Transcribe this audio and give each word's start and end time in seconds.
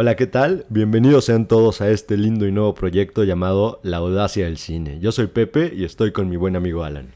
Hola, 0.00 0.14
¿qué 0.14 0.28
tal? 0.28 0.64
Bienvenidos 0.68 1.24
sean 1.24 1.48
todos 1.48 1.80
a 1.80 1.90
este 1.90 2.16
lindo 2.16 2.46
y 2.46 2.52
nuevo 2.52 2.72
proyecto 2.72 3.24
llamado 3.24 3.80
La 3.82 3.96
Audacia 3.96 4.44
del 4.44 4.56
Cine. 4.56 5.00
Yo 5.00 5.10
soy 5.10 5.26
Pepe 5.26 5.72
y 5.74 5.82
estoy 5.82 6.12
con 6.12 6.28
mi 6.28 6.36
buen 6.36 6.54
amigo 6.54 6.84
Alan. 6.84 7.08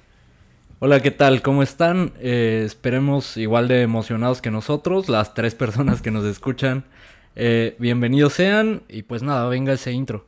Hola, 0.81 0.99
¿qué 0.99 1.13
tal? 1.13 1.43
¿Cómo 1.43 1.63
están? 1.63 2.13
Eh, 2.19 2.65
esperemos 2.67 3.37
igual 3.37 3.69
de 3.69 3.83
emocionados 3.83 4.43
que 4.43 4.51
nosotros, 4.51 5.09
las 5.09 5.33
tres 5.33 5.55
personas 5.55 6.03
que 6.03 6.11
nos 6.11 6.25
escuchan. 6.25 6.83
Eh, 7.37 7.77
bienvenidos 7.79 8.33
sean 8.33 8.83
y 8.89 9.03
pues 9.03 9.23
nada, 9.23 9.49
venga 9.49 9.73
ese 9.73 9.93
intro. 9.93 10.25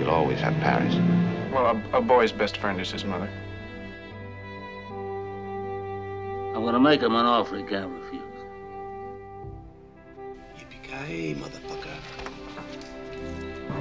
We'll 0.00 0.10
always 0.10 0.42
have 0.42 0.60
Paris. 0.60 0.92
Well, 1.54 1.66
a, 1.66 1.98
a 1.98 2.00
boy's 2.00 2.36
best 2.36 2.56
friend 2.56 2.80
is 2.80 2.92
his 2.92 3.04
mother. 3.04 3.30
I'm 6.54 6.64
gonna 6.64 6.80
make 6.80 7.00
him 7.00 7.14
an 7.14 7.26
offer 7.26 7.56
he 7.58 7.62
can't 7.62 7.90
refuse. 7.90 8.22
Yippee-ki-yay, 10.58 11.34
motherfucker. 11.34 11.96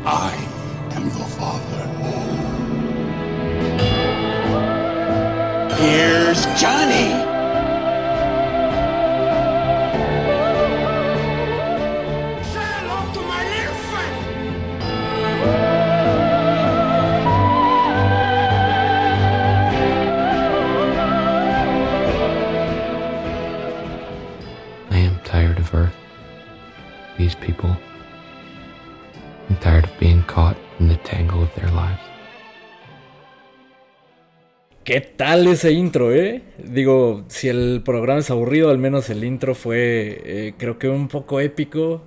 I 0.05 0.33
am 0.95 1.03
your 1.03 1.27
father. 1.39 1.85
Here's 5.75 6.45
Johnny! 6.61 7.38
Caught 30.39 30.57
in 30.79 30.87
the 30.87 30.95
tangle 31.03 31.43
of 31.43 31.53
their 31.55 31.69
lives. 31.71 32.08
¿Qué 34.89 35.01
tal 35.01 35.45
ese 35.45 35.71
intro, 35.71 36.11
eh? 36.11 36.41
Digo, 36.57 37.23
si 37.27 37.47
el 37.47 37.83
programa 37.85 38.21
es 38.21 38.31
aburrido, 38.31 38.71
al 38.71 38.79
menos 38.79 39.11
el 39.11 39.23
intro 39.23 39.53
fue, 39.53 40.19
eh, 40.25 40.53
creo 40.57 40.79
que 40.79 40.89
un 40.89 41.09
poco 41.09 41.39
épico. 41.39 42.01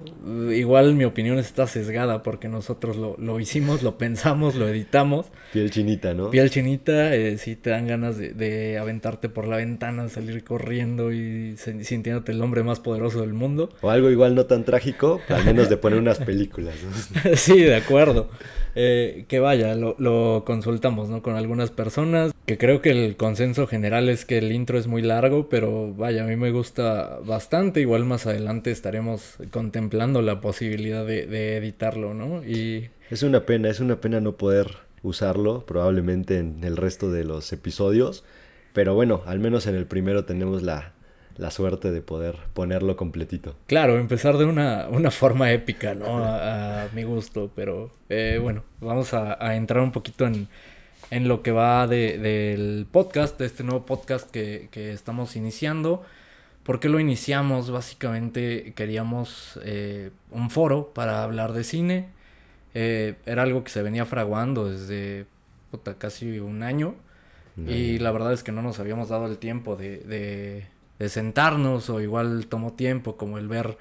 Igual 0.52 0.96
mi 0.96 1.04
opinión 1.04 1.38
está 1.38 1.68
sesgada 1.68 2.24
porque 2.24 2.48
nosotros 2.48 2.96
lo, 2.96 3.14
lo 3.18 3.38
hicimos, 3.38 3.84
lo 3.84 3.98
pensamos, 3.98 4.56
lo 4.56 4.66
editamos. 4.66 5.26
Piel 5.52 5.70
chinita, 5.70 6.12
¿no? 6.12 6.30
Piel 6.30 6.50
chinita, 6.50 7.14
eh, 7.14 7.38
sí 7.38 7.54
te 7.54 7.70
dan 7.70 7.86
ganas 7.86 8.18
de, 8.18 8.34
de 8.34 8.78
aventarte 8.78 9.28
por 9.28 9.46
la 9.46 9.58
ventana, 9.58 10.08
salir 10.08 10.42
corriendo 10.42 11.12
y 11.12 11.56
sintiéndote 11.56 12.32
el 12.32 12.42
hombre 12.42 12.64
más 12.64 12.80
poderoso 12.80 13.20
del 13.20 13.32
mundo. 13.32 13.68
O 13.82 13.90
algo 13.90 14.10
igual 14.10 14.34
no 14.34 14.46
tan 14.46 14.64
trágico, 14.64 15.20
al 15.28 15.44
menos 15.44 15.68
de 15.68 15.76
poner 15.76 16.00
unas 16.00 16.18
películas. 16.18 16.74
¿no? 16.82 17.30
sí, 17.36 17.60
de 17.60 17.76
acuerdo. 17.76 18.28
Eh, 18.74 19.26
que 19.28 19.38
vaya, 19.38 19.74
lo, 19.74 19.94
lo 19.98 20.44
consultamos, 20.46 21.08
¿no? 21.10 21.22
Con 21.22 21.36
algunas 21.36 21.70
personas, 21.70 22.32
que 22.46 22.56
creo 22.56 22.71
que 22.80 22.90
el 22.90 23.16
consenso 23.16 23.66
general 23.66 24.08
es 24.08 24.24
que 24.24 24.38
el 24.38 24.52
intro 24.52 24.78
es 24.78 24.86
muy 24.86 25.02
largo, 25.02 25.48
pero 25.48 25.92
vaya, 25.94 26.24
a 26.24 26.26
mí 26.26 26.36
me 26.36 26.50
gusta 26.50 27.18
bastante. 27.24 27.80
Igual 27.80 28.04
más 28.04 28.26
adelante 28.26 28.70
estaremos 28.70 29.36
contemplando 29.50 30.22
la 30.22 30.40
posibilidad 30.40 31.04
de, 31.04 31.26
de 31.26 31.56
editarlo, 31.56 32.14
¿no? 32.14 32.44
Y 32.44 32.90
Es 33.10 33.22
una 33.22 33.44
pena, 33.46 33.68
es 33.68 33.80
una 33.80 34.00
pena 34.00 34.20
no 34.20 34.36
poder 34.36 34.68
usarlo 35.02 35.66
probablemente 35.66 36.38
en 36.38 36.62
el 36.64 36.76
resto 36.76 37.10
de 37.10 37.24
los 37.24 37.52
episodios. 37.52 38.24
Pero 38.72 38.94
bueno, 38.94 39.22
al 39.26 39.38
menos 39.38 39.66
en 39.66 39.74
el 39.74 39.86
primero 39.86 40.24
tenemos 40.24 40.62
la, 40.62 40.92
la 41.36 41.50
suerte 41.50 41.90
de 41.90 42.00
poder 42.00 42.36
ponerlo 42.54 42.96
completito. 42.96 43.56
claro, 43.66 43.98
empezar 43.98 44.38
de 44.38 44.44
una, 44.46 44.88
una 44.88 45.10
forma 45.10 45.52
épica, 45.52 45.94
¿no? 45.94 46.24
A, 46.24 46.84
a 46.84 46.88
mi 46.94 47.02
gusto, 47.02 47.50
pero 47.54 47.90
eh, 48.08 48.38
bueno, 48.40 48.64
vamos 48.80 49.12
a, 49.14 49.36
a 49.44 49.56
entrar 49.56 49.82
un 49.82 49.92
poquito 49.92 50.26
en, 50.26 50.48
en 51.12 51.28
lo 51.28 51.42
que 51.42 51.52
va 51.52 51.86
de- 51.86 52.16
del 52.16 52.86
podcast, 52.90 53.38
de 53.38 53.44
este 53.46 53.62
nuevo 53.64 53.84
podcast 53.84 54.30
que, 54.30 54.68
que 54.70 54.92
estamos 54.92 55.36
iniciando. 55.36 56.02
¿Por 56.62 56.80
qué 56.80 56.88
lo 56.88 56.98
iniciamos? 57.00 57.70
Básicamente 57.70 58.72
queríamos 58.74 59.60
eh, 59.64 60.10
un 60.30 60.48
foro 60.48 60.92
para 60.94 61.22
hablar 61.22 61.52
de 61.52 61.64
cine. 61.64 62.08
Eh, 62.74 63.16
era 63.26 63.42
algo 63.42 63.62
que 63.62 63.70
se 63.70 63.82
venía 63.82 64.06
fraguando 64.06 64.70
desde 64.70 65.26
puta, 65.70 65.94
casi 65.98 66.38
un 66.38 66.62
año. 66.62 66.94
Y 67.68 67.98
la 67.98 68.10
verdad 68.12 68.32
es 68.32 68.42
que 68.42 68.50
no 68.52 68.62
nos 68.62 68.78
habíamos 68.80 69.10
dado 69.10 69.26
el 69.26 69.36
tiempo 69.36 69.76
de, 69.76 69.98
de- 69.98 70.66
de 70.98 71.08
sentarnos 71.10 71.90
o 71.90 72.00
igual 72.00 72.46
tomó 72.46 72.72
tiempo 72.72 73.16
como 73.18 73.36
el 73.36 73.48
ver 73.48 73.76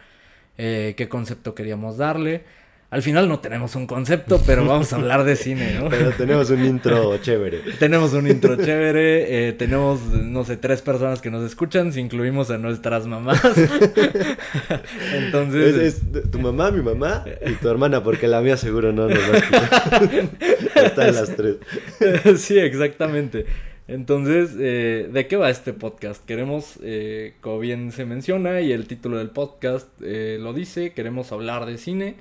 eh, 0.57 0.95
qué 0.97 1.07
concepto 1.07 1.55
queríamos 1.55 1.95
darle. 1.97 2.43
Al 2.91 3.01
final 3.01 3.29
no 3.29 3.39
tenemos 3.39 3.75
un 3.75 3.87
concepto, 3.87 4.41
pero 4.45 4.65
vamos 4.65 4.91
a 4.91 4.97
hablar 4.97 5.23
de 5.23 5.37
cine, 5.37 5.79
¿no? 5.79 5.89
Pero 5.89 6.11
tenemos 6.11 6.49
un 6.49 6.65
intro 6.65 7.17
chévere. 7.19 7.59
Tenemos 7.79 8.13
un 8.13 8.27
intro 8.27 8.57
chévere, 8.57 9.47
eh, 9.47 9.53
tenemos, 9.53 10.01
no 10.01 10.43
sé, 10.43 10.57
tres 10.57 10.81
personas 10.81 11.21
que 11.21 11.31
nos 11.31 11.43
escuchan, 11.43 11.93
si 11.93 12.01
incluimos 12.01 12.51
a 12.51 12.57
nuestras 12.57 13.07
mamás. 13.07 13.41
Entonces, 15.15 15.75
Es, 15.75 16.01
es 16.13 16.31
tu 16.31 16.39
mamá, 16.39 16.69
mi 16.69 16.81
mamá 16.83 17.23
y 17.47 17.53
tu 17.53 17.69
hermana, 17.69 18.03
porque 18.03 18.27
la 18.27 18.41
mía 18.41 18.57
seguro 18.57 18.91
no 18.91 19.07
nos 19.07 19.19
va 19.19 19.33
a 19.33 19.37
escuchar. 19.37 20.29
Están 20.75 21.15
las 21.15 21.35
tres. 21.35 21.55
sí, 22.41 22.59
exactamente. 22.59 23.45
Entonces, 23.87 24.51
eh, 24.59 25.09
¿de 25.11 25.27
qué 25.27 25.35
va 25.35 25.49
este 25.49 25.73
podcast? 25.73 26.25
Queremos, 26.25 26.79
eh, 26.81 27.33
como 27.41 27.59
bien 27.59 27.91
se 27.91 28.05
menciona 28.05 28.61
y 28.61 28.71
el 28.71 28.87
título 28.87 29.17
del 29.17 29.29
podcast 29.31 29.89
eh, 30.01 30.37
lo 30.39 30.53
dice, 30.53 30.93
queremos 30.93 31.31
hablar 31.31 31.65
de 31.65 31.77
cine, 31.77 32.15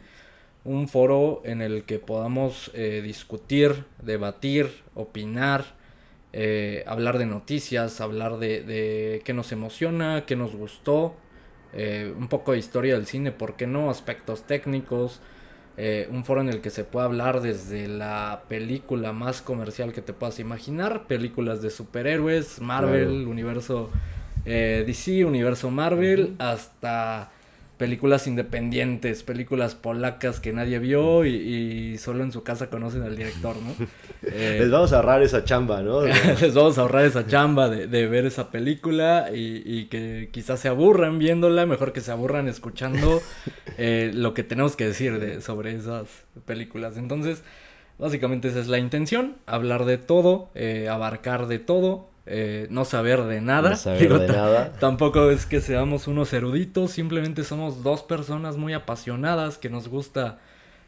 un 0.64 0.88
foro 0.88 1.42
en 1.44 1.62
el 1.62 1.84
que 1.84 1.98
podamos 1.98 2.70
eh, 2.74 3.00
discutir, 3.02 3.84
debatir, 4.02 4.68
opinar, 4.94 5.64
eh, 6.32 6.84
hablar 6.86 7.18
de 7.18 7.26
noticias, 7.26 8.00
hablar 8.00 8.38
de, 8.38 8.62
de 8.62 9.22
qué 9.24 9.32
nos 9.32 9.52
emociona, 9.52 10.24
qué 10.26 10.36
nos 10.36 10.54
gustó, 10.54 11.14
eh, 11.72 12.12
un 12.16 12.28
poco 12.28 12.52
de 12.52 12.58
historia 12.58 12.94
del 12.94 13.06
cine, 13.06 13.32
¿por 13.32 13.56
qué 13.56 13.66
no? 13.66 13.90
Aspectos 13.90 14.42
técnicos, 14.46 15.20
un 16.10 16.24
foro 16.26 16.42
en 16.42 16.50
el 16.50 16.60
que 16.60 16.68
se 16.68 16.84
puede 16.84 17.06
hablar 17.06 17.40
desde 17.40 17.88
la 17.88 18.42
película 18.48 19.14
más 19.14 19.40
comercial 19.40 19.94
que 19.94 20.02
te 20.02 20.12
puedas 20.12 20.38
imaginar, 20.38 21.06
películas 21.06 21.62
de 21.62 21.70
superhéroes, 21.70 22.60
Marvel, 22.60 23.08
Claro. 23.08 23.30
universo 23.30 23.90
eh, 24.44 24.84
DC, 24.86 25.24
universo 25.24 25.70
Marvel, 25.70 26.34
hasta 26.38 27.30
películas 27.80 28.26
independientes, 28.26 29.22
películas 29.22 29.74
polacas 29.74 30.38
que 30.38 30.52
nadie 30.52 30.78
vio 30.78 31.24
y, 31.24 31.30
y 31.30 31.96
solo 31.96 32.22
en 32.22 32.30
su 32.30 32.42
casa 32.42 32.68
conocen 32.68 33.04
al 33.04 33.16
director, 33.16 33.56
¿no? 33.56 33.74
Eh, 34.22 34.58
Les 34.60 34.70
vamos 34.70 34.92
a 34.92 34.96
ahorrar 34.96 35.22
esa 35.22 35.44
chamba, 35.44 35.80
¿no? 35.80 36.02
les 36.42 36.52
vamos 36.52 36.76
a 36.76 36.82
ahorrar 36.82 37.06
esa 37.06 37.26
chamba 37.26 37.70
de, 37.70 37.86
de 37.86 38.06
ver 38.06 38.26
esa 38.26 38.50
película 38.50 39.30
y, 39.32 39.62
y 39.64 39.86
que 39.86 40.28
quizás 40.30 40.60
se 40.60 40.68
aburran 40.68 41.18
viéndola, 41.18 41.64
mejor 41.64 41.94
que 41.94 42.02
se 42.02 42.12
aburran 42.12 42.48
escuchando 42.48 43.22
eh, 43.78 44.10
lo 44.12 44.34
que 44.34 44.44
tenemos 44.44 44.76
que 44.76 44.86
decir 44.86 45.18
de, 45.18 45.40
sobre 45.40 45.74
esas 45.74 46.06
películas. 46.44 46.98
Entonces, 46.98 47.42
básicamente 47.98 48.48
esa 48.48 48.60
es 48.60 48.68
la 48.68 48.76
intención, 48.76 49.36
hablar 49.46 49.86
de 49.86 49.96
todo, 49.96 50.50
eh, 50.54 50.90
abarcar 50.90 51.46
de 51.46 51.58
todo, 51.58 52.09
eh, 52.32 52.68
no 52.70 52.84
saber 52.84 53.24
de 53.24 53.40
nada. 53.40 53.70
No 53.70 53.76
saber 53.76 54.20
de 54.20 54.28
nada. 54.28 54.72
Tampoco 54.78 55.32
es 55.32 55.46
que 55.46 55.60
seamos 55.60 56.06
unos 56.06 56.32
eruditos, 56.32 56.92
simplemente 56.92 57.42
somos 57.42 57.82
dos 57.82 58.02
personas 58.02 58.56
muy 58.56 58.72
apasionadas 58.72 59.58
que 59.58 59.68
nos 59.68 59.88
gusta 59.88 60.38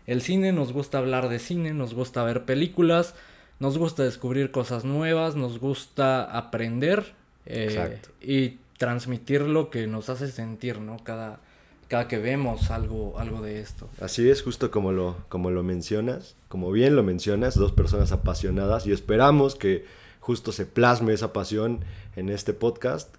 el 0.06 0.22
cine, 0.22 0.52
nos 0.52 0.72
gusta 0.72 0.98
hablar 0.98 1.28
de 1.28 1.40
cine, 1.40 1.74
nos 1.74 1.94
gusta 1.94 2.22
ver 2.22 2.44
películas, 2.44 3.16
nos 3.58 3.76
gusta 3.76 4.04
descubrir 4.04 4.52
cosas 4.52 4.84
nuevas, 4.84 5.34
nos 5.34 5.58
gusta 5.58 6.22
aprender 6.22 7.12
eh, 7.46 8.00
y 8.20 8.58
transmitir 8.78 9.42
lo 9.42 9.68
que 9.68 9.88
nos 9.88 10.10
hace 10.10 10.30
sentir, 10.30 10.80
¿no? 10.80 10.98
Cada, 11.02 11.40
cada 11.88 12.06
que 12.06 12.18
vemos 12.18 12.70
algo, 12.70 13.18
algo 13.18 13.42
de 13.42 13.60
esto. 13.60 13.88
Así 14.00 14.30
es, 14.30 14.42
justo 14.42 14.70
como 14.70 14.92
lo, 14.92 15.16
como 15.28 15.50
lo 15.50 15.64
mencionas, 15.64 16.36
como 16.48 16.70
bien 16.70 16.94
lo 16.94 17.02
mencionas, 17.02 17.56
dos 17.56 17.72
personas 17.72 18.12
apasionadas 18.12 18.86
y 18.86 18.92
esperamos 18.92 19.56
que 19.56 20.01
justo 20.22 20.52
se 20.52 20.66
plasme 20.66 21.12
esa 21.12 21.32
pasión 21.32 21.80
en 22.14 22.28
este 22.28 22.52
podcast, 22.52 23.12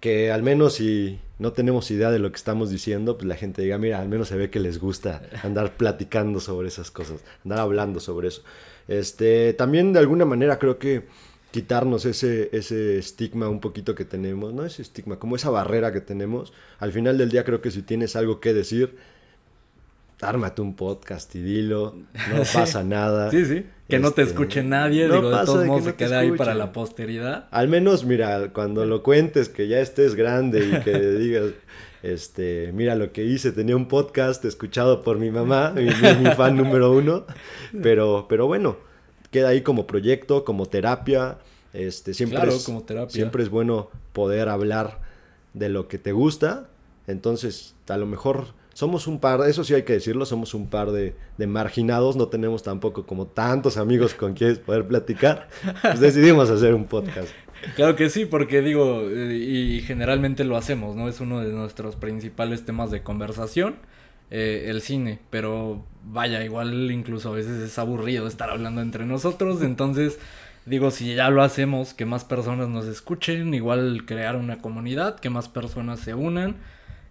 que 0.00 0.32
al 0.32 0.42
menos 0.42 0.74
si 0.74 1.20
no 1.38 1.52
tenemos 1.52 1.88
idea 1.92 2.10
de 2.10 2.18
lo 2.18 2.30
que 2.30 2.36
estamos 2.36 2.68
diciendo, 2.68 3.16
pues 3.16 3.28
la 3.28 3.36
gente 3.36 3.62
diga, 3.62 3.78
mira, 3.78 4.00
al 4.00 4.08
menos 4.08 4.26
se 4.28 4.36
ve 4.36 4.50
que 4.50 4.58
les 4.58 4.80
gusta 4.80 5.22
andar 5.44 5.76
platicando 5.76 6.40
sobre 6.40 6.66
esas 6.66 6.90
cosas, 6.90 7.20
andar 7.44 7.60
hablando 7.60 8.00
sobre 8.00 8.28
eso. 8.28 8.42
Este, 8.88 9.52
también 9.52 9.92
de 9.92 10.00
alguna 10.00 10.24
manera 10.24 10.58
creo 10.58 10.78
que 10.78 11.04
quitarnos 11.52 12.04
ese, 12.04 12.50
ese 12.52 12.98
estigma 12.98 13.48
un 13.48 13.60
poquito 13.60 13.94
que 13.94 14.04
tenemos, 14.04 14.52
no 14.52 14.66
ese 14.66 14.82
estigma, 14.82 15.20
como 15.20 15.36
esa 15.36 15.50
barrera 15.50 15.92
que 15.92 16.00
tenemos. 16.00 16.52
Al 16.80 16.90
final 16.90 17.18
del 17.18 17.30
día 17.30 17.44
creo 17.44 17.62
que 17.62 17.70
si 17.70 17.82
tienes 17.82 18.16
algo 18.16 18.40
que 18.40 18.52
decir, 18.52 18.96
ármate 20.20 20.62
un 20.62 20.74
podcast 20.76 21.34
y 21.34 21.42
dilo, 21.42 21.94
no 22.34 22.42
pasa 22.52 22.82
nada. 22.84 23.30
Sí, 23.30 23.44
sí. 23.44 23.66
Que 23.88 23.98
no 24.00 24.10
te 24.10 24.22
Este, 24.22 24.32
escuche 24.34 24.62
nadie, 24.64 25.06
no 25.06 25.14
digo, 25.16 25.30
de 25.30 25.44
todos 25.44 25.58
de 25.58 25.64
que 25.64 25.68
modos 25.68 25.84
no 25.84 25.90
se 25.90 25.96
queda 25.96 26.18
ahí 26.20 26.32
para 26.32 26.54
la 26.54 26.72
posteridad. 26.72 27.46
Al 27.52 27.68
menos, 27.68 28.04
mira, 28.04 28.52
cuando 28.52 28.84
lo 28.84 29.02
cuentes, 29.02 29.48
que 29.48 29.68
ya 29.68 29.78
estés 29.80 30.14
grande 30.16 30.66
y 30.66 30.80
que 30.82 30.98
digas, 31.18 31.52
este, 32.02 32.72
mira 32.74 32.94
lo 32.96 33.12
que 33.12 33.24
hice, 33.24 33.52
tenía 33.52 33.76
un 33.76 33.86
podcast 33.86 34.44
escuchado 34.44 35.02
por 35.02 35.18
mi 35.18 35.30
mamá, 35.30 35.70
mi, 35.74 35.84
mi- 35.84 36.28
mi 36.28 36.30
fan 36.34 36.56
número 36.56 36.92
uno, 36.92 37.26
pero, 37.82 38.26
pero 38.28 38.46
bueno, 38.46 38.76
queda 39.30 39.48
ahí 39.48 39.60
como 39.62 39.86
proyecto, 39.86 40.44
como 40.44 40.66
terapia, 40.66 41.38
este, 41.72 42.12
siempre, 42.14 42.38
Claro, 42.38 42.52
es, 42.56 42.64
como 42.64 42.82
terapia. 42.82 43.10
siempre 43.10 43.42
es 43.44 43.50
bueno 43.50 43.90
poder 44.12 44.48
hablar 44.48 45.00
de 45.54 45.68
lo 45.68 45.86
que 45.88 45.98
te 45.98 46.10
gusta, 46.12 46.68
entonces 47.06 47.74
a 47.88 47.96
lo 47.96 48.06
mejor 48.06 48.46
somos 48.76 49.06
un 49.06 49.20
par, 49.20 49.40
eso 49.48 49.64
sí 49.64 49.72
hay 49.72 49.84
que 49.84 49.94
decirlo, 49.94 50.26
somos 50.26 50.52
un 50.52 50.68
par 50.68 50.90
de, 50.90 51.14
marginados, 51.46 52.14
no 52.14 52.28
tenemos 52.28 52.62
tampoco 52.62 53.06
como 53.06 53.26
tantos 53.26 53.78
amigos 53.78 54.12
con 54.12 54.34
quienes 54.34 54.58
poder 54.58 54.86
platicar, 54.86 55.48
pues 55.80 55.98
decidimos 55.98 56.50
hacer 56.50 56.74
un 56.74 56.84
podcast. 56.84 57.30
Claro 57.74 57.96
que 57.96 58.10
sí, 58.10 58.26
porque 58.26 58.60
digo, 58.60 59.08
eh, 59.08 59.34
y 59.34 59.80
generalmente 59.80 60.44
lo 60.44 60.58
hacemos, 60.58 60.94
¿no? 60.94 61.08
Es 61.08 61.20
uno 61.20 61.40
de 61.40 61.54
nuestros 61.54 61.96
principales 61.96 62.66
temas 62.66 62.90
de 62.90 63.02
conversación, 63.02 63.76
eh, 64.30 64.66
el 64.68 64.82
cine, 64.82 65.20
pero 65.30 65.82
vaya, 66.04 66.44
igual 66.44 66.90
incluso 66.90 67.30
a 67.30 67.32
veces 67.32 67.62
es 67.62 67.78
aburrido 67.78 68.26
estar 68.26 68.50
hablando 68.50 68.82
entre 68.82 69.06
nosotros, 69.06 69.62
entonces 69.62 70.18
digo, 70.66 70.90
si 70.90 71.14
ya 71.14 71.30
lo 71.30 71.42
hacemos, 71.42 71.94
que 71.94 72.04
más 72.04 72.24
personas 72.24 72.68
nos 72.68 72.84
escuchen, 72.84 73.54
igual 73.54 74.04
crear 74.04 74.36
una 74.36 74.60
comunidad, 74.60 75.18
que 75.18 75.30
más 75.30 75.48
personas 75.48 76.00
se 76.00 76.12
unan 76.12 76.56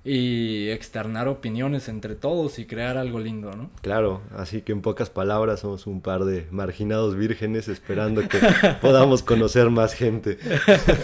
y 0.07 0.69
externar 0.69 1.27
opiniones 1.27 1.89
entre 1.89 2.13
todos 2.13 2.59
y 2.59 2.65
crear 2.65 2.95
algo 2.95 3.19
lindo, 3.19 3.55
¿no? 3.55 3.71
Claro, 3.81 4.21
así 4.37 4.61
que 4.61 4.71
en 4.71 4.81
pocas 4.81 5.09
palabras 5.09 5.61
somos 5.61 5.87
un 5.87 5.99
par 6.01 6.25
de 6.25 6.45
marginados 6.51 7.15
vírgenes 7.15 7.67
esperando 7.67 8.21
que 8.27 8.37
podamos 8.81 9.23
conocer 9.23 9.71
más 9.71 9.95
gente. 9.95 10.37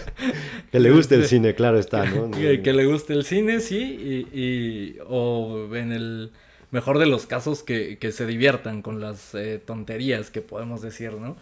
que 0.72 0.80
le 0.80 0.92
guste 0.92 1.16
el 1.16 1.26
cine, 1.26 1.56
claro 1.56 1.80
está, 1.80 2.06
¿no? 2.06 2.30
Que, 2.38 2.62
que 2.62 2.74
le 2.74 2.86
guste 2.86 3.14
el 3.14 3.24
cine, 3.26 3.60
sí, 3.60 3.80
y, 4.34 4.40
y- 4.40 4.98
o 5.08 5.68
en 5.76 5.92
el 5.92 6.32
mejor 6.70 7.00
de 7.00 7.06
los 7.08 7.26
casos 7.26 7.64
que, 7.64 7.98
que 7.98 8.12
se 8.12 8.26
diviertan 8.28 8.82
con 8.84 9.02
las 9.02 9.34
eh, 9.36 9.60
tonterías 9.66 10.30
que 10.30 10.42
podemos 10.42 10.82
decir, 10.82 11.14
¿no? 11.14 11.36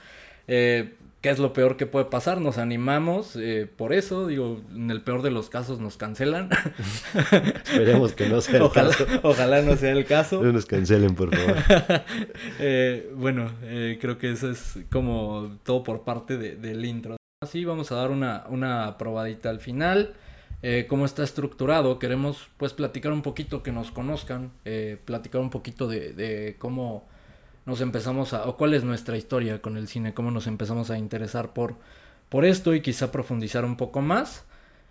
Eh, 0.48 0.94
¿Qué 1.22 1.30
es 1.30 1.38
lo 1.38 1.52
peor 1.52 1.76
que 1.76 1.86
puede 1.86 2.06
pasar? 2.06 2.40
Nos 2.40 2.58
animamos, 2.58 3.36
eh, 3.36 3.70
por 3.76 3.92
eso, 3.92 4.28
digo, 4.28 4.62
en 4.74 4.90
el 4.90 5.02
peor 5.02 5.22
de 5.22 5.32
los 5.32 5.50
casos 5.50 5.80
nos 5.82 5.98
cancelan. 5.98 6.50
Esperemos 7.66 8.14
que 8.14 8.30
no 8.30 8.40
sea 8.40 8.56
el 8.58 8.62
ojalá, 8.62 8.92
caso. 8.92 9.06
ojalá 9.24 9.62
no 9.62 9.76
sea 9.76 9.92
el 9.92 10.06
caso. 10.06 10.42
No 10.42 10.54
nos 10.54 10.66
cancelen, 10.66 11.16
por 11.16 11.36
favor. 11.36 11.56
Eh, 12.60 13.12
bueno, 13.16 13.52
eh, 13.64 13.98
creo 14.00 14.18
que 14.18 14.32
eso 14.32 14.50
es 14.50 14.80
como 14.92 15.58
todo 15.64 15.84
por 15.84 16.04
parte 16.04 16.38
de- 16.38 16.56
del 16.56 16.86
intro. 16.86 17.18
Así 17.44 17.66
vamos 17.66 17.92
a 17.92 17.96
dar 17.96 18.12
una, 18.12 18.46
una 18.50 18.98
probadita 18.98 19.50
al 19.50 19.60
final. 19.60 20.14
Cómo 20.90 21.06
está 21.06 21.24
estructurado, 21.24 22.00
queremos 22.00 22.50
pues 22.58 22.74
platicar 22.74 23.14
un 23.14 23.22
poquito, 23.22 23.64
que 23.64 23.72
nos 23.72 23.92
conozcan, 23.92 24.52
platicar 25.06 25.40
un 25.40 25.50
poquito 25.50 25.88
de, 25.88 26.12
de 26.12 26.56
cómo 26.60 27.08
nos 27.70 27.82
empezamos 27.82 28.34
a, 28.34 28.48
o 28.48 28.58
cuál 28.58 28.74
es 28.74 28.84
nuestra 28.84 29.16
historia 29.16 29.62
con 29.62 29.78
el 29.78 29.88
cine, 29.88 30.14
cómo 30.14 30.32
nos 30.32 30.48
empezamos 30.48 30.90
a 30.90 30.98
interesar 30.98 31.54
por, 31.54 31.76
por 32.28 32.44
esto 32.44 32.74
y 32.74 32.82
quizá 32.82 33.12
profundizar 33.12 33.64
un 33.64 33.78
poco 33.78 34.02
más. 34.02 34.44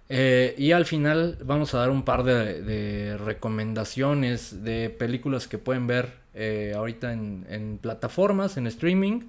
Eh, 0.09 0.55
y 0.57 0.73
al 0.73 0.87
final 0.87 1.37
vamos 1.45 1.75
a 1.75 1.79
dar 1.79 1.91
un 1.91 2.03
par 2.03 2.23
de, 2.23 3.19
recomendaciones 3.19 4.65
de 4.65 4.89
películas 4.89 5.49
que 5.49 5.59
pueden 5.59 5.87
ver 5.87 6.13
eh, 6.35 6.73
ahorita 6.75 7.13
en, 7.13 7.79
plataformas, 7.83 8.57
en 8.57 8.67
streaming, 8.67 9.23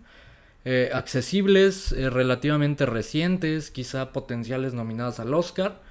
eh, 0.64 0.92
accesibles, 0.94 1.92
relativamente 1.92 2.86
recientes, 2.86 3.72
quizá 3.72 4.14
potenciales 4.14 4.74
nominadas 4.74 5.20
al 5.20 5.34
Oscar, 5.34 5.82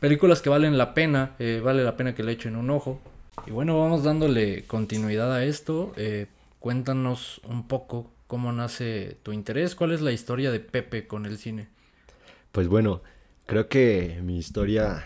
películas 0.00 0.42
que 0.42 0.50
valen 0.50 0.78
la 0.78 0.94
pena, 0.94 1.32
vale 1.62 1.82
la 1.82 1.96
pena 1.96 2.14
que 2.14 2.22
le 2.22 2.32
echen 2.32 2.56
un 2.56 2.70
ojo. 2.70 3.00
Y 3.46 3.50
bueno, 3.50 3.78
vamos 3.80 4.04
dándole 4.04 4.64
continuidad 4.64 5.32
a 5.32 5.44
esto. 5.44 5.92
Cuéntanos 6.66 7.40
un 7.48 7.68
poco 7.68 8.10
cómo 8.26 8.50
nace 8.50 9.18
tu 9.22 9.30
interés, 9.30 9.76
cuál 9.76 9.92
es 9.92 10.00
la 10.00 10.10
historia 10.10 10.50
de 10.50 10.58
Pepe 10.58 11.06
con 11.06 11.24
el 11.24 11.38
cine. 11.38 11.68
Pues 12.50 12.66
bueno, 12.66 13.02
creo 13.46 13.68
que 13.68 14.20
mi 14.24 14.36
historia 14.36 15.04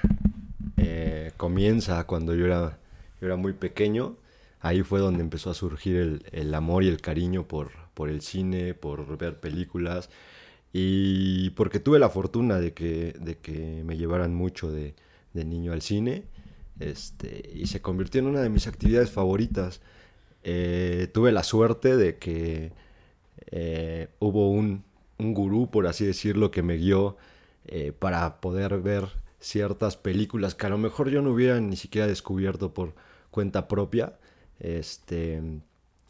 eh, 0.78 1.32
comienza 1.36 2.04
cuando 2.04 2.34
yo 2.34 2.46
era, 2.46 2.78
yo 3.20 3.26
era 3.26 3.36
muy 3.36 3.52
pequeño. 3.52 4.16
Ahí 4.60 4.82
fue 4.82 5.00
donde 5.00 5.20
empezó 5.20 5.50
a 5.50 5.54
surgir 5.54 5.96
el, 5.96 6.24
el 6.32 6.54
amor 6.54 6.82
y 6.82 6.88
el 6.88 7.02
cariño 7.02 7.46
por, 7.46 7.72
por 7.92 8.08
el 8.08 8.22
cine, 8.22 8.72
por 8.72 9.18
ver 9.18 9.38
películas. 9.38 10.08
Y 10.72 11.50
porque 11.50 11.78
tuve 11.78 11.98
la 11.98 12.08
fortuna 12.08 12.58
de 12.58 12.72
que, 12.72 13.14
de 13.20 13.36
que 13.36 13.82
me 13.84 13.98
llevaran 13.98 14.34
mucho 14.34 14.72
de, 14.72 14.94
de 15.34 15.44
niño 15.44 15.74
al 15.74 15.82
cine. 15.82 16.24
Este, 16.78 17.50
y 17.52 17.66
se 17.66 17.82
convirtió 17.82 18.22
en 18.22 18.28
una 18.28 18.40
de 18.40 18.48
mis 18.48 18.66
actividades 18.66 19.10
favoritas. 19.10 19.82
Eh, 20.42 21.08
tuve 21.12 21.32
la 21.32 21.42
suerte 21.42 21.96
de 21.96 22.18
que 22.18 22.72
eh, 23.50 24.08
hubo 24.18 24.50
un, 24.50 24.84
un 25.18 25.34
gurú, 25.34 25.70
por 25.70 25.86
así 25.86 26.04
decirlo, 26.04 26.50
que 26.50 26.62
me 26.62 26.76
guió 26.76 27.16
eh, 27.66 27.92
para 27.96 28.40
poder 28.40 28.78
ver 28.80 29.08
ciertas 29.38 29.96
películas 29.96 30.54
que 30.54 30.66
a 30.66 30.70
lo 30.70 30.78
mejor 30.78 31.10
yo 31.10 31.22
no 31.22 31.30
hubiera 31.30 31.60
ni 31.60 31.76
siquiera 31.76 32.06
descubierto 32.06 32.74
por 32.74 32.94
cuenta 33.30 33.68
propia. 33.68 34.18
Este, 34.58 35.42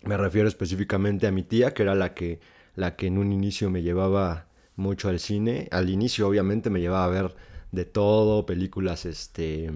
me 0.03 0.17
refiero 0.17 0.49
específicamente 0.49 1.26
a 1.26 1.33
mi 1.33 1.43
tía, 1.43 1.75
que 1.75 1.83
era 1.83 1.94
la 1.94 2.15
que, 2.15 2.41
la 2.75 2.97
que 2.97 3.06
en 3.06 3.19
un 3.19 3.33
inicio 3.33 3.71
me 3.71 3.83
llevaba 3.83 4.47
mucho 4.76 5.09
al 5.09 5.21
cine. 5.21 5.69
Al 5.71 5.91
inicio, 5.91 6.29
obviamente, 6.29 6.71
me 6.71 6.81
llevaba 6.81 7.05
a 7.05 7.09
ver 7.09 7.37
de 7.73 7.85
todo, 7.85 8.47
películas 8.47 9.05
este, 9.05 9.71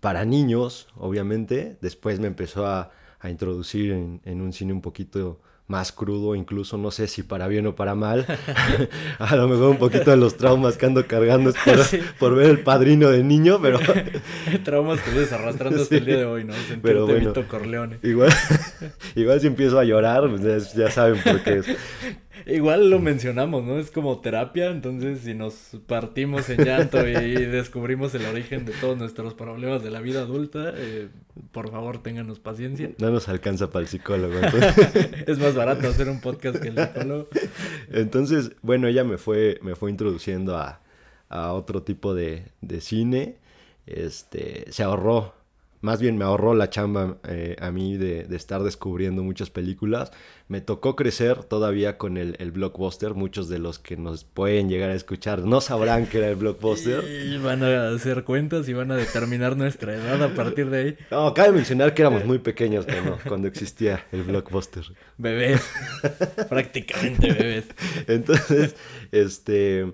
para 0.00 0.24
niños, 0.24 0.88
obviamente. 0.96 1.76
Después 1.80 2.20
me 2.20 2.28
empezó 2.28 2.66
a, 2.66 2.92
a 3.24 3.30
introducir 3.30 3.90
en, 3.92 4.20
en 4.24 4.40
un 4.42 4.52
cine 4.52 4.72
un 4.72 4.80
poquito 4.82 5.40
más 5.66 5.92
crudo, 5.92 6.34
incluso 6.34 6.76
no 6.76 6.90
sé 6.90 7.06
si 7.08 7.22
para 7.22 7.48
bien 7.48 7.66
o 7.66 7.74
para 7.74 7.94
mal. 7.94 8.26
a 9.18 9.34
lo 9.36 9.48
mejor 9.48 9.70
un 9.70 9.78
poquito 9.78 10.10
de 10.10 10.18
los 10.18 10.36
traumas 10.36 10.76
que 10.76 10.84
ando 10.84 11.06
cargando 11.06 11.48
es 11.50 11.56
por, 11.64 11.78
Sí. 11.84 12.00
por 12.18 12.34
ver 12.34 12.50
el 12.50 12.60
padrino 12.60 13.08
de 13.08 13.24
niño, 13.24 13.58
pero 13.62 13.78
Traumas 14.64 15.00
que 15.00 15.10
vienes 15.10 15.32
arrastrando 15.32 15.80
hasta 15.82 15.96
el 15.96 16.04
día 16.04 16.18
de 16.18 16.24
hoy, 16.26 16.44
¿no? 16.44 16.52
Sentirte 16.52 16.80
Pero 16.82 17.06
bueno. 17.06 17.28
Vito 17.30 17.48
Corleone. 17.48 17.98
igual, 18.02 18.30
igual 19.14 19.40
si 19.40 19.46
empiezo 19.46 19.78
a 19.78 19.84
llorar, 19.84 20.28
pues 20.28 20.42
ya, 20.74 20.84
ya 20.84 20.90
saben 20.90 21.18
por 21.22 21.42
qué 21.42 21.58
es. 21.60 21.66
Igual 22.46 22.90
lo 22.90 22.98
mencionamos, 22.98 23.64
¿no? 23.64 23.78
Es 23.78 23.90
como 23.90 24.20
terapia, 24.20 24.70
entonces 24.70 25.20
si 25.20 25.34
nos 25.34 25.54
partimos 25.86 26.48
en 26.50 26.64
llanto 26.64 27.06
y 27.06 27.12
descubrimos 27.46 28.14
el 28.14 28.26
origen 28.26 28.64
de 28.64 28.72
todos 28.72 28.98
nuestros 28.98 29.34
problemas 29.34 29.82
de 29.82 29.90
la 29.90 30.00
vida 30.00 30.20
adulta, 30.22 30.72
eh, 30.76 31.08
por 31.52 31.70
favor 31.70 32.02
ténganos 32.02 32.40
paciencia. 32.40 32.90
No 32.98 33.10
nos 33.10 33.28
alcanza 33.28 33.70
para 33.70 33.82
el 33.82 33.88
psicólogo. 33.88 34.34
Entonces, 34.42 35.24
Es 35.26 35.38
más 35.38 35.54
barato 35.54 35.88
hacer 35.88 36.08
un 36.08 36.20
podcast 36.20 36.58
que 36.58 36.68
el 36.68 36.78
psicólogo. 36.78 37.28
entonces, 37.90 38.52
bueno, 38.62 38.88
ella 38.88 39.04
me 39.04 39.18
fue, 39.18 39.58
me 39.62 39.74
fue 39.74 39.90
introduciendo 39.90 40.56
a, 40.56 40.80
a 41.28 41.52
otro 41.52 41.82
tipo 41.82 42.14
de, 42.14 42.46
de 42.60 42.80
cine. 42.80 43.36
Este, 43.86 44.64
se 44.70 44.82
ahorró, 44.82 45.34
más 45.84 46.00
bien 46.00 46.16
me 46.16 46.24
ahorró 46.24 46.54
la 46.54 46.70
chamba 46.70 47.18
eh, 47.28 47.56
a 47.60 47.70
mí 47.70 47.98
de, 47.98 48.24
de 48.24 48.36
estar 48.36 48.62
descubriendo 48.62 49.22
muchas 49.22 49.50
películas. 49.50 50.12
Me 50.48 50.62
tocó 50.62 50.96
crecer 50.96 51.44
todavía 51.44 51.98
con 51.98 52.16
el, 52.16 52.36
el 52.38 52.52
blockbuster. 52.52 53.12
Muchos 53.12 53.50
de 53.50 53.58
los 53.58 53.78
que 53.78 53.98
nos 53.98 54.24
pueden 54.24 54.70
llegar 54.70 54.88
a 54.88 54.94
escuchar 54.94 55.40
no 55.40 55.60
sabrán 55.60 56.06
que 56.06 56.18
era 56.18 56.30
el 56.30 56.36
blockbuster. 56.36 57.04
Y 57.24 57.36
van 57.36 57.62
a 57.62 57.90
hacer 57.90 58.24
cuentas 58.24 58.66
y 58.68 58.72
van 58.72 58.92
a 58.92 58.96
determinar 58.96 59.58
nuestra 59.58 59.94
edad 59.94 60.22
a 60.22 60.34
partir 60.34 60.70
de 60.70 60.78
ahí. 60.78 60.96
No, 61.10 61.34
cabe 61.34 61.52
mencionar 61.52 61.92
que 61.92 62.00
éramos 62.00 62.24
muy 62.24 62.38
pequeños 62.38 62.86
cuando, 62.86 63.18
cuando 63.28 63.48
existía 63.48 64.06
el 64.10 64.22
blockbuster. 64.22 64.84
Bebés. 65.18 65.62
Prácticamente 66.48 67.30
bebés. 67.30 67.66
Entonces, 68.06 68.74
este, 69.12 69.92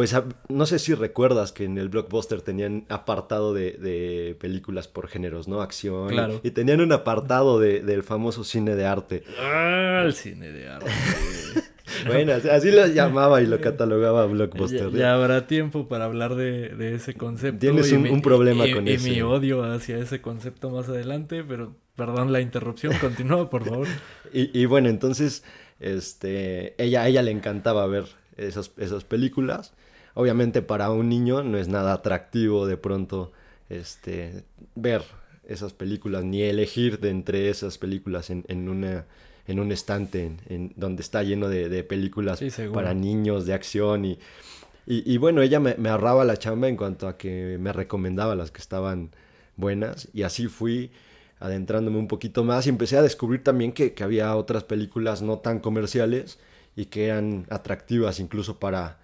pues 0.00 0.14
a- 0.14 0.24
no 0.48 0.64
sé 0.64 0.78
si 0.78 0.94
recuerdas 0.94 1.52
que 1.52 1.64
en 1.64 1.76
el 1.76 1.90
blockbuster 1.90 2.40
tenían 2.40 2.86
apartado 2.88 3.52
de, 3.52 3.72
de 3.72 4.34
películas 4.40 4.88
por 4.88 5.08
géneros, 5.08 5.46
¿no? 5.46 5.60
Acción. 5.60 6.06
y- 6.06 6.14
Claro. 6.14 6.40
Y, 6.42 6.52
tenían 6.52 6.80
un 6.80 6.90
apartado 6.92 7.60
de- 7.60 7.80
del 7.80 8.02
famoso 8.02 8.42
cine 8.42 8.76
de 8.76 8.86
arte. 8.86 9.24
Ah, 9.38 10.00
el 10.06 10.14
cine 10.14 10.52
de 10.52 10.68
arte. 10.70 10.86
Bueno, 12.06 12.32
así- 12.32 12.70
lo 12.70 12.86
llamaba 12.86 13.42
y 13.42 13.46
lo 13.46 13.60
catalogaba 13.60 14.24
blockbuster. 14.24 14.90
Ya, 14.92 14.98
ya 14.98 15.14
habrá 15.14 15.46
tiempo 15.46 15.86
para 15.86 16.06
hablar 16.06 16.34
de, 16.34 16.70
de 16.70 16.94
ese 16.94 17.12
concepto. 17.12 17.58
Tienes 17.58 17.92
y 17.92 17.96
un- 17.96 18.08
un 18.08 18.22
problema 18.22 18.66
y- 18.66 18.72
con 18.72 18.88
y 18.88 18.92
ese. 18.92 19.10
mi 19.10 19.20
odio 19.20 19.64
hacia 19.64 19.98
ese 19.98 20.22
concepto 20.22 20.70
más 20.70 20.88
adelante, 20.88 21.44
pero 21.46 21.74
perdón 21.96 22.32
la 22.32 22.40
interrupción, 22.40 22.94
continúa 23.02 23.50
por 23.50 23.64
favor. 23.66 23.86
Y, 24.32 24.56
y 24.58 24.64
bueno, 24.64 24.88
entonces, 24.88 25.42
este, 25.80 26.80
ella, 26.82 27.02
a 27.02 27.08
ella 27.08 27.20
le 27.22 27.32
encantaba 27.32 27.86
ver 27.88 28.04
esas, 28.36 28.70
esas 28.78 29.02
películas. 29.04 29.74
Obviamente 30.14 30.62
para 30.62 30.90
un 30.90 31.08
niño 31.08 31.42
no 31.42 31.58
es 31.58 31.68
nada 31.68 31.92
atractivo 31.94 32.66
de 32.66 32.76
pronto 32.76 33.32
este, 33.68 34.44
ver 34.74 35.02
esas 35.48 35.72
películas, 35.72 36.24
ni 36.24 36.42
elegir 36.42 37.00
de 37.00 37.10
entre 37.10 37.48
esas 37.50 37.78
películas 37.78 38.30
en, 38.30 38.44
en 38.48 38.68
una 38.68 39.06
en 39.46 39.58
un 39.58 39.72
estante 39.72 40.26
en, 40.26 40.40
en 40.48 40.72
donde 40.76 41.02
está 41.02 41.22
lleno 41.24 41.48
de, 41.48 41.68
de 41.68 41.82
películas 41.82 42.38
Sí, 42.38 42.50
para 42.72 42.94
niños 42.94 43.46
de 43.46 43.54
acción 43.54 44.04
y, 44.04 44.18
y, 44.86 45.12
y 45.12 45.16
bueno, 45.18 45.42
ella 45.42 45.60
me, 45.60 45.74
me 45.76 45.88
ahorraba 45.88 46.24
la 46.24 46.36
chamba 46.36 46.68
en 46.68 46.76
cuanto 46.76 47.08
a 47.08 47.16
que 47.18 47.58
me 47.60 47.72
recomendaba 47.72 48.36
las 48.36 48.50
que 48.50 48.60
estaban 48.60 49.10
buenas 49.56 50.08
y 50.14 50.22
así 50.22 50.48
fui 50.48 50.92
adentrándome 51.40 51.98
un 51.98 52.08
poquito 52.08 52.44
más 52.44 52.66
y 52.66 52.70
empecé 52.70 52.98
a 52.98 53.02
descubrir 53.02 53.42
también 53.44 53.72
que, 53.72 53.94
que 53.94 54.04
había 54.04 54.36
otras 54.36 54.64
películas 54.64 55.22
no 55.22 55.38
tan 55.40 55.60
comerciales 55.60 56.38
y 56.76 56.86
que 56.86 57.06
eran 57.06 57.46
atractivas 57.50 58.20
incluso 58.20 58.60
para, 58.60 58.99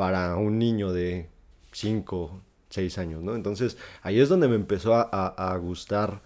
para 0.00 0.34
un 0.36 0.58
niño 0.58 0.94
de 0.94 1.28
5, 1.72 2.42
6 2.70 2.96
años, 2.96 3.22
¿no? 3.22 3.36
Entonces 3.36 3.76
ahí 4.00 4.18
es 4.18 4.30
donde 4.30 4.48
me 4.48 4.54
empezó 4.54 4.94
a, 4.94 5.56
gustar 5.58 6.22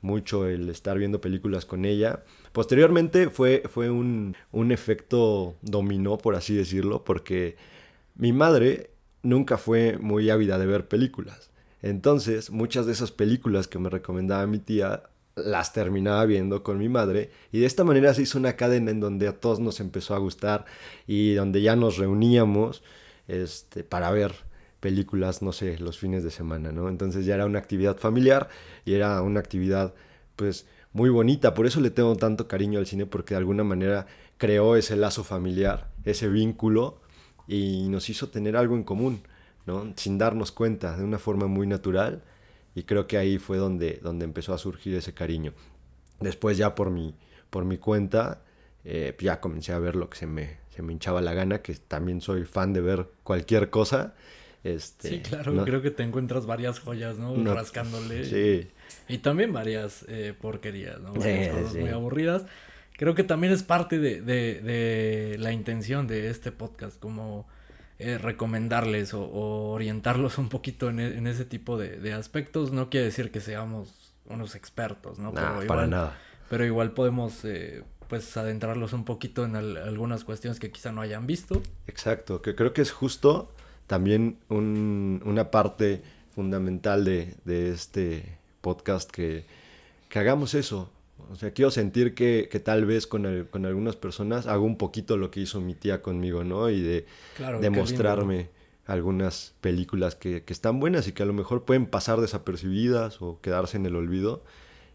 mucho 0.00 0.46
el 0.46 0.70
estar 0.70 0.96
viendo 0.96 1.20
películas 1.20 1.66
con 1.66 1.84
ella. 1.84 2.24
Posteriormente 2.52 3.28
fue, 3.28 3.64
fue 3.68 3.90
un, 3.90 4.34
un 4.50 4.72
efecto 4.72 5.56
dominó, 5.60 6.16
por 6.16 6.36
así 6.36 6.54
decirlo, 6.54 7.04
porque 7.04 7.58
mi 8.14 8.32
madre 8.32 8.92
nunca 9.22 9.58
fue 9.58 9.98
muy 9.98 10.30
ávida 10.30 10.56
de 10.56 10.64
ver 10.64 10.88
películas. 10.88 11.50
Entonces, 11.82 12.50
muchas 12.50 12.86
de 12.86 12.92
esas 12.92 13.12
películas 13.12 13.68
que 13.68 13.78
me 13.78 13.90
recomendaba 13.90 14.46
mi 14.46 14.58
tía 14.58 15.02
las 15.36 15.74
terminaba 15.74 16.24
viendo 16.24 16.62
con 16.62 16.78
mi 16.78 16.88
madre 16.88 17.30
y 17.52 17.58
de 17.58 17.66
esta 17.66 17.84
manera 17.84 18.14
se 18.14 18.22
hizo 18.22 18.38
una 18.38 18.56
cadena 18.56 18.90
en 18.90 19.00
donde 19.00 19.28
a 19.28 19.38
todos 19.38 19.60
nos 19.60 19.80
empezó 19.80 20.14
a 20.14 20.18
gustar 20.18 20.64
y 21.06 21.34
donde 21.34 21.60
ya 21.60 21.76
nos 21.76 21.98
reuníamos 21.98 22.82
este, 23.28 23.84
para 23.84 24.10
ver 24.10 24.34
películas, 24.80 25.42
no 25.42 25.52
sé, 25.52 25.78
los 25.78 25.98
fines 25.98 26.24
de 26.24 26.30
semana, 26.30 26.72
¿no? 26.72 26.88
Entonces 26.88 27.26
ya 27.26 27.34
era 27.34 27.46
una 27.46 27.58
actividad 27.58 27.98
familiar 27.98 28.48
y 28.84 28.94
era 28.94 29.22
una 29.22 29.40
actividad, 29.40 29.94
pues, 30.36 30.66
muy 30.92 31.10
bonita. 31.10 31.54
Por 31.54 31.66
eso 31.66 31.80
le 31.80 31.90
tengo 31.90 32.16
tanto 32.16 32.48
cariño 32.48 32.78
al 32.78 32.86
cine, 32.86 33.06
porque 33.06 33.34
de 33.34 33.38
alguna 33.38 33.64
manera 33.64 34.06
creó 34.38 34.76
ese 34.76 34.96
lazo 34.96 35.24
familiar, 35.24 35.90
ese 36.04 36.28
vínculo 36.28 37.00
y 37.46 37.88
nos 37.88 38.08
hizo 38.08 38.28
tener 38.28 38.56
algo 38.56 38.76
en 38.76 38.84
común, 38.84 39.20
¿no? 39.66 39.92
Sin 39.96 40.18
darnos 40.18 40.52
cuenta, 40.52 40.96
de 40.96 41.04
una 41.04 41.18
forma 41.18 41.46
muy 41.46 41.66
natural. 41.66 42.22
Y 42.74 42.84
creo 42.84 43.06
que 43.06 43.18
ahí 43.18 43.38
fue 43.38 43.58
donde, 43.58 43.98
donde 44.02 44.24
empezó 44.24 44.54
a 44.54 44.58
surgir 44.58 44.94
ese 44.94 45.12
cariño. 45.12 45.52
Después 46.20 46.56
ya 46.56 46.74
por 46.74 46.90
mi, 46.90 47.14
por 47.50 47.64
mi 47.64 47.78
cuenta, 47.78 48.42
eh, 48.84 49.16
ya 49.20 49.40
comencé 49.40 49.72
a 49.72 49.78
ver 49.78 49.96
lo 49.96 50.08
que 50.08 50.18
se 50.18 50.26
me, 50.26 50.58
se 50.78 50.82
me 50.84 50.92
hinchaba 50.92 51.20
la 51.20 51.34
gana, 51.34 51.60
que 51.60 51.74
también 51.74 52.20
soy 52.20 52.44
fan 52.44 52.72
de 52.72 52.80
ver 52.80 53.08
cualquier 53.24 53.68
cosa. 53.68 54.14
Este, 54.62 55.08
Sí, 55.08 55.18
claro, 55.22 55.50
no- 55.50 55.64
creo 55.64 55.82
que 55.82 55.90
te 55.90 56.04
encuentras 56.04 56.46
varias 56.46 56.78
joyas, 56.78 57.18
¿no? 57.18 57.36
no- 57.36 57.52
Rascándole. 57.52 58.24
Sí, 58.24 58.68
Y 59.08 59.18
también 59.18 59.52
varias 59.52 60.04
eh, 60.08 60.34
porquerías, 60.40 61.00
¿no? 61.00 61.14
Sí, 61.14 61.48
cosas 61.50 61.72
sí. 61.72 61.78
muy 61.80 61.90
aburridas. 61.90 62.44
Creo 62.96 63.16
que 63.16 63.24
también 63.24 63.52
es 63.52 63.64
parte 63.64 63.98
de, 63.98 64.20
de- 64.22 64.60
de 64.60 65.36
la 65.40 65.50
intención 65.50 66.06
de 66.06 66.30
este 66.30 66.52
podcast, 66.52 66.96
como 67.00 67.48
eh, 67.98 68.16
recomendarles 68.18 69.14
o, 69.14 69.22
o 69.24 69.72
orientarlos 69.72 70.38
un 70.38 70.48
poquito 70.48 70.90
en, 70.90 71.00
e- 71.00 71.18
en 71.18 71.26
ese 71.26 71.44
tipo 71.44 71.76
de, 71.76 71.98
de 71.98 72.12
aspectos. 72.12 72.70
No 72.70 72.88
quiere 72.88 73.06
decir 73.06 73.32
que 73.32 73.40
seamos 73.40 74.12
unos 74.26 74.54
expertos, 74.54 75.18
¿no? 75.18 75.32
Nah, 75.32 75.40
Pero 75.40 75.54
para 75.54 75.64
igual- 75.64 75.90
nada. 75.90 76.18
Pero 76.48 76.64
igual 76.64 76.92
podemos, 76.92 77.44
eh, 77.44 77.82
pues, 78.08 78.36
adentrarlos 78.36 78.92
un 78.92 79.04
poquito 79.04 79.44
en 79.44 79.56
al- 79.56 79.76
algunas 79.76 80.24
cuestiones 80.24 80.58
que 80.60 80.70
quizá 80.70 80.92
no 80.92 81.00
hayan 81.00 81.26
visto. 81.26 81.62
Exacto, 81.86 82.40
que 82.42 82.54
creo 82.54 82.72
que 82.72 82.82
es 82.82 82.90
justo 82.90 83.52
también 83.86 84.38
un- 84.48 85.22
una 85.24 85.50
parte 85.50 86.02
fundamental 86.34 87.04
de, 87.04 87.34
de 87.44 87.70
este 87.70 88.38
podcast 88.60 89.10
que, 89.10 89.44
que 90.08 90.18
hagamos 90.18 90.54
eso. 90.54 90.90
O 91.30 91.36
sea, 91.36 91.50
quiero 91.52 91.70
sentir 91.70 92.14
que, 92.14 92.48
que 92.50 92.60
tal 92.60 92.86
vez 92.86 93.06
con, 93.06 93.26
el- 93.26 93.46
con 93.46 93.66
algunas 93.66 93.96
personas 93.96 94.46
hago 94.46 94.64
un 94.64 94.76
poquito 94.78 95.16
lo 95.16 95.30
que 95.30 95.40
hizo 95.40 95.60
mi 95.60 95.74
tía 95.74 96.00
conmigo, 96.00 96.44
¿no? 96.44 96.70
Y 96.70 96.80
de, 96.80 97.06
Claro, 97.36 97.56
de 97.58 97.62
qué 97.62 97.66
lindo. 97.70 97.80
mostrarme 97.80 98.48
algunas 98.86 99.52
películas 99.60 100.14
que, 100.14 100.44
que 100.44 100.52
están 100.54 100.80
buenas 100.80 101.06
y 101.08 101.12
que 101.12 101.22
a 101.22 101.26
lo 101.26 101.34
mejor 101.34 101.64
pueden 101.64 101.84
pasar 101.86 102.20
desapercibidas 102.22 103.20
o 103.20 103.38
quedarse 103.42 103.76
en 103.76 103.84
el 103.84 103.96
olvido. 103.96 104.42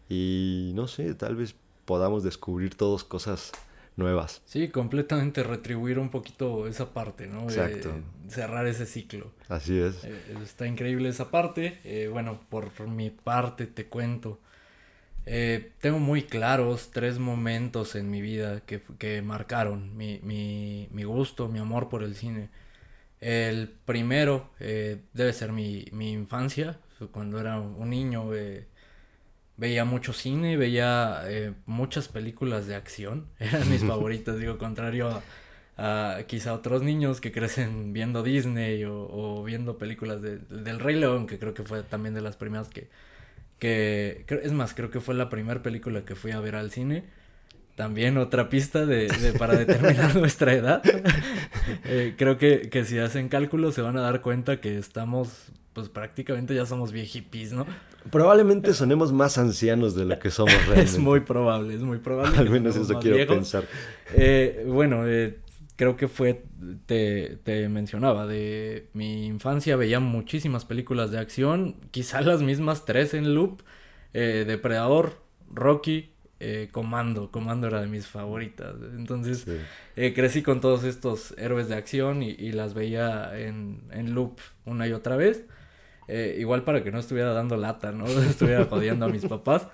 Y 0.08 0.72
no 0.74 0.88
sé, 0.88 1.14
tal 1.14 1.36
vez 1.36 1.54
podamos 1.84 2.22
descubrir 2.22 2.76
todos 2.76 3.04
cosas 3.04 3.52
nuevas. 3.96 4.42
Sí, 4.44 4.68
completamente 4.68 5.42
retribuir 5.42 5.98
un 5.98 6.10
poquito 6.10 6.66
esa 6.66 6.92
parte, 6.92 7.26
¿no? 7.26 7.42
Eh, 7.42 7.44
Exacto. 7.44 7.94
cerrar 8.28 8.66
ese 8.66 8.86
ciclo. 8.86 9.30
Así 9.48 9.78
es. 9.78 10.02
Eh, 10.04 10.36
está 10.42 10.66
increíble 10.66 11.08
esa 11.08 11.30
parte. 11.30 11.78
Eh, 11.84 12.08
bueno, 12.12 12.40
por 12.48 12.88
mi 12.88 13.10
parte 13.10 13.66
te 13.66 13.86
cuento. 13.86 14.38
Eh, 15.26 15.72
tengo 15.80 15.98
muy 15.98 16.24
claros 16.24 16.90
tres 16.92 17.18
momentos 17.18 17.94
en 17.94 18.10
mi 18.10 18.20
vida 18.20 18.60
que, 18.60 18.82
que 18.98 19.22
marcaron 19.22 19.96
mi, 19.96 20.20
mi, 20.22 20.88
mi 20.90 21.04
gusto, 21.04 21.48
mi 21.48 21.58
amor 21.58 21.88
por 21.88 22.02
el 22.02 22.14
cine. 22.14 22.50
El 23.20 23.68
primero 23.68 24.50
eh, 24.60 25.00
debe 25.14 25.32
ser 25.32 25.52
mi, 25.52 25.86
mi 25.92 26.12
infancia. 26.12 26.78
Cuando 27.10 27.40
era 27.40 27.58
un 27.58 27.90
niño 27.90 28.34
eh, 28.34 28.66
veía 29.56 29.84
mucho 29.84 30.12
cine, 30.12 30.56
veía 30.56 31.22
eh, 31.26 31.52
muchas 31.66 32.08
películas 32.08 32.66
de 32.66 32.74
acción. 32.74 33.26
Eran 33.38 33.68
mis 33.70 33.84
favoritas, 33.84 34.38
digo, 34.38 34.58
contrario 34.58 35.22
a, 35.76 36.16
a 36.16 36.22
quizá 36.24 36.52
otros 36.54 36.82
niños 36.82 37.20
que 37.20 37.32
crecen 37.32 37.92
viendo 37.92 38.22
Disney 38.22 38.84
o, 38.84 38.94
o 39.10 39.44
viendo 39.44 39.78
películas 39.78 40.22
de- 40.22 40.38
del 40.38 40.80
Rey 40.80 40.96
León, 40.96 41.26
que 41.26 41.38
creo 41.38 41.54
que 41.54 41.62
fue 41.62 41.82
también 41.82 42.14
de 42.14 42.20
las 42.20 42.36
primeras 42.36 42.68
que... 42.68 42.88
que 43.58 44.24
es 44.42 44.52
más, 44.52 44.74
creo 44.74 44.90
que 44.90 45.00
fue 45.00 45.14
la 45.14 45.28
primera 45.30 45.62
película 45.62 46.04
que 46.04 46.14
fui 46.14 46.32
a 46.32 46.40
ver 46.40 46.56
al 46.56 46.70
cine. 46.70 47.04
También 47.76 48.18
otra 48.18 48.48
pista 48.50 48.86
de, 48.86 49.08
de- 49.08 49.32
para 49.38 49.56
determinar 49.56 50.14
nuestra 50.16 50.52
edad. 50.54 50.82
Eh, 51.86 52.14
creo 52.18 52.36
que, 52.36 52.68
que 52.68 52.84
si 52.84 52.98
hacen 52.98 53.30
cálculos 53.30 53.74
se 53.74 53.80
van 53.80 53.96
a 53.96 54.02
dar 54.02 54.20
cuenta 54.20 54.60
que 54.60 54.76
estamos, 54.76 55.50
pues 55.72 55.88
prácticamente 55.88 56.54
ya 56.54 56.66
somos 56.66 56.92
viejipis, 56.92 57.52
¿no? 57.52 57.66
Probablemente 58.10 58.74
sonemos 58.74 59.12
más 59.12 59.38
ancianos 59.38 59.94
de 59.94 60.04
lo 60.04 60.18
que 60.18 60.30
somos 60.30 60.52
realmente. 60.66 60.82
Es 60.82 60.98
muy 60.98 61.20
probable, 61.20 61.74
es 61.74 61.80
muy 61.82 61.98
probable. 61.98 62.36
Al 62.38 62.50
menos 62.50 62.76
eso 62.76 62.98
quiero 63.00 63.16
viejos. 63.16 63.34
pensar. 63.36 63.64
Eh, 64.14 64.64
bueno, 64.68 65.08
eh, 65.08 65.38
creo 65.76 65.96
que 65.96 66.06
fue, 66.08 66.44
te, 66.86 67.38
te 67.42 67.68
mencionaba, 67.68 68.26
de 68.26 68.88
mi 68.92 69.26
infancia 69.26 69.76
veía 69.76 70.00
muchísimas 70.00 70.64
películas 70.64 71.10
de 71.10 71.18
acción, 71.18 71.76
quizá 71.90 72.20
las 72.20 72.42
mismas 72.42 72.84
tres 72.84 73.14
en 73.14 73.34
loop, 73.34 73.62
eh, 74.12 74.44
Depredador, 74.46 75.22
Rocky, 75.52 76.10
eh, 76.40 76.68
Comando, 76.72 77.30
Comando 77.30 77.66
era 77.68 77.80
de 77.80 77.86
mis 77.88 78.06
favoritas, 78.06 78.74
entonces 78.96 79.38
Sí. 79.46 79.56
eh, 79.96 80.12
crecí 80.14 80.42
con 80.42 80.60
todos 80.60 80.84
estos 80.84 81.34
héroes 81.38 81.68
de 81.68 81.74
acción 81.76 82.22
y, 82.22 82.30
y 82.30 82.52
las 82.52 82.74
veía 82.74 83.32
en, 83.38 83.80
en 83.90 84.14
loop 84.14 84.38
una 84.66 84.86
y 84.86 84.92
otra 84.92 85.16
vez. 85.16 85.44
Eh, 86.08 86.36
igual 86.38 86.64
para 86.64 86.82
que 86.84 86.90
no 86.92 86.98
estuviera 86.98 87.32
dando 87.32 87.56
lata, 87.56 87.92
¿no? 87.92 88.06
estuviera 88.30 88.64
jodiendo 88.66 89.06
a 89.06 89.08
mis 89.08 89.24
papás. 89.26 89.66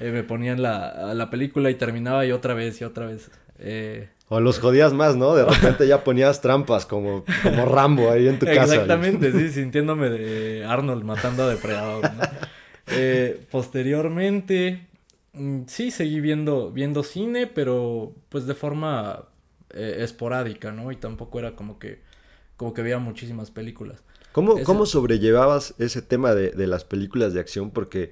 eh, 0.00 0.10
me 0.10 0.22
ponían 0.22 0.60
la, 0.62 1.14
la 1.14 1.30
película 1.30 1.70
y 1.70 1.74
terminaba 1.76 2.26
y 2.26 2.32
otra 2.32 2.54
vez 2.54 2.80
y 2.80 2.84
otra 2.84 3.06
vez. 3.06 3.30
Eh, 3.58 4.08
O 4.28 4.40
los 4.40 4.58
jodías 4.58 4.92
más, 4.92 5.16
¿no? 5.16 5.34
De 5.34 5.44
repente 5.44 5.86
ya 5.86 6.02
ponías 6.04 6.40
trampas 6.40 6.84
como, 6.86 7.24
como 7.42 7.64
Rambo 7.66 8.10
ahí 8.10 8.26
en 8.28 8.38
tu 8.38 8.46
casa. 8.46 8.74
exactamente, 8.74 9.32
sí, 9.32 9.48
sintiéndome 9.50 10.10
de 10.10 10.64
Arnold 10.64 11.04
matando 11.04 11.44
a 11.44 11.48
Depredador, 11.48 12.02
¿no? 12.02 12.22
Posteriormente, 13.50 14.86
mm, 15.32 15.62
sí, 15.66 15.90
seguí 15.90 16.20
viendo, 16.20 16.70
viendo 16.72 17.02
cine, 17.02 17.46
pero 17.46 18.12
pues 18.28 18.46
de 18.46 18.54
forma 18.54 19.24
esporádica, 19.70 20.72
¿no? 20.72 20.90
Y 20.92 20.96
tampoco 20.96 21.38
era 21.38 21.52
como 21.52 21.78
que, 21.78 22.00
como 22.56 22.72
que 22.74 22.82
veía 22.82 22.98
muchísimas 22.98 23.50
películas. 23.50 24.02
¿Cómo, 24.36 24.56
Eso- 24.56 24.64
¿Cómo 24.66 24.86
sobrellevabas 24.86 25.74
ese 25.78 26.02
tema 26.02 26.34
de, 26.34 26.50
de 26.50 26.66
las 26.66 26.84
películas 26.84 27.32
de 27.32 27.40
acción? 27.40 27.70
Porque, 27.70 28.10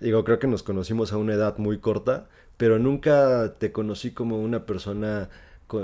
digo, 0.00 0.24
creo 0.24 0.38
que 0.38 0.46
nos 0.46 0.62
conocimos 0.62 1.12
a 1.12 1.16
una 1.18 1.34
edad 1.34 1.58
muy 1.58 1.78
corta, 1.78 2.28
pero 2.56 2.78
nunca 2.78 3.54
te 3.58 3.72
conocí 3.72 4.12
como 4.12 4.38
una 4.40 4.66
persona 4.66 5.30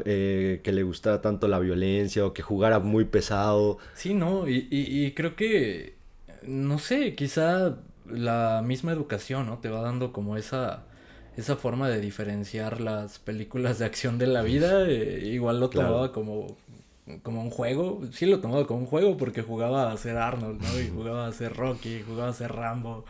eh, 0.04 0.60
que 0.64 0.72
le 0.72 0.82
gustara 0.82 1.20
tanto 1.22 1.48
la 1.48 1.58
violencia 1.58 2.26
o 2.26 2.32
que 2.34 2.42
jugara 2.42 2.78
muy 2.80 3.04
pesado. 3.06 3.78
Sí, 3.92 4.14
no, 4.14 4.48
y, 4.48 4.68
y, 4.70 5.04
y 5.06 5.12
creo 5.14 5.36
que, 5.36 5.96
no 6.42 6.78
sé, 6.78 7.14
quizá 7.14 7.78
la 8.10 8.62
misma 8.64 8.92
educación, 8.92 9.46
¿no? 9.46 9.58
Te 9.58 9.68
va 9.70 9.80
dando 9.82 10.12
como 10.12 10.36
esa, 10.36 10.84
esa 11.36 11.56
forma 11.56 11.88
de 11.88 12.00
diferenciar 12.00 12.80
las 12.80 13.18
películas 13.18 13.78
de 13.78 13.84
acción 13.86 14.18
de 14.18 14.26
la 14.26 14.42
vida. 14.42 14.86
eh, 14.88 15.20
igual 15.32 15.60
lo 15.60 15.70
Claro. 15.70 15.88
tomaba 15.88 16.12
como, 16.12 16.56
como 17.22 17.42
un 17.42 17.50
juego. 17.50 18.00
Sí 18.12 18.26
lo 18.26 18.40
tomaba 18.40 18.66
como 18.66 18.80
un 18.80 18.86
juego 18.86 19.16
porque 19.16 19.42
jugaba 19.42 19.92
a 19.92 19.96
ser 19.96 20.16
Arnold, 20.16 20.60
¿no? 20.62 20.80
Y 20.80 20.88
jugaba 20.88 21.26
a 21.26 21.32
ser 21.32 21.54
Rocky, 21.54 22.02
jugaba 22.06 22.30
a 22.30 22.34
ser 22.34 22.52
Rambo. 22.52 23.04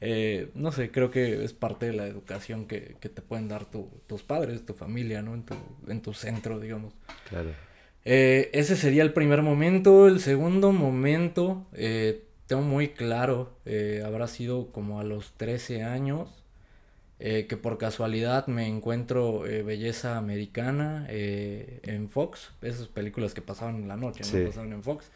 Eh, 0.00 0.50
no 0.54 0.72
sé, 0.72 0.90
creo 0.90 1.10
que 1.10 1.44
es 1.44 1.52
parte 1.52 1.86
de 1.86 1.92
la 1.92 2.06
educación 2.06 2.66
que, 2.66 2.96
que 3.00 3.08
te 3.08 3.22
pueden 3.22 3.48
dar 3.48 3.64
tu- 3.66 3.88
tus 4.08 4.22
padres, 4.22 4.66
tu 4.66 4.74
familia, 4.74 5.22
¿no? 5.22 5.34
En 5.34 5.44
tu, 5.44 5.54
en 5.86 6.00
tu 6.02 6.12
centro, 6.12 6.58
digamos. 6.58 6.92
Claro. 7.28 7.50
Eh, 8.04 8.50
ese 8.52 8.76
sería 8.76 9.04
el 9.04 9.12
primer 9.12 9.42
momento. 9.42 10.08
El 10.08 10.18
segundo 10.20 10.72
momento, 10.72 11.66
eh, 11.72 12.24
tengo 12.48 12.62
muy 12.62 12.88
claro, 12.88 13.56
eh, 13.64 14.02
habrá 14.04 14.26
sido 14.26 14.72
como 14.72 14.98
a 14.98 15.04
los 15.04 15.32
13 15.36 15.84
años, 15.84 16.41
eh, 17.22 17.46
que 17.48 17.56
por 17.56 17.78
casualidad 17.78 18.48
me 18.48 18.66
encuentro 18.68 19.46
eh, 19.46 19.62
Belleza 19.62 20.18
Americana 20.18 21.06
eh, 21.10 21.80
en 21.84 22.08
Fox, 22.10 22.52
esas 22.62 22.88
películas 22.88 23.34
que 23.34 23.42
pasaban 23.42 23.76
en 23.76 23.88
la 23.88 23.96
noche, 23.96 24.24
Sí. 24.24 24.36
¿no? 24.38 24.42
Pasaban 24.42 24.72
en 24.74 24.82
Fox. 24.82 25.10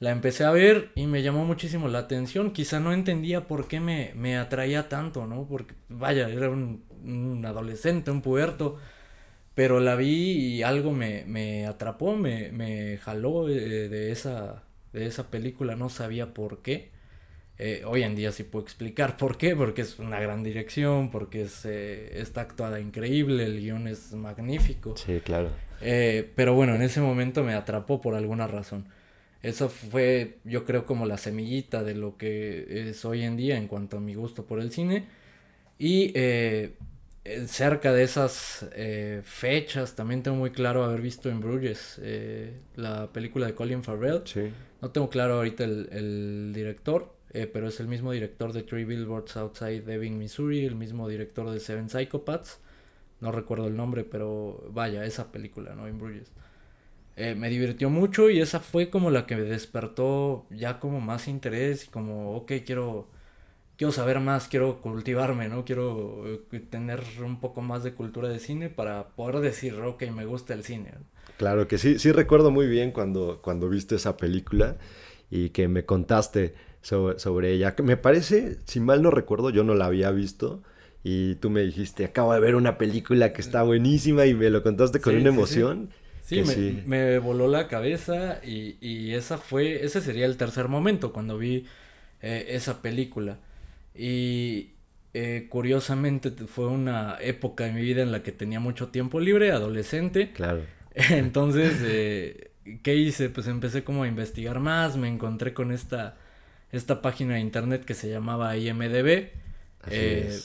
La 0.00 0.10
empecé 0.10 0.44
a 0.44 0.50
ver 0.50 0.90
y 0.96 1.06
me 1.06 1.22
llamó 1.22 1.44
muchísimo 1.44 1.88
la 1.88 2.00
atención. 2.00 2.52
Quizá 2.52 2.80
no 2.80 2.92
entendía 2.92 3.46
por 3.46 3.68
qué 3.68 3.80
me, 3.80 4.12
me 4.16 4.36
atraía 4.38 4.88
tanto, 4.88 5.26
¿no? 5.26 5.46
Porque, 5.48 5.74
vaya, 5.88 6.28
era 6.28 6.50
un, 6.50 6.84
un 7.04 7.44
adolescente, 7.46 8.10
un 8.10 8.22
puberto. 8.22 8.78
Pero 9.54 9.80
la 9.80 9.96
vi 9.96 10.56
y 10.56 10.62
algo 10.62 10.92
me, 10.92 11.24
me 11.26 11.66
atrapó, 11.66 12.16
me, 12.16 12.52
me 12.52 12.98
jaló 12.98 13.48
eh, 13.48 13.88
de, 13.88 14.12
esa, 14.12 14.64
de 14.92 15.06
esa 15.06 15.30
película. 15.30 15.76
No 15.76 15.88
sabía 15.90 16.32
por 16.34 16.62
qué. 16.62 16.90
Eh, 17.64 17.84
hoy 17.86 18.02
en 18.02 18.16
día 18.16 18.32
sí 18.32 18.42
puedo 18.42 18.64
explicar 18.64 19.16
por 19.22 19.38
qué. 19.38 19.54
Porque 19.54 19.82
es 19.82 20.00
una 20.00 20.18
gran 20.18 20.42
dirección, 20.42 21.10
porque 21.10 21.42
es, 21.42 21.64
eh, 21.64 22.20
está 22.20 22.40
actuada 22.40 22.80
increíble, 22.80 23.44
el 23.44 23.60
guion 23.60 23.86
es 23.86 24.12
magnífico. 24.14 24.96
Sí, 24.96 25.20
claro. 25.20 25.50
Eh, 25.80 26.28
pero 26.34 26.54
bueno, 26.54 26.74
en 26.74 26.82
ese 26.82 27.00
momento 27.00 27.44
me 27.44 27.54
atrapó 27.54 28.00
por 28.00 28.16
alguna 28.16 28.48
razón. 28.48 28.86
Eso 29.42 29.68
fue, 29.68 30.38
yo 30.44 30.64
creo, 30.64 30.86
como 30.86 31.06
la 31.06 31.18
semillita 31.18 31.84
de 31.84 31.94
lo 31.94 32.16
que 32.16 32.88
es 32.90 33.04
hoy 33.04 33.22
en 33.22 33.36
día 33.36 33.56
en 33.56 33.68
cuanto 33.68 33.98
a 33.98 34.00
mi 34.00 34.14
gusto 34.14 34.44
por 34.44 34.60
el 34.60 34.72
cine. 34.72 35.06
Y 35.78 36.12
eh, 36.14 36.74
eh, 37.24 37.46
cerca 37.46 37.92
de 37.92 38.02
esas 38.02 38.66
eh, 38.74 39.20
fechas, 39.24 39.94
también 39.94 40.24
tengo 40.24 40.36
muy 40.36 40.50
claro 40.50 40.82
haber 40.82 41.00
visto 41.00 41.30
en 41.30 41.40
Bruges 41.40 42.00
eh, 42.02 42.52
la 42.74 43.12
película 43.12 43.46
de 43.46 43.54
Colin 43.54 43.84
Farrell. 43.84 44.22
Sí. 44.24 44.50
No 44.80 44.90
tengo 44.90 45.08
claro 45.08 45.34
ahorita 45.34 45.62
el, 45.62 45.88
el 45.92 46.52
director, 46.52 47.14
eh, 47.34 47.46
pero 47.46 47.68
es 47.68 47.80
el 47.80 47.88
mismo 47.88 48.12
director 48.12 48.52
de 48.52 48.62
Three 48.62 48.84
Billboards 48.84 49.36
Outside 49.36 49.90
Ebbing, 49.90 50.18
Missouri, 50.18 50.66
el 50.66 50.74
mismo 50.74 51.08
director 51.08 51.50
de 51.50 51.60
Seven 51.60 51.88
Psychopaths. 51.88 52.60
No 53.20 53.32
recuerdo 53.32 53.68
el 53.68 53.76
nombre, 53.76 54.04
pero 54.04 54.68
vaya, 54.70 55.04
esa 55.04 55.32
película, 55.32 55.74
¿no? 55.74 55.86
En 55.86 55.98
Bruges. 55.98 56.30
Eh, 57.16 57.34
me 57.34 57.48
divirtió 57.50 57.90
mucho 57.90 58.30
y 58.30 58.40
esa 58.40 58.60
fue 58.60 58.90
como 58.90 59.10
la 59.10 59.26
que 59.26 59.36
me 59.36 59.42
despertó 59.42 60.46
ya 60.50 60.80
como 60.80 61.00
más 61.00 61.28
interés 61.28 61.84
como, 61.86 62.36
ok, 62.36 62.52
quiero, 62.64 63.08
quiero 63.76 63.92
saber 63.92 64.18
más, 64.20 64.48
quiero 64.48 64.80
cultivarme, 64.80 65.48
¿no? 65.48 65.64
Quiero 65.64 66.24
eh, 66.26 66.60
tener 66.70 67.02
un 67.22 67.38
poco 67.38 67.60
más 67.60 67.84
de 67.84 67.94
cultura 67.94 68.28
de 68.28 68.38
cine 68.38 68.70
para 68.70 69.08
poder 69.08 69.40
decir, 69.40 69.74
ok, 69.74 70.04
me 70.10 70.24
gusta 70.24 70.54
el 70.54 70.64
cine. 70.64 70.94
Claro 71.36 71.68
que 71.68 71.78
sí, 71.78 71.98
sí 71.98 72.12
recuerdo 72.12 72.50
muy 72.50 72.66
bien 72.66 72.92
cuando, 72.92 73.40
cuando 73.42 73.68
viste 73.68 73.96
esa 73.96 74.16
película 74.16 74.76
y 75.30 75.50
que 75.50 75.68
me 75.68 75.84
contaste 75.84 76.54
sobre, 76.82 77.18
sobre 77.18 77.52
ella. 77.52 77.74
Que 77.74 77.82
Me 77.82 77.96
parece, 77.96 78.58
si 78.66 78.80
mal 78.80 79.02
no 79.02 79.10
recuerdo, 79.10 79.50
yo 79.50 79.64
no 79.64 79.74
la 79.74 79.86
había 79.86 80.10
visto 80.10 80.62
y 81.04 81.36
tú 81.36 81.50
me 81.50 81.62
dijiste, 81.62 82.04
acabo 82.04 82.32
de 82.34 82.40
ver 82.40 82.54
una 82.56 82.78
película 82.78 83.32
que 83.32 83.40
está 83.40 83.62
buenísima 83.64 84.26
y 84.26 84.34
me 84.34 84.50
lo 84.50 84.62
contaste 84.62 85.00
con 85.00 85.14
Sí, 85.14 85.16
una 85.16 85.30
sí, 85.30 85.44
sí. 85.44 85.66
emoción. 85.66 85.90
Sí, 86.20 86.42
me, 86.42 86.56
me 86.84 87.18
voló 87.18 87.48
la 87.48 87.66
cabeza 87.68 88.40
y, 88.44 88.76
y 88.80 89.14
esa 89.14 89.38
fue, 89.38 89.84
ese 89.84 90.00
sería 90.00 90.26
el 90.26 90.36
tercer 90.36 90.68
momento 90.68 91.12
cuando 91.12 91.36
vi 91.38 91.66
eh, 92.22 92.46
esa 92.50 92.82
película. 92.82 93.38
Y 93.94 94.72
eh, 95.14 95.46
curiosamente 95.50 96.30
fue 96.46 96.68
una 96.68 97.18
época 97.20 97.64
de 97.64 97.72
mi 97.72 97.82
vida 97.82 98.02
en 98.02 98.12
la 98.12 98.22
que 98.22 98.32
tenía 98.32 98.60
mucho 98.60 98.88
tiempo 98.88 99.20
libre, 99.20 99.52
adolescente. 99.52 100.32
Claro. 100.32 100.68
Entonces, 101.10 101.76
eh, 101.84 102.52
¿qué 102.82 102.96
hice? 102.96 103.30
Pues 103.30 103.46
empecé 103.48 103.84
como 103.84 104.04
a 104.04 104.08
investigar 104.08 104.60
más, 104.60 104.96
me 104.96 105.08
encontré 105.08 105.54
con 105.54 105.72
esta, 105.72 106.16
esta 106.72 107.02
página 107.02 107.34
de 107.34 107.40
internet 107.40 107.84
que 107.84 107.94
se 107.94 108.08
llamaba 108.10 108.56
IMDB. 108.56 109.28
Eh. 109.90 110.40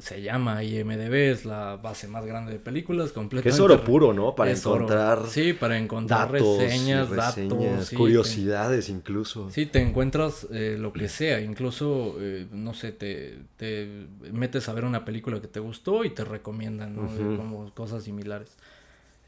Se 0.00 0.22
llama 0.22 0.62
IMDB, 0.62 1.14
es 1.32 1.44
la 1.44 1.76
base 1.76 2.06
más 2.08 2.24
grande 2.24 2.52
de 2.52 2.58
películas, 2.58 3.10
completamente. 3.10 3.54
es 3.56 3.58
oro 3.58 3.82
puro, 3.82 4.12
¿no? 4.12 4.34
Para 4.34 4.52
oro. 4.52 4.74
encontrar 4.74 5.26
Sí, 5.28 5.54
para 5.54 5.78
encontrar 5.78 6.30
datos, 6.30 6.58
reseñas, 6.58 7.10
datos. 7.10 7.88
sí, 7.88 7.96
curiosidades 7.96 8.90
incluso. 8.90 9.50
sí, 9.50 9.66
te 9.66 9.80
encuentras 9.80 10.46
eh, 10.52 10.76
lo 10.78 10.92
que 10.92 11.08
sea. 11.08 11.40
Incluso, 11.40 12.16
eh, 12.20 12.46
no 12.52 12.74
sé, 12.74 12.92
te, 12.92 13.38
te 13.56 14.06
metes 14.30 14.68
a 14.68 14.72
ver 14.74 14.84
una 14.84 15.04
película 15.04 15.40
que 15.40 15.48
te 15.48 15.58
gustó 15.58 16.04
y 16.04 16.10
te 16.10 16.24
recomiendan, 16.24 16.94
¿no? 16.94 17.08
Como 17.36 17.72
cosas 17.74 18.04
similares. 18.04 18.56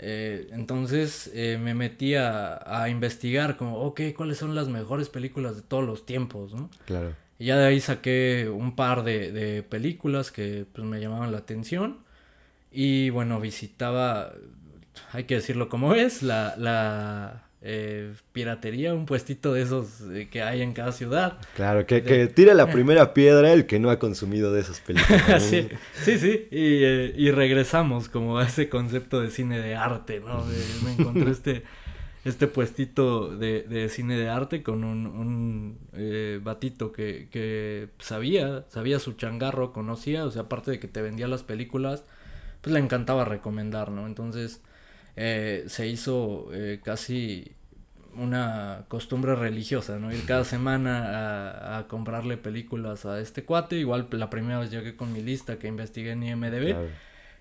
Eh, 0.03 0.49
entonces 0.53 1.31
eh, 1.35 1.59
me 1.61 1.75
metí 1.75 2.15
a, 2.15 2.59
a 2.65 2.89
investigar 2.89 3.59
como, 3.59 3.79
ok, 3.83 4.01
¿cuáles 4.17 4.39
son 4.39 4.55
las 4.55 4.69
mejores 4.69 5.11
películas 5.11 5.57
de 5.57 5.63
todos 5.63 5.85
los 5.85 6.07
tiempos, 6.07 6.55
no? 6.55 6.71
Claro. 6.87 7.15
Y 7.39 7.47
ya 7.47 7.59
de 7.59 7.67
ahí 7.67 7.81
saqué 7.81 8.51
un 8.51 8.77
par 8.77 9.05
de, 9.05 9.31
de 9.31 9.63
películas 9.63 10.31
que 10.31 10.67
pues, 10.73 10.87
me 10.87 11.01
llamaban 11.01 11.33
la 11.33 11.39
atención. 11.39 11.99
Y 12.73 13.11
bueno, 13.11 13.41
visitaba, 13.41 14.33
hay 15.13 15.25
que 15.25 15.35
decirlo 15.35 15.69
como 15.69 15.95
es, 15.95 16.23
la, 16.23 16.55
la 16.57 17.50
eh, 17.63 18.15
piratería, 18.33 18.95
un 18.95 19.05
puestito 19.07 19.53
de 19.53 19.63
esos 19.63 20.01
eh, 20.13 20.29
que 20.31 20.43
hay 20.43 20.63
en 20.63 20.73
cada 20.73 20.93
ciudad. 20.93 21.39
Claro, 21.55 21.87
que, 21.87 22.03
que 22.03 22.27
tire 22.29 22.55
la 22.55 22.67
primera 22.73 23.13
piedra 23.15 23.53
el 23.53 23.67
que 23.67 23.79
no 23.79 23.91
ha 23.91 23.99
consumido 23.99 24.53
de 24.53 24.61
esas 24.61 24.81
películas. 24.81 25.43
sí, 25.43 25.69
sí, 26.03 26.19
sí. 26.19 26.49
Y, 26.51 26.85
eh, 26.85 27.13
y 27.17 27.31
regresamos 27.31 28.09
como 28.09 28.39
a 28.39 28.47
ese 28.47 28.69
concepto 28.69 29.21
de 29.21 29.31
cine 29.31 29.61
de 29.61 29.75
arte, 29.77 30.21
¿no? 30.21 30.47
De- 30.47 30.57
me 30.85 30.93
encontré 30.93 31.31
este, 31.33 31.65
este 32.25 32.47
puestito 32.47 33.37
de, 33.37 33.63
de 33.63 33.89
cine 33.89 34.17
de 34.19 34.29
arte 34.29 34.63
con 34.63 34.85
un, 34.85 35.07
un 35.07 35.79
eh, 35.95 36.41
batito 36.43 36.93
que, 36.93 37.29
que 37.31 37.89
sabía, 37.99 38.65
sabía 38.69 38.99
su 38.99 39.15
changarro, 39.15 39.73
conocía, 39.73 40.25
o 40.25 40.31
sea, 40.31 40.43
aparte 40.43 40.71
de 40.71 40.81
que 40.81 40.89
te 40.89 41.03
vendía 41.03 41.29
las 41.29 41.43
películas, 41.43 42.05
pues 42.61 42.73
le 42.75 42.81
encantaba 42.81 43.25
recomendar, 43.25 43.91
¿no? 43.91 44.07
Entonces 44.07 44.61
eh, 45.23 45.65
se 45.67 45.87
hizo 45.87 46.49
eh, 46.53 46.81
casi 46.83 47.53
una 48.17 48.87
costumbre 48.89 49.35
religiosa, 49.37 49.99
¿no? 49.99 50.11
Ir 50.13 50.25
cada 50.25 50.45
semana 50.45 50.95
a, 51.77 51.79
a 51.79 51.87
comprarle 51.89 52.37
películas 52.39 53.05
a 53.05 53.21
este 53.21 53.45
cuate. 53.45 53.77
Igual 53.77 54.09
la 54.13 54.31
primera 54.31 54.59
vez 54.59 54.71
llegué 54.71 54.97
con 54.97 55.13
mi 55.13 55.23
lista 55.23 55.59
que 55.59 55.69
investigué 55.69 56.13
en 56.13 56.23
IMDB. 56.23 56.71
Claro. 56.73 56.89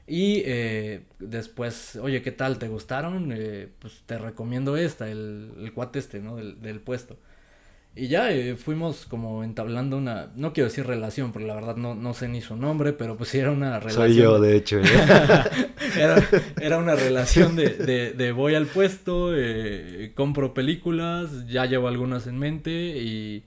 Y 0.06 0.42
eh, 0.46 1.02
después, 1.20 1.96
oye, 1.96 2.22
¿qué 2.22 2.32
tal? 2.32 2.58
¿Te 2.58 2.68
gustaron? 2.68 3.32
Eh, 3.32 3.70
pues 3.80 4.02
te 4.06 4.18
recomiendo 4.18 4.76
esta, 4.76 5.08
el, 5.10 5.52
el 5.60 5.72
cuate 5.72 6.00
este, 6.00 6.20
¿no? 6.20 6.36
Del, 6.36 6.62
del 6.62 6.80
puesto. 6.80 7.16
Y 7.96 8.08
ya 8.08 8.32
eh, 8.32 8.56
fuimos 8.56 9.06
como 9.08 9.44
entablando 9.44 9.98
una, 9.98 10.32
no 10.36 10.54
quiero 10.54 10.70
decir 10.70 10.86
relación, 10.86 11.32
porque 11.34 11.48
la 11.48 11.56
verdad 11.56 11.76
no, 11.76 11.96
no 11.96 12.14
sé 12.14 12.30
ni 12.30 12.40
su 12.40 12.56
nombre, 12.56 12.94
pero 12.94 13.18
pues 13.18 13.30
sí 13.30 13.40
era 13.40 13.52
una 13.52 13.80
relación. 13.80 14.08
Soy 14.08 14.16
yo, 14.16 14.40
de 14.40 14.56
hecho. 14.56 14.80
¿eh? 14.80 14.84
Era, 15.98 16.22
era 16.62 16.78
una 16.78 16.96
relación 16.96 17.56
de, 17.56 17.70
de, 17.70 18.12
de 18.14 18.32
voy 18.32 18.54
al 18.54 18.68
puesto, 18.68 19.32
eh, 19.36 20.12
compro 20.14 20.54
películas, 20.54 21.48
ya 21.48 21.66
llevo 21.66 21.88
algunas 21.88 22.28
en 22.28 22.38
mente 22.38 22.72
y, 22.72 23.44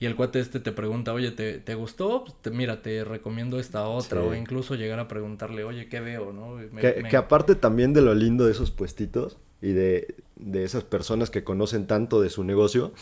y 0.00 0.06
el 0.06 0.16
cuate 0.16 0.40
este 0.40 0.58
te 0.60 0.72
pregunta, 0.72 1.12
oye, 1.12 1.30
¿te, 1.30 1.58
te 1.60 1.74
gustó? 1.74 2.24
Pues 2.24 2.34
te- 2.42 2.50
mira, 2.50 2.82
te 2.82 3.04
recomiendo 3.04 3.60
esta 3.60 3.86
otra. 3.86 4.20
Sí. 4.22 4.26
O 4.26 4.34
incluso 4.34 4.74
llegar 4.74 4.98
a 4.98 5.08
preguntarle, 5.08 5.62
oye, 5.64 5.88
¿qué 5.88 6.00
veo? 6.00 6.32
¿no? 6.32 6.56
Me- 6.72 6.80
Que, 6.80 7.00
me- 7.02 7.08
que 7.08 7.16
aparte 7.16 7.54
también 7.54 7.92
de 7.92 8.02
lo 8.02 8.12
lindo 8.14 8.44
de 8.44 8.52
esos 8.52 8.70
puestitos 8.72 9.38
y 9.64 9.72
de, 9.72 10.14
de 10.36 10.64
esas 10.64 10.84
personas 10.84 11.30
que 11.30 11.42
conocen 11.42 11.86
tanto 11.86 12.20
de 12.20 12.30
su 12.30 12.44
negocio, 12.44 12.92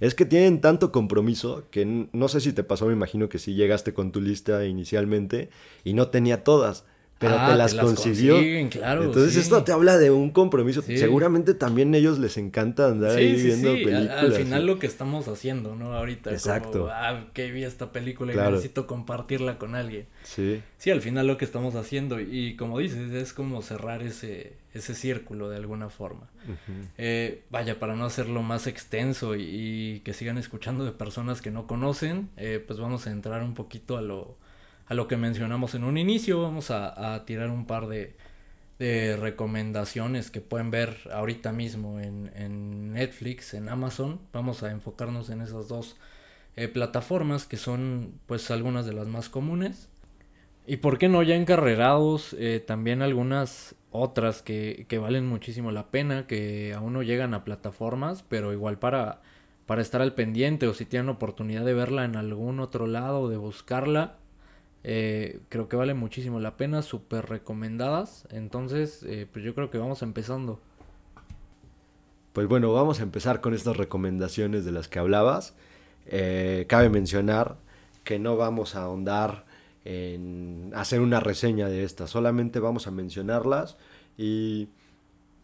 es 0.00 0.14
que 0.14 0.24
tienen 0.24 0.60
tanto 0.60 0.92
compromiso 0.92 1.64
que 1.70 2.08
no 2.12 2.28
sé 2.28 2.40
si 2.40 2.52
te 2.52 2.64
pasó, 2.64 2.86
me 2.86 2.92
imagino 2.92 3.28
que 3.28 3.38
sí 3.38 3.54
llegaste 3.54 3.94
con 3.94 4.12
tu 4.12 4.20
lista 4.20 4.64
inicialmente 4.64 5.50
y 5.84 5.94
no 5.94 6.08
tenía 6.08 6.44
todas, 6.44 6.84
pero 7.18 7.34
Ah, 7.38 7.48
te 7.50 7.56
las 7.56 7.74
consiguió. 7.74 8.34
consiguen, 8.34 8.68
claro. 8.68 9.02
Entonces 9.04 9.34
sí. 9.34 9.40
esto 9.40 9.64
te 9.64 9.72
habla 9.72 9.98
de 9.98 10.10
un 10.10 10.30
compromiso. 10.30 10.82
Sí. 10.82 10.98
Seguramente 10.98 11.52
también 11.54 11.92
a 11.94 11.98
ellos 11.98 12.18
les 12.18 12.36
encanta 12.36 12.86
andar 12.86 13.12
Sí, 13.12 13.18
ahí 13.18 13.42
viendo 13.42 13.70
al- 13.70 13.76
películas. 13.82 14.10
Al, 14.22 14.32
final 14.32 14.66
lo 14.66 14.78
que 14.78 14.86
estamos 14.86 15.26
haciendo, 15.28 15.74
¿no? 15.74 15.94
Ahorita. 15.94 16.30
Exacto. 16.30 16.80
Como, 16.82 16.90
ah, 16.92 17.26
que 17.34 17.50
vi 17.50 17.64
esta 17.64 17.90
película 17.92 18.32
y 18.32 18.36
necesito 18.36 18.86
compartirla 18.86 19.58
con 19.58 19.74
alguien. 19.74 20.06
Sí, 20.22 20.62
Sí, 20.78 20.90
al 20.92 21.00
final 21.00 21.26
lo 21.26 21.36
que 21.38 21.44
estamos 21.44 21.74
haciendo. 21.74 22.20
Y 22.20 22.54
como 22.56 22.78
dices, 22.78 23.10
es 23.12 23.32
como 23.32 23.62
cerrar 23.62 24.02
ese, 24.04 24.52
ese 24.72 24.94
círculo 24.94 25.50
de 25.50 25.56
alguna 25.56 25.88
forma. 25.90 26.28
Eh, 26.98 27.42
vaya, 27.50 27.78
para 27.80 27.96
no 27.96 28.04
hacerlo 28.04 28.42
más 28.42 28.66
extenso 28.68 29.34
y, 29.34 29.42
y 29.42 30.00
que 30.00 30.12
sigan 30.14 30.38
escuchando 30.38 30.84
de 30.84 30.92
personas 30.92 31.42
que 31.42 31.50
no 31.50 31.66
conocen, 31.66 32.28
eh, 32.36 32.62
pues 32.64 32.78
vamos 32.78 33.06
a 33.06 33.10
entrar 33.10 33.42
un 33.42 33.54
poquito 33.54 33.96
a 33.96 34.02
lo, 34.02 34.36
a 34.88 34.94
lo 34.94 35.06
que 35.06 35.16
mencionamos 35.16 35.74
en 35.74 35.84
un 35.84 35.98
inicio. 35.98 36.42
Vamos 36.42 36.70
a, 36.70 37.14
a 37.14 37.24
tirar 37.24 37.50
un 37.50 37.66
par 37.66 37.88
de, 37.88 38.16
de 38.78 39.16
recomendaciones 39.16 40.30
que 40.30 40.40
pueden 40.40 40.70
ver 40.70 40.96
ahorita 41.12 41.52
mismo 41.52 42.00
en, 42.00 42.30
en 42.34 42.92
Netflix, 42.92 43.54
en 43.54 43.68
Amazon. 43.68 44.20
Vamos 44.32 44.62
a 44.62 44.70
enfocarnos 44.70 45.30
en 45.30 45.40
esas 45.42 45.68
dos 45.68 45.96
eh, 46.56 46.68
plataformas 46.68 47.44
que 47.44 47.56
son 47.56 48.14
pues 48.26 48.50
algunas 48.50 48.86
de 48.86 48.92
las 48.92 49.06
más 49.06 49.28
comunes. 49.28 49.88
Y 50.66 50.76
por 50.78 50.98
qué 50.98 51.08
no, 51.08 51.22
ya 51.22 51.34
encarrerados, 51.34 52.36
eh, 52.38 52.62
también 52.64 53.00
algunas 53.00 53.74
otras 53.90 54.42
que, 54.42 54.84
que 54.86 54.98
valen 54.98 55.26
muchísimo 55.26 55.72
la 55.72 55.90
pena, 55.90 56.26
que 56.26 56.74
aún 56.74 56.92
no 56.92 57.02
llegan 57.02 57.32
a 57.32 57.42
plataformas, 57.42 58.22
pero 58.28 58.52
igual 58.52 58.78
para, 58.78 59.22
para 59.64 59.80
estar 59.80 60.02
al 60.02 60.14
pendiente 60.14 60.66
o 60.66 60.74
si 60.74 60.84
tienen 60.84 61.08
oportunidad 61.08 61.64
de 61.64 61.72
verla 61.72 62.04
en 62.04 62.16
algún 62.16 62.60
otro 62.60 62.86
lado, 62.86 63.30
de 63.30 63.38
buscarla, 63.38 64.18
eh, 64.90 65.40
creo 65.50 65.68
que 65.68 65.76
vale 65.76 65.92
muchísimo 65.92 66.40
la 66.40 66.56
pena, 66.56 66.80
súper 66.80 67.26
recomendadas. 67.28 68.26
Entonces, 68.30 69.02
eh, 69.02 69.26
pues 69.30 69.44
yo 69.44 69.54
creo 69.54 69.68
que 69.68 69.76
vamos 69.76 70.00
empezando. 70.00 70.60
Pues 72.32 72.48
bueno, 72.48 72.72
vamos 72.72 72.98
a 73.00 73.02
empezar 73.02 73.42
con 73.42 73.52
estas 73.52 73.76
recomendaciones 73.76 74.64
de 74.64 74.72
las 74.72 74.88
que 74.88 74.98
hablabas. 74.98 75.54
Eh, 76.06 76.64
cabe 76.70 76.88
mencionar 76.88 77.58
que 78.02 78.18
no 78.18 78.38
vamos 78.38 78.76
a 78.76 78.84
ahondar 78.84 79.44
en 79.84 80.72
hacer 80.74 81.02
una 81.02 81.20
reseña 81.20 81.68
de 81.68 81.84
estas, 81.84 82.08
solamente 82.08 82.58
vamos 82.58 82.86
a 82.86 82.90
mencionarlas 82.90 83.76
y 84.16 84.68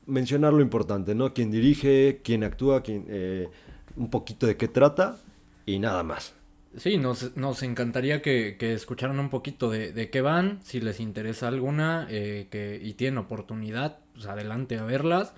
mencionar 0.06 0.54
lo 0.54 0.62
importante, 0.62 1.14
¿no? 1.14 1.34
Quién 1.34 1.50
dirige, 1.50 2.22
quién 2.24 2.44
actúa, 2.44 2.82
quién, 2.82 3.04
eh, 3.08 3.50
un 3.96 4.08
poquito 4.08 4.46
de 4.46 4.56
qué 4.56 4.68
trata 4.68 5.18
y 5.66 5.78
nada 5.78 6.02
más. 6.02 6.34
Sí, 6.76 6.98
nos, 6.98 7.36
nos 7.36 7.62
encantaría 7.62 8.20
que, 8.20 8.56
que 8.58 8.74
escucharan 8.74 9.20
un 9.20 9.30
poquito 9.30 9.70
de, 9.70 9.92
de 9.92 10.10
qué 10.10 10.20
van, 10.20 10.58
si 10.64 10.80
les 10.80 10.98
interesa 10.98 11.46
alguna 11.46 12.06
eh, 12.10 12.48
que, 12.50 12.80
y 12.82 12.94
tienen 12.94 13.18
oportunidad, 13.18 13.98
pues 14.12 14.26
adelante 14.26 14.76
a 14.78 14.84
verlas. 14.84 15.34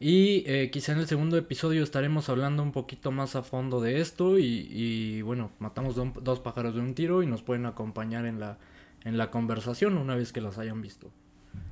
Y 0.00 0.44
eh, 0.46 0.70
quizá 0.72 0.92
en 0.92 0.98
el 0.98 1.06
segundo 1.06 1.36
episodio 1.36 1.84
estaremos 1.84 2.28
hablando 2.28 2.62
un 2.62 2.72
poquito 2.72 3.12
más 3.12 3.36
a 3.36 3.42
fondo 3.42 3.80
de 3.80 4.00
esto 4.00 4.38
y, 4.38 4.66
y, 4.70 5.22
bueno, 5.22 5.52
matamos 5.58 5.94
do- 5.94 6.12
dos 6.22 6.40
pájaros 6.40 6.74
de 6.74 6.80
un 6.80 6.94
tiro 6.94 7.22
y 7.22 7.26
nos 7.26 7.42
pueden 7.42 7.66
acompañar 7.66 8.24
en 8.24 8.40
la, 8.40 8.58
en 9.04 9.18
la 9.18 9.30
conversación 9.30 9.98
una 9.98 10.16
vez 10.16 10.32
que 10.32 10.40
las 10.40 10.58
hayan 10.58 10.80
visto. 10.80 11.10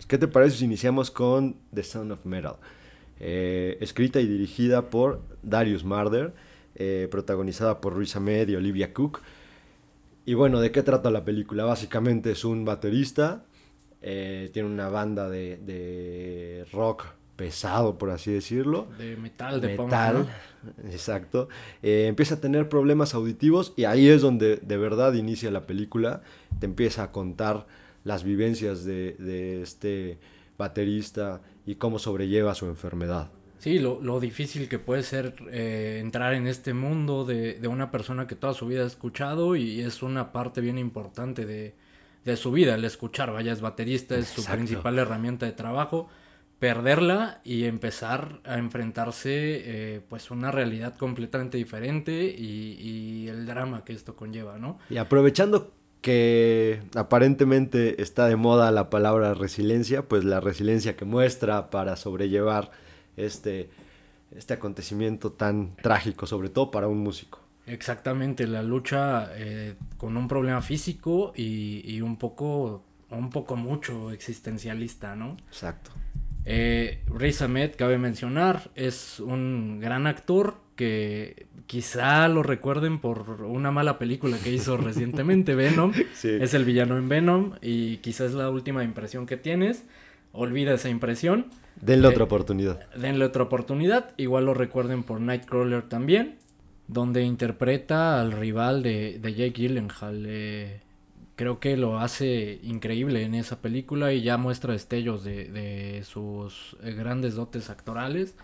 ¿Qué 0.06 0.18
te 0.18 0.28
parece 0.28 0.58
si 0.58 0.64
iniciamos 0.66 1.10
con 1.10 1.56
The 1.74 1.82
Sound 1.82 2.12
of 2.12 2.26
Metal? 2.26 2.56
Eh, 3.18 3.78
escrita 3.80 4.20
y 4.20 4.26
dirigida 4.26 4.90
por 4.90 5.22
Darius 5.42 5.84
Marder, 5.84 6.34
eh, 6.78 7.08
protagonizada 7.10 7.80
por 7.80 7.98
Riz 7.98 8.14
Ahmed 8.16 8.48
y 8.48 8.54
Olivia 8.54 8.94
Cook. 8.94 9.20
Y 10.24 10.34
bueno, 10.34 10.60
¿de 10.60 10.70
qué 10.70 10.82
trata 10.82 11.10
la 11.10 11.24
película? 11.24 11.64
Básicamente 11.64 12.30
es 12.30 12.44
un 12.44 12.64
baterista, 12.64 13.44
eh, 14.00 14.50
tiene 14.52 14.68
una 14.68 14.88
banda 14.88 15.28
de, 15.28 15.56
de 15.56 16.66
rock 16.72 17.06
pesado, 17.34 17.98
por 17.98 18.10
así 18.10 18.32
decirlo. 18.32 18.88
De 18.98 19.16
metal, 19.16 19.60
de 19.60 19.76
punk, 19.76 19.86
metal, 19.86 20.28
¿no? 20.62 20.90
exacto. 20.90 21.48
Eh, 21.82 22.06
empieza 22.06 22.34
a 22.34 22.40
tener 22.40 22.68
problemas 22.68 23.14
auditivos 23.14 23.72
y 23.76 23.84
ahí 23.84 24.08
es 24.08 24.22
donde 24.22 24.56
de 24.56 24.76
verdad 24.76 25.14
inicia 25.14 25.50
la 25.50 25.66
película. 25.66 26.22
Te 26.60 26.66
empieza 26.66 27.04
a 27.04 27.12
contar 27.12 27.66
las 28.04 28.22
vivencias 28.22 28.84
de, 28.84 29.14
de 29.18 29.62
este 29.62 30.18
baterista 30.58 31.40
y 31.64 31.76
cómo 31.76 31.98
sobrelleva 31.98 32.54
su 32.54 32.66
enfermedad. 32.66 33.30
Sí, 33.58 33.78
lo, 33.78 34.00
lo 34.00 34.20
difícil 34.20 34.68
que 34.68 34.78
puede 34.78 35.02
ser 35.02 35.34
eh, 35.50 35.98
entrar 36.00 36.34
en 36.34 36.46
este 36.46 36.74
mundo 36.74 37.24
de, 37.24 37.54
de 37.54 37.68
una 37.68 37.90
persona 37.90 38.26
que 38.26 38.36
toda 38.36 38.54
su 38.54 38.66
vida 38.66 38.84
ha 38.84 38.86
escuchado 38.86 39.56
y 39.56 39.80
es 39.80 40.02
una 40.02 40.32
parte 40.32 40.60
bien 40.60 40.78
importante 40.78 41.44
de, 41.44 41.74
de 42.24 42.36
su 42.36 42.52
vida, 42.52 42.74
el 42.74 42.84
escuchar, 42.84 43.32
vaya, 43.32 43.52
es 43.52 43.60
baterista, 43.60 44.16
es 44.16 44.28
su 44.28 44.44
principal 44.44 44.98
herramienta 44.98 45.46
de 45.46 45.52
trabajo, 45.52 46.08
perderla 46.58 47.40
y 47.44 47.64
empezar 47.64 48.40
a 48.44 48.58
enfrentarse 48.58 49.30
eh, 49.32 50.00
pues 50.08 50.30
una 50.30 50.50
realidad 50.50 50.96
completamente 50.96 51.56
diferente 51.56 52.24
y, 52.24 52.76
y 52.80 53.28
el 53.28 53.46
drama 53.46 53.84
que 53.84 53.92
esto 53.92 54.14
conlleva, 54.16 54.58
¿no? 54.58 54.78
Y 54.90 54.98
aprovechando 54.98 55.72
que 56.00 56.80
aparentemente 56.94 58.02
está 58.02 58.26
de 58.26 58.36
moda 58.36 58.70
la 58.70 58.90
palabra 58.90 59.34
resiliencia, 59.34 60.02
pues 60.02 60.24
la 60.24 60.40
resiliencia 60.40 60.96
que 60.96 61.04
muestra 61.04 61.70
para 61.70 61.96
sobrellevar 61.96 62.70
este, 63.18 63.70
este 64.36 64.54
acontecimiento 64.54 65.32
tan 65.32 65.76
trágico, 65.76 66.26
sobre 66.26 66.48
todo 66.48 66.70
para 66.70 66.88
un 66.88 66.98
músico. 66.98 67.40
Exactamente, 67.66 68.46
la 68.46 68.62
lucha 68.62 69.30
eh, 69.34 69.74
con 69.98 70.16
un 70.16 70.26
problema 70.26 70.62
físico 70.62 71.32
y, 71.36 71.82
y 71.84 72.00
un 72.00 72.16
poco, 72.16 72.82
un 73.10 73.30
poco 73.30 73.56
mucho 73.56 74.10
existencialista, 74.10 75.14
¿no? 75.14 75.36
Exacto. 75.48 75.90
Eh, 76.50 77.02
Riz 77.06 77.42
Ahmed, 77.42 77.72
cabe 77.76 77.98
mencionar, 77.98 78.70
es 78.74 79.20
un 79.20 79.80
gran 79.80 80.06
actor 80.06 80.56
que 80.76 81.46
quizá 81.66 82.26
lo 82.28 82.42
recuerden 82.42 83.00
por 83.00 83.42
una 83.42 83.70
mala 83.70 83.98
película 83.98 84.38
que 84.38 84.50
hizo 84.50 84.76
recientemente, 84.78 85.54
Venom. 85.54 85.92
Sí. 86.14 86.30
Es 86.40 86.54
el 86.54 86.64
villano 86.64 86.96
en 86.96 87.10
Venom 87.10 87.56
y 87.60 87.98
quizás 87.98 88.30
es 88.30 88.34
la 88.34 88.48
última 88.48 88.82
impresión 88.82 89.26
que 89.26 89.36
tienes. 89.36 89.84
Olvida 90.38 90.74
esa 90.74 90.88
impresión. 90.88 91.46
Denle 91.80 92.08
Eh, 92.08 92.10
otra 92.10 92.24
oportunidad. 92.24 92.76
Denle 92.94 93.24
otra 93.24 93.42
oportunidad. 93.42 94.12
Igual 94.16 94.46
lo 94.46 94.54
recuerden 94.54 95.02
por 95.02 95.20
Nightcrawler 95.20 95.82
también. 95.88 96.36
Donde 96.86 97.22
interpreta 97.22 98.20
al 98.20 98.32
rival 98.32 98.82
de, 98.82 99.18
de 99.20 99.34
Jake 99.34 99.60
Gyllenhaal. 99.60 100.24
Eh, 100.26 100.80
creo 101.36 101.60
que 101.60 101.76
lo 101.76 101.98
hace 102.00 102.58
increíble 102.62 103.22
en 103.22 103.34
esa 103.34 103.60
película 103.60 104.12
y 104.12 104.22
ya 104.22 104.36
muestra 104.38 104.72
destellos 104.72 105.22
de, 105.22 105.44
de 105.50 106.02
sus 106.04 106.76
eh, 106.82 106.92
grandes 106.92 107.34
dotes 107.34 107.70
actorales. 107.70 108.34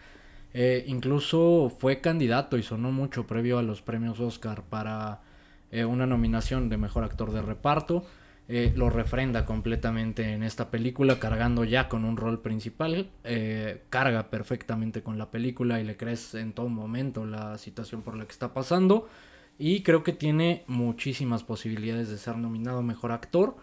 Eh, 0.52 0.84
incluso 0.86 1.72
fue 1.76 2.00
candidato 2.00 2.56
y 2.56 2.62
sonó 2.62 2.92
mucho 2.92 3.26
previo 3.26 3.58
a 3.58 3.62
los 3.62 3.82
premios 3.82 4.20
Oscar 4.20 4.62
para 4.62 5.20
eh, 5.72 5.84
una 5.84 6.06
nominación 6.06 6.68
de 6.68 6.76
mejor 6.76 7.02
actor 7.02 7.32
de 7.32 7.42
reparto. 7.42 8.04
Eh, 8.46 8.74
lo 8.76 8.90
refrenda 8.90 9.46
completamente 9.46 10.34
en 10.34 10.42
esta 10.42 10.70
película, 10.70 11.18
cargando 11.18 11.64
ya 11.64 11.88
con 11.88 12.04
un 12.04 12.16
rol 12.16 12.42
principal. 12.42 13.08
Eh, 13.24 13.82
carga 13.88 14.28
perfectamente 14.28 15.02
con 15.02 15.16
la 15.16 15.30
película 15.30 15.80
y 15.80 15.84
le 15.84 15.96
crees 15.96 16.34
en 16.34 16.52
todo 16.52 16.68
momento 16.68 17.24
la 17.24 17.56
situación 17.56 18.02
por 18.02 18.16
la 18.16 18.26
que 18.26 18.32
está 18.32 18.52
pasando. 18.52 19.08
Y 19.58 19.82
creo 19.82 20.02
que 20.02 20.12
tiene 20.12 20.64
muchísimas 20.66 21.42
posibilidades 21.42 22.10
de 22.10 22.18
ser 22.18 22.36
nominado 22.36 22.82
mejor 22.82 23.12
actor. 23.12 23.56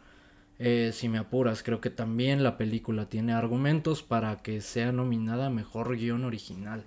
Eh, 0.57 0.91
si 0.93 1.09
me 1.09 1.19
apuras, 1.19 1.63
creo 1.63 1.81
que 1.81 1.89
también 1.89 2.43
la 2.43 2.57
película 2.57 3.07
tiene 3.07 3.33
argumentos 3.33 4.01
para 4.01 4.41
que 4.41 4.61
sea 4.61 4.91
nominada 4.91 5.49
mejor 5.49 5.95
guion 5.95 6.23
original. 6.23 6.85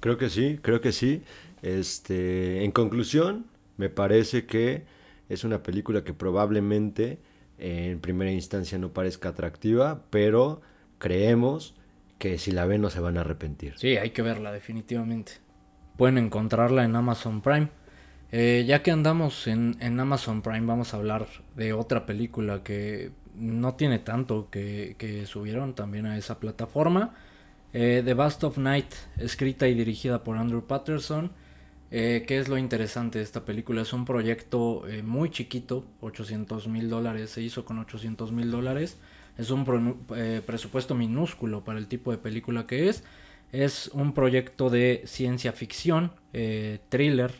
Creo 0.00 0.18
que 0.18 0.28
sí, 0.28 0.58
creo 0.60 0.80
que 0.80 0.92
sí. 0.92 1.22
Este, 1.62 2.64
en 2.64 2.72
conclusión, 2.72 3.46
me 3.76 3.88
parece 3.88 4.46
que 4.46 4.84
es 5.28 5.44
una 5.44 5.62
película 5.62 6.04
que 6.04 6.14
probablemente 6.14 7.18
en 7.58 8.00
primera 8.00 8.30
instancia 8.30 8.78
no 8.78 8.92
parezca 8.92 9.30
atractiva, 9.30 10.04
pero 10.10 10.60
creemos 10.98 11.74
que 12.18 12.38
si 12.38 12.52
la 12.52 12.66
ven 12.66 12.82
no 12.82 12.90
se 12.90 13.00
van 13.00 13.18
a 13.18 13.20
arrepentir. 13.20 13.74
Sí, 13.76 13.96
hay 13.96 14.10
que 14.10 14.22
verla 14.22 14.52
definitivamente. 14.52 15.32
Pueden 15.96 16.18
encontrarla 16.18 16.84
en 16.84 16.96
Amazon 16.96 17.40
Prime. 17.40 17.68
Eh, 18.30 18.64
ya 18.66 18.82
que 18.82 18.90
andamos 18.90 19.46
en, 19.46 19.76
en 19.80 20.00
Amazon 20.00 20.40
Prime, 20.40 20.66
vamos 20.66 20.94
a 20.94 20.96
hablar 20.96 21.26
de 21.54 21.72
otra 21.72 22.06
película 22.06 22.62
que 22.62 23.10
no 23.34 23.74
tiene 23.74 23.98
tanto 23.98 24.48
que, 24.50 24.96
que 24.98 25.26
subieron 25.26 25.74
también 25.74 26.06
a 26.06 26.16
esa 26.16 26.40
plataforma. 26.40 27.14
Eh, 27.72 28.02
The 28.04 28.14
Bust 28.14 28.44
of 28.44 28.58
Night, 28.58 28.92
escrita 29.18 29.68
y 29.68 29.74
dirigida 29.74 30.24
por 30.24 30.36
Andrew 30.36 30.66
Patterson. 30.66 31.32
Eh, 31.94 32.24
¿Qué 32.26 32.38
es 32.38 32.48
lo 32.48 32.56
interesante 32.56 33.18
de 33.18 33.24
esta 33.24 33.44
película? 33.44 33.82
Es 33.82 33.92
un 33.92 34.06
proyecto 34.06 34.88
eh, 34.88 35.02
muy 35.02 35.28
chiquito, 35.28 35.84
800 36.00 36.66
mil 36.66 36.88
dólares, 36.88 37.28
se 37.28 37.42
hizo 37.42 37.66
con 37.66 37.78
800 37.78 38.32
mil 38.32 38.50
dólares. 38.50 38.98
Es 39.36 39.50
un 39.50 39.98
eh, 40.16 40.40
presupuesto 40.44 40.94
minúsculo 40.94 41.64
para 41.64 41.78
el 41.78 41.88
tipo 41.88 42.10
de 42.10 42.16
película 42.16 42.66
que 42.66 42.88
es. 42.88 43.04
Es 43.52 43.88
un 43.88 44.14
proyecto 44.14 44.70
de 44.70 45.02
ciencia 45.04 45.52
ficción, 45.52 46.12
thriller. 46.88 47.32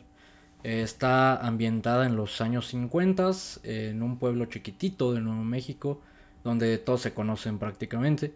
Está 0.63 1.39
ambientada 1.39 2.05
en 2.05 2.17
los 2.17 2.43
años 2.43 2.67
50, 2.69 3.31
eh, 3.65 3.89
en 3.93 4.03
un 4.03 4.19
pueblo 4.19 4.45
chiquitito 4.45 5.15
de 5.15 5.23
Nuevo 5.23 5.45
México, 5.45 6.03
donde 6.45 6.77
todos 6.77 7.01
se 7.01 7.15
conocen 7.15 7.59
prácticamente. 7.59 8.35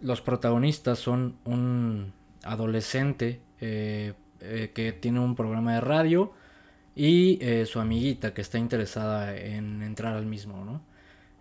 Los 0.00 0.20
protagonistas 0.20 1.00
son 1.00 1.38
un 1.44 2.12
adolescente 2.44 3.40
eh, 4.44 4.72
que 4.74 4.92
tiene 4.92 5.20
un 5.20 5.34
programa 5.34 5.74
de 5.74 5.80
radio 5.80 6.32
y 6.94 7.38
eh, 7.40 7.66
su 7.66 7.80
amiguita 7.80 8.34
que 8.34 8.42
está 8.42 8.58
interesada 8.58 9.34
en 9.36 9.82
entrar 9.82 10.14
al 10.14 10.26
mismo, 10.26 10.64
¿no? 10.64 10.82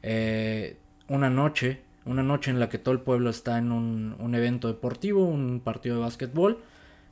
Eh, 0.02 0.78
una 1.10 1.30
noche, 1.30 1.82
una 2.06 2.24
noche 2.24 2.50
en 2.52 2.60
la 2.60 2.70
que 2.70 2.78
todo 2.78 2.94
el 2.94 3.02
pueblo 3.02 3.30
está 3.30 3.58
en 3.58 3.72
un, 3.72 4.36
evento 4.36 4.68
deportivo, 4.68 5.26
un 5.26 5.60
partido 5.60 5.96
de 5.96 6.02
básquetbol, 6.02 6.60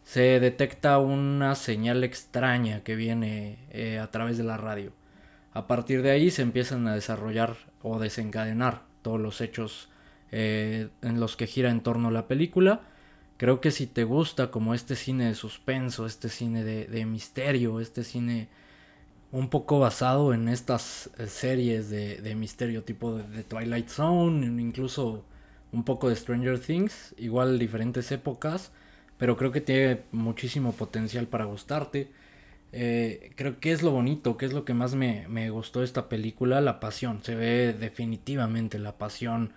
se 0.03 0.39
detecta 0.39 0.97
una 0.97 1.55
señal 1.55 2.03
extraña 2.03 2.81
que 2.83 2.95
viene 2.95 3.59
a 4.01 4.07
través 4.11 4.37
de 4.37 4.43
la 4.43 4.57
radio. 4.57 4.93
A 5.53 5.67
partir 5.67 6.01
de 6.01 6.11
ahí 6.11 6.31
se 6.31 6.41
empiezan 6.41 6.87
a 6.87 6.95
desarrollar 6.95 7.55
o 7.83 7.99
desencadenar 7.99 8.83
todos 9.01 9.19
los 9.19 9.41
hechos 9.41 9.89
en 10.31 11.19
los 11.19 11.35
que 11.35 11.47
gira 11.47 11.69
en 11.69 11.81
torno 11.81 12.07
a 12.07 12.11
la 12.11 12.27
película. 12.27 12.81
Creo 13.41 13.59
que 13.59 13.71
si 13.71 13.87
te 13.87 14.03
gusta 14.03 14.51
como 14.51 14.75
este 14.75 14.95
cine 14.95 15.25
de 15.25 15.33
suspenso, 15.33 16.05
este 16.05 16.29
cine 16.29 16.63
de, 16.63 17.05
misterio, 17.07 17.79
este 17.79 18.03
cine 18.03 18.49
un 19.31 19.49
poco 19.49 19.79
basado 19.79 20.35
en 20.35 20.47
estas 20.47 21.09
eh, 21.17 21.25
series 21.25 21.89
de, 21.89 22.35
misterio 22.35 22.83
tipo 22.83 23.15
de, 23.17 23.23
de 23.23 23.43
Twilight 23.43 23.89
Zone, 23.89 24.45
incluso 24.61 25.25
un 25.71 25.83
poco 25.83 26.07
de 26.07 26.17
Stranger 26.17 26.59
Things, 26.59 27.15
igual 27.17 27.57
diferentes 27.57 28.11
épocas, 28.11 28.71
pero 29.17 29.35
creo 29.37 29.51
que 29.51 29.61
tiene 29.61 30.01
muchísimo 30.11 30.73
potencial 30.73 31.25
para 31.25 31.45
gustarte. 31.45 32.11
Eh, 32.71 33.31
creo 33.35 33.59
que 33.59 33.71
es 33.71 33.81
lo 33.81 33.89
bonito, 33.89 34.37
que 34.37 34.45
es 34.45 34.53
lo 34.53 34.65
que 34.65 34.75
más 34.75 34.93
me, 34.93 35.27
me, 35.29 35.49
gustó 35.49 35.79
de 35.79 35.85
esta 35.85 36.09
película, 36.09 36.61
la 36.61 36.79
pasión. 36.79 37.23
Se 37.23 37.33
ve 37.33 37.73
definitivamente 37.73 38.77
la 38.77 38.99
pasión 38.99 39.51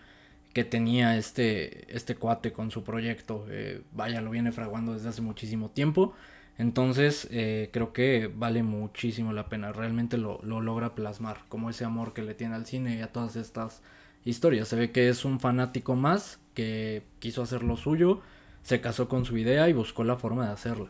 que 0.55 0.64
tenía 0.64 1.19
este, 1.19 1.95
este 1.95 2.14
cuate 2.14 2.53
con 2.53 2.71
su 2.71 2.85
proyecto. 2.85 3.45
Eh, 3.51 3.83
vaya, 3.93 4.23
lo 4.23 4.31
viene 4.31 4.53
fraguando 4.53 4.95
desde 4.95 5.09
hace 5.11 5.21
muchísimo 5.21 5.71
tiempo. 5.71 6.14
Entonces 6.57 7.27
eh, 7.33 7.71
creo 7.73 7.93
que 7.93 8.31
vale 8.35 8.62
muchísimo 8.62 9.33
la 9.33 9.49
pena. 9.49 9.73
Realmente 9.73 10.17
lo, 10.17 10.40
lo, 10.45 10.61
logra 10.61 10.95
plasmar, 10.95 11.40
como 11.49 11.69
ese 11.69 11.85
amor 11.85 12.12
que 12.14 12.23
le 12.23 12.35
tiene 12.35 12.55
al 12.55 12.67
cine 12.67 12.97
y 12.97 13.03
a 13.03 13.12
todas 13.12 13.35
estas 13.35 13.83
historias. 14.25 14.69
Se 14.69 14.77
ve 14.77 14.93
que 14.93 15.09
es 15.09 15.25
un 15.25 15.40
fanático 15.40 15.97
más 15.97 16.38
que 16.55 17.03
quiso 17.19 17.43
hacer 17.43 17.64
lo 17.64 17.77
suyo, 17.77 18.21
se 18.62 18.81
casó 18.81 19.09
con 19.09 19.25
su 19.25 19.37
idea 19.37 19.69
y 19.69 19.73
buscó 19.73 20.05
la 20.05 20.17
forma 20.17 20.47
de 20.47 20.53
hacerla. 20.53 20.88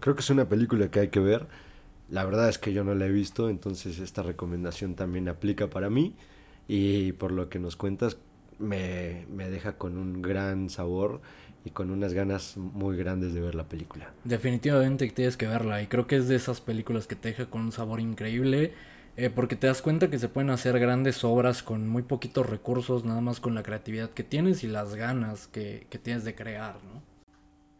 Creo 0.00 0.14
que 0.14 0.20
es 0.22 0.30
una 0.30 0.48
película 0.48 0.90
que 0.90 1.00
hay 1.00 1.08
que 1.08 1.20
ver. 1.20 1.46
La 2.08 2.24
verdad 2.24 2.48
es 2.48 2.56
que 2.56 2.72
yo 2.72 2.84
no 2.84 2.94
la 2.94 3.04
he 3.04 3.10
visto, 3.10 3.50
entonces 3.50 3.98
esta 3.98 4.22
recomendación 4.22 4.94
también 4.94 5.28
aplica 5.28 5.68
para 5.68 5.90
mí. 5.90 6.14
Y 6.66 7.12
por 7.12 7.32
lo 7.32 7.50
que 7.50 7.58
nos 7.58 7.76
cuentas, 7.76 8.18
me, 8.58 9.26
me 9.30 9.48
deja 9.48 9.76
con 9.78 9.98
un 9.98 10.22
gran 10.22 10.70
sabor 10.70 11.20
y 11.64 11.70
con 11.70 11.90
unas 11.90 12.12
ganas 12.12 12.56
muy 12.56 12.96
grandes 12.96 13.34
de 13.34 13.40
ver 13.40 13.54
la 13.54 13.68
película. 13.68 14.12
Definitivamente 14.24 15.08
tienes 15.10 15.36
que 15.36 15.46
verla 15.46 15.82
y 15.82 15.86
creo 15.86 16.06
que 16.06 16.16
es 16.16 16.28
de 16.28 16.36
esas 16.36 16.60
películas 16.60 17.06
que 17.06 17.16
te 17.16 17.28
deja 17.28 17.46
con 17.46 17.62
un 17.62 17.72
sabor 17.72 18.00
increíble. 18.00 18.72
Eh, 19.16 19.30
porque 19.30 19.56
te 19.56 19.66
das 19.66 19.82
cuenta 19.82 20.10
que 20.10 20.18
se 20.20 20.28
pueden 20.28 20.48
hacer 20.50 20.78
grandes 20.78 21.24
obras 21.24 21.64
con 21.64 21.88
muy 21.88 22.02
poquitos 22.02 22.48
recursos, 22.48 23.04
nada 23.04 23.20
más 23.20 23.40
con 23.40 23.52
la 23.52 23.64
creatividad 23.64 24.10
que 24.10 24.22
tienes 24.22 24.62
y 24.62 24.68
las 24.68 24.94
ganas 24.94 25.48
que, 25.48 25.88
que 25.90 25.98
tienes 25.98 26.24
de 26.24 26.36
crear, 26.36 26.76
¿no? 26.84 27.02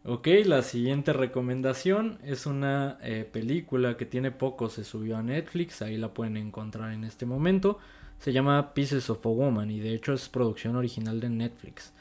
Ok, 0.03 0.27
la 0.45 0.61
siguiente 0.61 1.13
recomendación 1.13 2.19
es 2.23 2.45
una 2.45 2.97
eh, 3.01 3.29
película 3.31 3.95
que 3.95 4.05
tiene 4.05 4.31
poco, 4.31 4.67
se 4.67 4.83
subió 4.83 5.15
a 5.15 5.23
Netflix, 5.23 5.81
ahí 5.81 5.97
la 5.97 6.13
pueden 6.13 6.35
encontrar 6.35 6.91
en 6.93 7.05
este 7.05 7.25
momento. 7.25 7.79
Se 8.19 8.33
llama 8.33 8.73
Pieces 8.73 9.09
of 9.09 9.25
a 9.25 9.29
Woman 9.29 9.71
y 9.71 9.79
de 9.79 9.93
hecho 9.93 10.13
es 10.13 10.27
producción 10.27 10.75
original 10.75 11.21
de 11.21 11.29
Netflix. 11.29 11.93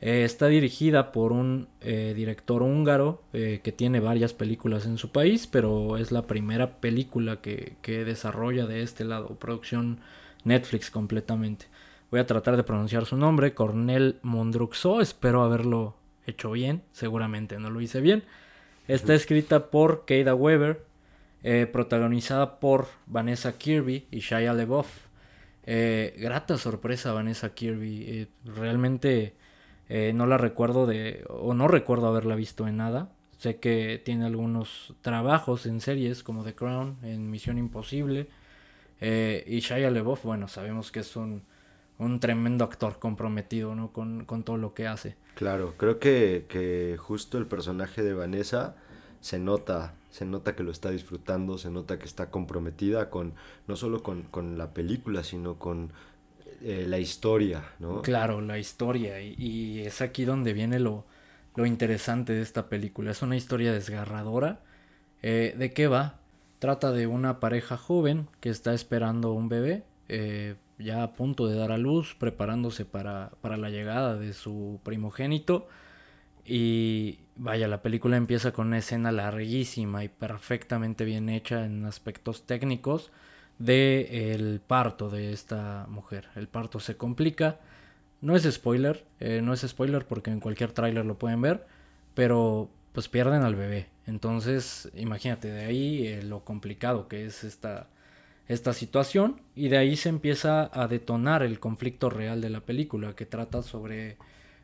Eh, 0.00 0.24
está 0.24 0.46
dirigida 0.46 1.12
por 1.12 1.30
un 1.30 1.68
eh, 1.82 2.12
director 2.16 2.62
húngaro 2.62 3.22
eh, 3.32 3.60
que 3.62 3.70
tiene 3.70 4.00
varias 4.00 4.32
películas 4.32 4.86
en 4.86 4.98
su 4.98 5.12
país, 5.12 5.46
pero 5.46 5.98
es 5.98 6.10
la 6.10 6.26
primera 6.26 6.80
película 6.80 7.40
que, 7.40 7.76
que, 7.82 8.04
desarrolla 8.04 8.66
de 8.66 8.82
este 8.82 9.04
lado, 9.04 9.36
producción 9.36 10.00
Netflix 10.42 10.90
completamente. 10.90 11.66
Voy 12.10 12.18
a 12.18 12.26
tratar 12.26 12.56
de 12.56 12.64
pronunciar 12.64 13.04
su 13.04 13.16
nombre, 13.16 13.54
Cornel 13.54 14.18
Mondruxo, 14.22 15.00
espero 15.00 15.42
haberlo 15.42 15.94
hecho 16.26 16.50
bien, 16.50 16.82
seguramente 16.92 17.58
no 17.58 17.70
lo 17.70 17.80
hice 17.80 18.00
bien. 18.00 18.24
Está 18.88 19.14
escrita 19.14 19.70
por 19.70 20.04
Keida 20.04 20.34
Weber, 20.34 20.84
protagonizada 21.72 22.58
por 22.58 22.88
Vanessa 23.06 23.56
Kirby 23.56 24.06
y 24.10 24.18
Shia 24.18 24.52
LeBoff. 24.52 25.09
Grata 26.16 26.58
sorpresa 26.58 27.12
Vanessa 27.12 27.54
Kirby, 27.54 28.28
realmente 28.44 29.34
eh, 29.92 30.12
no 30.14 30.24
la 30.24 30.38
recuerdo 30.38 30.86
de, 30.86 31.24
o 31.28 31.52
no 31.52 31.66
recuerdo 31.66 32.06
haberla 32.06 32.36
visto 32.36 32.68
en 32.68 32.76
nada. 32.76 33.10
Sé 33.38 33.56
que 33.58 34.00
tiene 34.02 34.24
algunos 34.24 34.94
trabajos 35.02 35.66
en 35.66 35.80
series 35.80 36.22
como 36.22 36.44
The 36.44 36.54
Crown, 36.54 36.98
en 37.02 37.28
Misión 37.28 37.58
Imposible. 37.58 38.28
Eh, 39.00 39.42
y 39.48 39.58
Shia 39.58 39.90
LeBoff, 39.90 40.22
bueno, 40.22 40.46
sabemos 40.46 40.92
que 40.92 41.00
es 41.00 41.16
un, 41.16 41.42
un 41.98 42.20
tremendo 42.20 42.64
actor 42.64 43.00
comprometido 43.00 43.74
¿no? 43.74 43.92
con, 43.92 44.26
con, 44.26 44.44
todo 44.44 44.58
lo 44.58 44.74
que 44.74 44.86
hace. 44.86 45.16
Claro, 45.34 45.74
creo 45.76 45.98
que, 45.98 46.46
que 46.48 46.96
justo 46.96 47.36
el 47.36 47.46
personaje 47.46 48.04
de 48.04 48.14
Vanessa 48.14 48.76
se 49.20 49.40
nota, 49.40 49.94
se 50.10 50.24
nota 50.24 50.56
que 50.56 50.62
lo 50.62 50.70
está 50.70 50.90
disfrutando, 50.90 51.56
se 51.58 51.70
nota 51.70 51.98
que 51.98 52.04
está 52.04 52.30
comprometida 52.30 53.10
con, 53.10 53.34
no 53.66 53.76
solo 53.76 54.02
con, 54.02 54.22
con 54.22 54.58
la 54.58 54.74
película, 54.74 55.22
sino 55.22 55.58
con 55.58 55.92
eh, 56.62 56.84
la 56.86 56.98
historia, 56.98 57.64
¿no? 57.78 58.02
Claro, 58.02 58.40
la 58.40 58.58
historia. 58.58 59.20
Y, 59.20 59.80
es 59.80 60.02
aquí 60.02 60.24
donde 60.24 60.52
viene 60.52 60.78
lo, 60.78 61.06
lo, 61.54 61.64
interesante 61.64 62.32
de 62.32 62.42
esta 62.42 62.68
película. 62.68 63.12
Es 63.12 63.22
una 63.22 63.36
historia 63.36 63.72
desgarradora. 63.72 64.60
Eh, 65.22 65.54
¿De 65.56 65.72
qué 65.72 65.86
va? 65.86 66.18
Trata 66.58 66.92
de 66.92 67.06
una 67.06 67.40
pareja 67.40 67.76
joven 67.78 68.28
que 68.40 68.50
está 68.50 68.74
esperando 68.74 69.32
un 69.32 69.48
bebé, 69.48 69.84
eh, 70.08 70.56
ya 70.78 71.02
a 71.02 71.14
punto 71.14 71.46
de 71.46 71.56
dar 71.56 71.72
a 71.72 71.78
luz, 71.78 72.14
preparándose 72.18 72.84
para, 72.84 73.32
para 73.40 73.56
la 73.56 73.70
llegada 73.70 74.16
de 74.16 74.34
su 74.34 74.80
primogénito. 74.82 75.68
Y 76.44 77.20
vaya, 77.36 77.68
la 77.68 77.82
película 77.82 78.16
empieza 78.16 78.52
con 78.52 78.68
una 78.68 78.78
escena 78.78 79.12
larguísima 79.12 80.04
y 80.04 80.08
perfectamente 80.08 81.04
bien 81.04 81.28
hecha 81.28 81.64
en 81.64 81.84
aspectos 81.84 82.46
técnicos 82.46 83.10
de 83.58 84.32
el 84.34 84.60
parto 84.60 85.10
de 85.10 85.32
esta 85.32 85.86
mujer. 85.88 86.28
El 86.36 86.48
parto 86.48 86.80
se 86.80 86.96
complica. 86.96 87.60
No 88.20 88.36
es 88.36 88.42
spoiler, 88.50 89.04
eh, 89.20 89.40
no 89.42 89.52
es 89.54 89.60
spoiler 89.62 90.06
porque 90.06 90.30
en 90.30 90.40
cualquier 90.40 90.72
tráiler 90.72 91.06
lo 91.06 91.18
pueden 91.18 91.40
ver, 91.40 91.66
pero 92.14 92.70
pues 92.92 93.08
pierden 93.08 93.42
al 93.42 93.54
bebé. 93.54 93.88
Entonces, 94.06 94.90
imagínate, 94.94 95.48
de 95.48 95.64
ahí 95.64 96.06
eh, 96.06 96.22
lo 96.22 96.44
complicado 96.44 97.08
que 97.08 97.24
es 97.26 97.44
esta, 97.44 97.88
esta 98.48 98.72
situación 98.72 99.40
y 99.54 99.68
de 99.68 99.78
ahí 99.78 99.96
se 99.96 100.08
empieza 100.08 100.70
a 100.72 100.88
detonar 100.88 101.42
el 101.42 101.60
conflicto 101.60 102.10
real 102.10 102.40
de 102.40 102.50
la 102.50 102.60
película 102.60 103.14
que 103.14 103.26
trata 103.26 103.62
sobre 103.62 104.16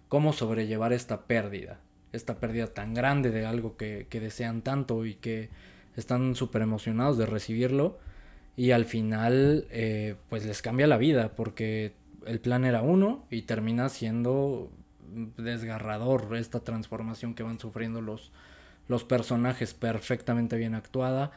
cómo 0.08 0.32
sobrellevar 0.32 0.92
esta 0.92 1.22
pérdida, 1.22 1.80
esta 2.12 2.36
pérdida 2.36 2.68
tan 2.68 2.94
grande 2.94 3.30
de 3.30 3.46
algo 3.46 3.76
que, 3.76 4.06
que 4.08 4.20
desean 4.20 4.62
tanto 4.62 5.04
y 5.06 5.14
que 5.14 5.50
están 5.96 6.34
súper 6.34 6.62
emocionados 6.62 7.18
de 7.18 7.26
recibirlo 7.26 7.98
y 8.56 8.70
al 8.70 8.86
final 8.86 9.66
eh, 9.70 10.16
pues 10.28 10.46
les 10.46 10.62
cambia 10.62 10.86
la 10.86 10.96
vida 10.96 11.32
porque 11.36 11.92
el 12.26 12.40
plan 12.40 12.64
era 12.64 12.82
uno 12.82 13.24
y 13.30 13.42
termina 13.42 13.88
siendo 13.88 14.70
desgarrador 15.36 16.36
esta 16.36 16.60
transformación 16.60 17.34
que 17.34 17.42
van 17.42 17.60
sufriendo 17.60 18.00
los, 18.00 18.32
los 18.88 19.04
personajes 19.04 19.74
perfectamente 19.74 20.56
bien 20.56 20.74
actuada. 20.74 21.32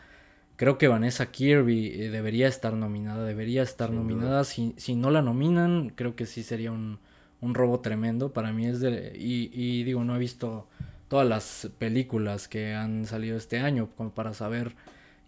Creo 0.55 0.77
que 0.77 0.87
Vanessa 0.87 1.31
Kirby 1.31 1.87
eh, 1.87 2.09
debería 2.09 2.47
estar 2.47 2.73
nominada, 2.73 3.23
debería 3.25 3.63
estar 3.63 3.91
nominada. 3.91 4.43
Si, 4.43 4.73
si, 4.77 4.95
no 4.95 5.11
la 5.11 5.21
nominan, 5.21 5.91
creo 5.95 6.15
que 6.15 6.25
sí 6.25 6.43
sería 6.43 6.71
un, 6.71 6.99
un 7.41 7.53
robo 7.53 7.79
tremendo. 7.79 8.33
Para 8.33 8.51
mí 8.51 8.67
es 8.67 8.79
de... 8.79 9.13
Y, 9.15 9.83
digo, 9.83 10.03
no 10.03 10.15
he 10.15 10.19
visto 10.19 10.67
todas 11.07 11.27
las 11.27 11.69
películas 11.77 12.47
que 12.47 12.73
han 12.73 13.05
salido 13.05 13.37
este 13.37 13.59
año 13.59 13.89
como 13.95 14.11
para 14.11 14.33
saber 14.33 14.75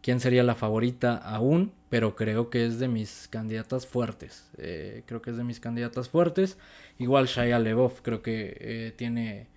quién 0.01 0.19
sería 0.19 0.43
la 0.43 0.55
favorita 0.55 1.15
aún, 1.17 1.71
pero 1.89 2.15
creo 2.15 2.49
que 2.49 2.65
es 2.65 2.79
de 2.79 2.87
mis 2.87 3.27
candidatas 3.29 3.87
fuertes. 3.87 4.49
Eh, 4.57 5.03
creo 5.05 5.21
que 5.21 5.31
es 5.31 5.37
de 5.37 5.43
mis 5.43 5.59
candidatas 5.59 6.09
fuertes. 6.09 6.57
Igual 6.99 7.27
Shia 7.27 7.59
LeBoff 7.59 8.01
creo 8.01 8.21
que 8.21 8.57
eh, 8.59 8.93
tiene, 8.95 9.47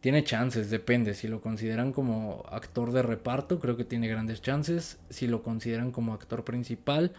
tiene 0.00 0.24
chances, 0.24 0.70
depende. 0.70 1.14
Si 1.14 1.28
lo 1.28 1.40
consideran 1.40 1.92
como 1.92 2.44
actor 2.50 2.92
de 2.92 3.02
reparto, 3.02 3.60
creo 3.60 3.76
que 3.76 3.84
tiene 3.84 4.08
grandes 4.08 4.40
chances. 4.40 4.98
Si 5.10 5.26
lo 5.26 5.42
consideran 5.42 5.90
como 5.90 6.14
actor 6.14 6.44
principal, 6.44 7.12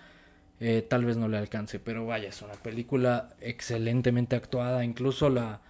eh, 0.60 0.86
tal 0.88 1.06
vez 1.06 1.18
no 1.18 1.28
le 1.28 1.38
alcance. 1.38 1.80
Pero 1.80 2.06
vaya, 2.06 2.30
es 2.30 2.42
una 2.42 2.54
película 2.56 3.30
excelentemente 3.42 4.36
actuada. 4.36 4.84
Incluso 4.84 5.30
la, 5.30 5.62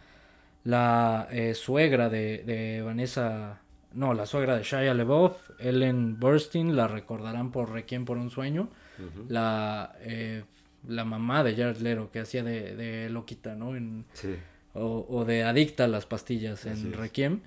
la 0.64 1.28
suegra 1.54 2.10
de, 2.10 2.44
de 2.46 2.82
Vanessa 2.82 3.62
no, 3.96 4.14
la 4.14 4.26
suegra 4.26 4.58
de 4.58 4.64
Shia 4.64 4.94
LeBoff, 4.94 5.52
Ellen 5.58 6.20
Burstyn, 6.20 6.76
la 6.76 6.88
recordarán 6.88 7.52
por 7.52 7.72
Requiem 7.72 8.04
por 8.04 8.18
un 8.18 8.30
sueño. 8.30 8.70
la, 9.30 9.96
eh, 10.02 10.44
la 10.88 11.06
mamá 11.06 11.44
de 11.44 11.56
Jared 11.56 11.78
Leto, 11.78 12.12
que 12.12 12.20
hacía 12.20 12.44
de, 12.44 12.76
de 12.76 13.10
loquita, 13.10 13.56
¿no? 13.56 13.76
En, 13.76 14.06
sí. 14.14 14.36
o, 14.74 15.06
o, 15.10 15.24
de 15.24 15.44
adicta 15.44 15.86
a 15.86 15.88
las 15.88 16.06
pastillas 16.06 16.66
en 16.66 16.92
Requiem. 16.92 17.40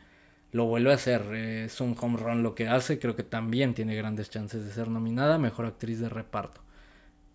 Lo 0.53 0.64
vuelve 0.64 0.90
a 0.90 0.94
hacer. 0.94 1.22
es 1.35 1.83
un 1.83 1.94
home 2.01 2.16
run 2.16 2.42
lo 2.42 2.55
que 2.55 2.66
hace. 2.66 2.98
Creo 2.98 3.14
que 3.14 3.22
también 3.24 3.74
tiene 3.74 3.94
grandes 3.94 4.31
chances 4.31 4.64
de 4.64 4.72
ser 4.72 4.88
nominada. 4.88 5.37
Mejor 5.37 5.66
actriz 5.66 6.01
de 6.01 6.09
reparto 6.09 6.62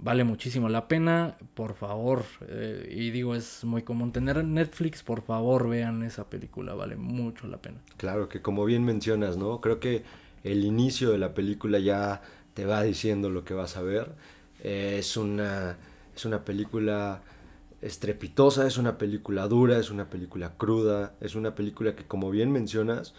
vale 0.03 0.25
muchísimo 0.25 0.67
la 0.67 0.87
pena, 0.87 1.37
por 1.53 1.73
favor, 1.75 2.25
eh, 2.47 2.93
y 2.93 3.09
digo, 3.11 3.35
es 3.35 3.63
muy 3.63 3.83
común 3.83 4.11
tener 4.11 4.43
Netflix, 4.43 5.01
por 5.01 5.21
favor 5.21 5.69
vean 5.69 6.03
esa 6.03 6.29
película, 6.29 6.73
vale 6.73 6.97
mucho 6.97 7.47
la 7.47 7.57
pena. 7.57 7.77
Claro, 7.95 8.27
que 8.27 8.41
como 8.41 8.65
bien 8.65 8.83
mencionas, 8.83 9.37
¿no? 9.37 9.61
Creo 9.61 9.79
que 9.79 10.03
el 10.43 10.65
inicio 10.65 11.11
de 11.11 11.17
la 11.17 11.33
película 11.33 11.79
ya 11.79 12.21
te 12.53 12.65
va 12.65 12.83
diciendo 12.83 13.29
lo 13.29 13.45
que 13.45 13.53
vas 13.53 13.77
a 13.77 13.81
ver. 13.81 14.11
Eh, 14.61 14.97
es, 14.99 15.15
una, 15.15 15.77
es 16.13 16.25
una 16.25 16.43
película 16.43 17.21
estrepitosa, 17.81 18.67
es 18.67 18.77
una 18.77 18.97
película 18.97 19.47
dura, 19.47 19.77
es 19.77 19.89
una 19.89 20.09
película 20.09 20.53
cruda, 20.57 21.13
es 21.21 21.35
una 21.35 21.55
película 21.55 21.95
que 21.95 22.05
como 22.05 22.29
bien 22.29 22.51
mencionas, 22.51 23.13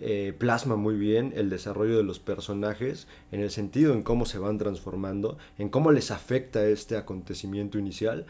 eh, 0.00 0.34
plasma 0.36 0.76
muy 0.76 0.96
bien 0.96 1.32
el 1.36 1.50
desarrollo 1.50 1.96
de 1.96 2.04
los 2.04 2.20
personajes 2.20 3.08
en 3.32 3.40
el 3.40 3.50
sentido 3.50 3.94
en 3.94 4.02
cómo 4.02 4.26
se 4.26 4.38
van 4.38 4.58
transformando, 4.58 5.38
en 5.58 5.68
cómo 5.68 5.90
les 5.90 6.10
afecta 6.10 6.66
este 6.66 6.96
acontecimiento 6.96 7.78
inicial 7.78 8.26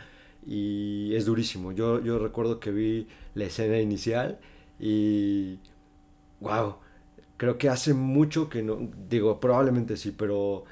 y 0.46 1.14
es 1.14 1.26
durísimo. 1.26 1.72
Yo, 1.72 2.02
yo 2.02 2.18
recuerdo 2.18 2.58
que 2.58 2.70
vi 2.70 3.08
la 3.34 3.44
escena 3.44 3.78
inicial 3.80 4.38
y 4.80 5.58
wow, 6.40 6.76
creo 7.36 7.58
que 7.58 7.68
hace 7.68 7.94
mucho 7.94 8.48
que 8.48 8.62
no, 8.62 8.88
digo, 9.08 9.40
probablemente 9.40 9.96
sí, 9.96 10.14
pero 10.16 10.64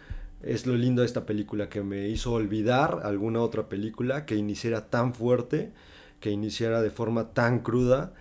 es 0.42 0.66
lo 0.66 0.76
lindo 0.76 1.02
de 1.02 1.06
esta 1.06 1.26
película, 1.26 1.68
que 1.68 1.82
me 1.82 2.08
hizo 2.08 2.32
olvidar 2.32 3.00
alguna 3.04 3.40
otra 3.40 3.68
película 3.68 4.26
que 4.26 4.36
iniciara 4.36 4.88
tan 4.88 5.12
fuerte, 5.12 5.72
que 6.20 6.30
iniciara 6.30 6.82
de 6.82 6.90
forma 6.90 7.32
tan 7.34 7.60
cruda 7.60 8.14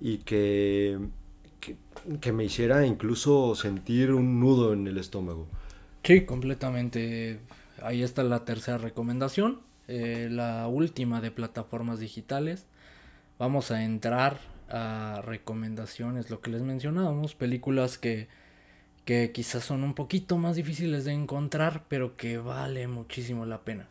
y 0.00 0.18
que, 0.18 0.98
que, 2.20 2.32
me 2.32 2.44
hiciera 2.44 2.86
incluso 2.86 3.54
sentir 3.54 4.12
un 4.12 4.40
nudo 4.40 4.72
en 4.72 4.86
el 4.86 4.98
estómago. 4.98 5.46
Sí, 6.02 6.24
completamente. 6.24 7.40
Ahí 7.82 8.02
está 8.02 8.22
la 8.22 8.44
tercera 8.44 8.78
recomendación, 8.78 9.60
eh, 9.88 10.28
la 10.30 10.68
última 10.68 11.20
de 11.20 11.30
plataformas 11.30 11.98
digitales. 12.00 12.66
Vamos 13.38 13.70
a 13.70 13.82
entrar 13.82 14.38
a 14.68 15.22
recomendaciones, 15.24 16.30
lo 16.30 16.40
que 16.40 16.50
les 16.50 16.62
mencionábamos, 16.62 17.34
películas 17.34 17.98
que, 17.98 18.28
que 19.04 19.32
quizás 19.32 19.64
son 19.64 19.84
un 19.84 19.94
poquito 19.94 20.38
más 20.38 20.56
difíciles 20.56 21.04
de 21.04 21.12
encontrar, 21.12 21.84
pero 21.88 22.16
que 22.16 22.38
vale 22.38 22.86
muchísimo 22.88 23.46
la 23.46 23.62
pena. 23.62 23.88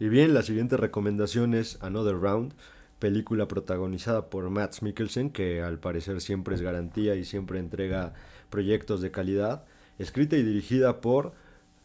Y 0.00 0.08
bien, 0.08 0.34
la 0.34 0.42
siguiente 0.42 0.76
recomendación 0.76 1.54
es 1.54 1.78
Another 1.82 2.16
Round, 2.16 2.54
película 2.98 3.48
protagonizada 3.48 4.28
por 4.30 4.48
Matt 4.50 4.82
Mikkelsen, 4.82 5.30
que 5.30 5.62
al 5.62 5.78
parecer 5.78 6.20
siempre 6.20 6.54
es 6.54 6.62
garantía 6.62 7.14
y 7.14 7.24
siempre 7.24 7.58
entrega 7.58 8.14
proyectos 8.50 9.00
de 9.00 9.10
calidad, 9.10 9.64
escrita 9.98 10.36
y 10.36 10.42
dirigida 10.42 11.00
por 11.00 11.32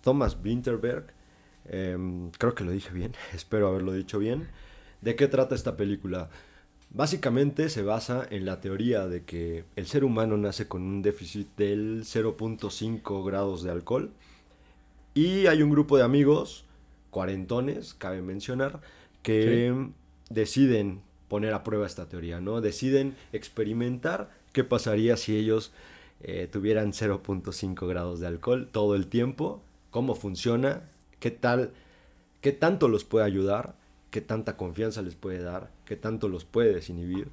Thomas 0.01 0.37
Winterberg. 0.43 1.13
Em, 1.65 2.31
creo 2.31 2.55
que 2.55 2.63
lo 2.63 2.71
dije 2.71 2.93
bien, 2.93 3.13
espero 3.33 3.67
haberlo 3.67 3.93
dicho 3.93 4.19
bien. 4.19 4.47
¿De 5.01 5.15
qué 5.15 5.27
trata 5.27 5.55
esta 5.55 5.77
película? 5.77 6.29
Básicamente 6.89 7.69
se 7.69 7.81
basa 7.81 8.25
en 8.29 8.45
la 8.45 8.61
teoría 8.61 9.07
de 9.07 9.23
que 9.23 9.65
el 9.75 9.87
ser 9.87 10.03
humano 10.03 10.37
nace 10.37 10.67
con 10.67 10.83
un 10.83 11.01
déficit 11.01 11.47
del 11.57 12.03
0.5 12.03 13.25
grados 13.25 13.63
de 13.63 13.71
alcohol 13.71 14.11
y 15.15 15.47
hay 15.47 15.63
un 15.63 15.71
grupo 15.71 15.97
de 15.97 16.03
amigos, 16.03 16.65
cuarentones, 17.09 17.93
cabe 17.95 18.21
mencionar, 18.21 18.81
que 19.23 19.73
deciden 20.33 21.01
poner 21.27 21.53
a 21.53 21.63
prueba 21.63 21.87
esta 21.87 22.07
teoría, 22.07 22.41
¿no? 22.41 22.61
Deciden 22.61 23.15
experimentar 23.31 24.29
qué 24.51 24.63
pasaría 24.63 25.17
si 25.17 25.35
ellos 25.35 25.71
eh, 26.21 26.47
tuvieran 26.51 26.93
0.5 26.93 27.87
grados 27.87 28.19
de 28.19 28.27
alcohol 28.27 28.69
todo 28.71 28.95
el 28.95 29.07
tiempo, 29.07 29.61
cómo 29.89 30.15
funciona, 30.15 30.89
qué 31.19 31.31
tal, 31.31 31.71
qué 32.41 32.51
tanto 32.51 32.87
los 32.87 33.03
puede 33.03 33.25
ayudar 33.25 33.75
qué 34.13 34.21
tanta 34.21 34.57
confianza 34.57 35.01
les 35.01 35.15
puede 35.15 35.41
dar, 35.41 35.71
qué 35.85 35.95
tanto 35.95 36.29
los 36.29 36.45
puede 36.45 36.71
desinhibir 36.71 37.29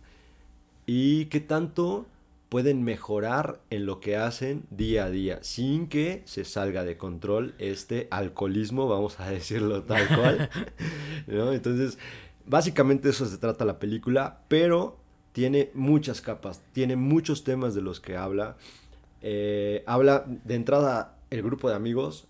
y 0.86 1.26
qué 1.26 1.38
tanto 1.40 2.06
pueden 2.48 2.84
mejorar 2.84 3.60
en 3.68 3.84
lo 3.84 4.00
que 4.00 4.16
hacen 4.16 4.64
día 4.70 5.04
a 5.04 5.10
día 5.10 5.40
sin 5.42 5.88
que 5.88 6.22
se 6.24 6.46
salga 6.46 6.82
de 6.82 6.96
control 6.96 7.54
este 7.58 8.08
alcoholismo, 8.10 8.88
vamos 8.88 9.20
a 9.20 9.30
decirlo 9.30 9.82
tal 9.82 10.08
cual. 10.08 10.50
¿no? 11.26 11.52
Entonces, 11.52 11.98
básicamente 12.50 13.08
eso 13.08 13.26
se 13.26 13.38
trata 13.38 13.64
la 13.64 13.78
película, 13.78 14.40
pero 14.48 14.98
tiene 15.32 15.70
muchas 15.72 16.20
capas, 16.20 16.60
tiene 16.72 16.96
muchos 16.96 17.44
temas 17.44 17.74
de 17.74 17.80
los 17.80 18.00
que 18.00 18.16
habla. 18.16 18.56
Eh, 19.22 19.84
habla 19.86 20.24
de 20.26 20.54
entrada 20.56 21.16
el 21.30 21.42
grupo 21.42 21.68
de 21.68 21.76
amigos 21.76 22.26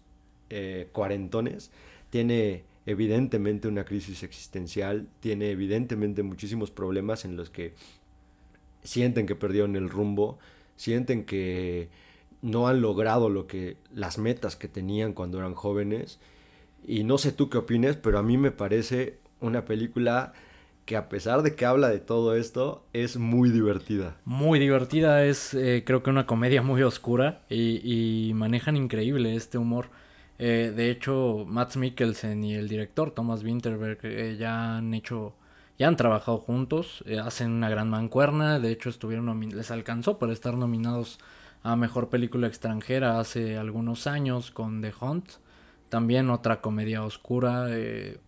eh, 0.50 0.88
cuarentones, 0.92 1.70
tiene 2.11 2.64
evidentemente 2.85 3.66
una 3.66 3.85
crisis 3.85 4.22
existencial, 4.22 5.09
tiene 5.20 5.50
evidentemente 5.52 6.22
muchísimos 6.22 6.70
problemas 6.70 7.24
en 7.24 7.37
los 7.37 7.48
que 7.48 7.72
sienten 8.83 9.26
que 9.26 9.37
perdieron 9.37 9.74
el 9.74 9.88
rumbo, 9.88 10.38
sienten 10.76 11.24
que 11.24 11.88
no 12.42 12.68
han 12.68 12.83
logrado 12.83 13.30
lo 13.30 13.46
que 13.46 13.78
las 13.94 14.18
metas 14.18 14.56
que 14.56 14.68
tenían 14.68 15.14
cuando 15.14 15.38
eran 15.38 15.54
jóvenes 15.54 16.18
y 16.87 17.04
no 17.04 17.16
sé 17.16 17.33
tú 17.33 17.48
qué 17.48 17.59
opines, 17.59 17.96
pero 17.96 18.18
a 18.18 18.22
mí 18.22 18.37
me 18.37 18.50
parece 18.50 19.19
una 19.40 19.64
película 19.64 20.33
que 20.90 20.96
a 20.96 21.09
pesar 21.09 21.42
de 21.42 21.55
que 21.55 21.66
habla 21.66 21.88
de 21.88 22.00
todo 22.00 22.35
esto, 22.35 22.85
es 22.92 23.16
muy 23.16 23.50
divertida. 23.50 24.16
Muy 24.24 24.59
divertida, 24.59 25.24
es 25.24 25.55
eh, 25.55 25.85
creo 25.87 26.03
que 26.03 26.11
una 26.11 26.26
comedia 26.26 26.62
muy 26.62 26.83
oscura 26.83 27.42
y, 27.48 27.81
y 28.29 28.35
manejan 28.35 28.76
increíble 28.76 29.37
este 29.37 29.57
humor. 29.57 29.87
Eh, 30.38 30.72
de 30.74 30.90
hecho, 30.90 31.44
Matt 31.46 31.76
Mikkelsen 31.76 32.42
y 32.42 32.55
el 32.55 32.68
director 32.68 33.12
Thomas 33.12 33.44
Winterberg 33.44 33.98
eh, 34.03 34.37
ya 34.37 34.79
han 34.79 34.92
hecho, 34.94 35.35
ya 35.79 35.87
han 35.87 35.96
trabajado 35.96 36.38
juntos, 36.38 37.05
hacen 37.24 37.53
una 37.53 37.68
gran 37.68 37.88
mancuerna, 37.88 38.59
de 38.59 38.72
hecho 38.72 38.88
estuvieron 38.88 39.48
les 39.50 39.70
alcanzó 39.70 40.18
para 40.18 40.33
estar 40.33 40.55
nominados 40.57 41.20
a 41.62 41.76
Mejor 41.76 42.09
Película 42.09 42.46
Extranjera 42.46 43.20
hace 43.20 43.57
algunos 43.59 44.07
años 44.07 44.50
con 44.50 44.81
The 44.81 44.92
Hunt. 45.00 45.31
También 45.90 46.31
otra 46.31 46.62
comedia 46.62 47.05
oscura, 47.05 47.66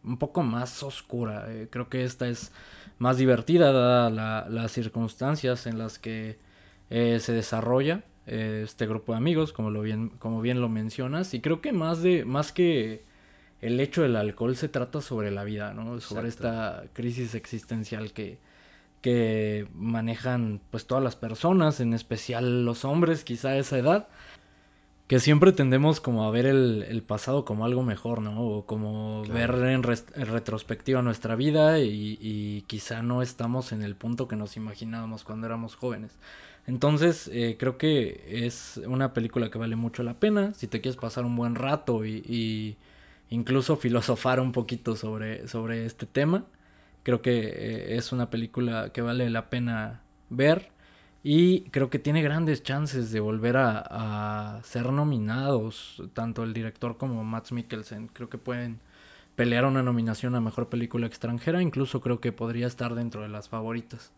un 0.05 0.19
poco 0.19 0.43
más 0.43 0.83
oscura. 0.83 1.47
creo 1.71 1.89
que 1.89 2.05
esta 2.05 2.29
es 2.29 2.53
más 2.99 3.17
divertida 3.17 3.73
dadas 3.73 4.51
las 4.51 4.73
circunstancias 4.73 5.67
en 5.67 5.79
las 5.79 5.99
que 5.99 6.39
se 6.91 7.33
desarrolla. 7.33 8.05
Eh, 8.27 8.63
este 8.65 8.87
grupo 8.87 9.13
de 9.13 9.19
amigos, 9.19 9.53
como, 9.53 9.71
lo 9.71 9.83
bien, 9.83 10.11
como 10.11 10.41
bien 10.41 10.61
lo 10.61 10.69
mencionas. 10.69 11.35
Y 11.35 11.41
creo 11.41 11.61
que 11.61 11.73
más, 11.73 12.03
de, 12.03 12.25
más 12.25 12.53
que 12.53 13.05
el 13.61 13.81
hecho 13.81 14.03
del 14.03 14.17
alcohol 14.17 14.57
se 14.57 14.69
trata 14.69 15.01
sobre 15.01 15.31
la 15.31 15.45
vida, 15.45 15.75
¿no? 15.75 16.01
Sobre 16.01 16.29
esta 16.29 16.85
crisis 16.93 17.35
existencial 17.35 18.13
que, 18.13 18.39
que 19.01 19.67
manejan 19.75 20.61
pues 20.71 20.87
todas 20.87 21.03
las 21.03 21.17
personas, 21.17 21.81
en 21.81 21.95
especial 21.95 22.65
los 22.65 22.85
hombres 22.85 23.25
quizá 23.25 23.51
a 23.51 23.57
esa 23.57 23.79
edad, 23.79 24.09
que 25.13 25.21
siempre 25.21 25.53
tendemos 25.53 26.01
como 26.01 26.25
a 26.25 26.31
ver 26.31 26.47
el, 26.47 27.03
pasado 27.07 27.45
como 27.45 27.67
algo 27.67 27.83
mejor, 27.83 28.23
¿no? 28.23 28.41
O 28.41 28.65
como 28.65 29.23
ver 29.25 29.51
en, 29.51 29.83
retrospectiva 29.83 31.03
nuestra 31.03 31.37
vida 31.37 31.81
y, 31.81 32.17
y, 32.19 32.63
quizá 32.63 33.03
no 33.03 33.21
estamos 33.21 33.73
en 33.73 33.83
el 33.83 33.95
punto 33.95 34.27
que 34.27 34.37
nos 34.37 34.57
imaginábamos 34.57 35.23
cuando 35.23 35.47
éramos 35.47 35.77
jóvenes. 35.77 36.13
Entonces, 36.67 37.29
eh, 37.31 37.57
creo 37.59 37.77
que 37.77 38.25
es 38.47 38.81
una 38.87 39.13
película 39.13 39.51
que 39.51 39.59
vale 39.59 39.77
mucho 39.77 40.03
la 40.03 40.15
pena. 40.15 40.55
Si 40.55 40.67
te 40.67 40.81
quieres 40.81 40.99
pasar 40.99 41.27
un 41.27 41.37
buen 41.37 41.57
rato 41.57 42.07
y, 42.07 42.79
incluso 43.29 43.77
filosofar 43.77 44.41
un 44.41 44.53
poquito 44.53 44.97
sobre, 44.97 45.47
sobre 45.47 45.85
este 45.85 46.07
tema, 46.07 46.47
creo 47.03 47.21
que 47.21 47.39
eh, 47.39 47.97
es 47.99 48.13
una 48.13 48.31
película 48.31 48.93
que 48.95 49.03
vale 49.03 49.29
la 49.29 49.51
pena 49.51 50.01
ver. 50.31 50.72
Y 51.23 51.63
creo 51.71 51.89
que 51.89 51.99
tiene 51.99 52.23
grandes 52.23 52.63
chances 52.63 53.13
de 53.13 53.21
volver 53.21 53.57
a, 53.57 54.57
a 54.59 54.63
ser 54.65 54.91
nominados, 54.93 56.03
tanto 56.15 56.43
el 56.43 56.53
director 56.53 56.97
como 56.97 57.23
Matt 57.23 57.53
Mikkelsen. 57.53 58.09
Creo 58.09 58.29
que 58.29 58.39
pueden 58.39 58.81
pelear 59.37 59.65
una 59.65 59.83
nominación 59.83 60.35
a 60.35 60.41
Mejor 60.41 60.69
Película 60.69 61.07
Extranjera. 61.07 61.63
Incluso 61.63 62.01
creo 62.01 62.21
que 62.21 62.33
podría 62.33 62.67
estar 62.67 62.95
dentro 62.95 63.23
de 63.23 63.29
las 63.29 63.49
favoritas. 63.49 64.13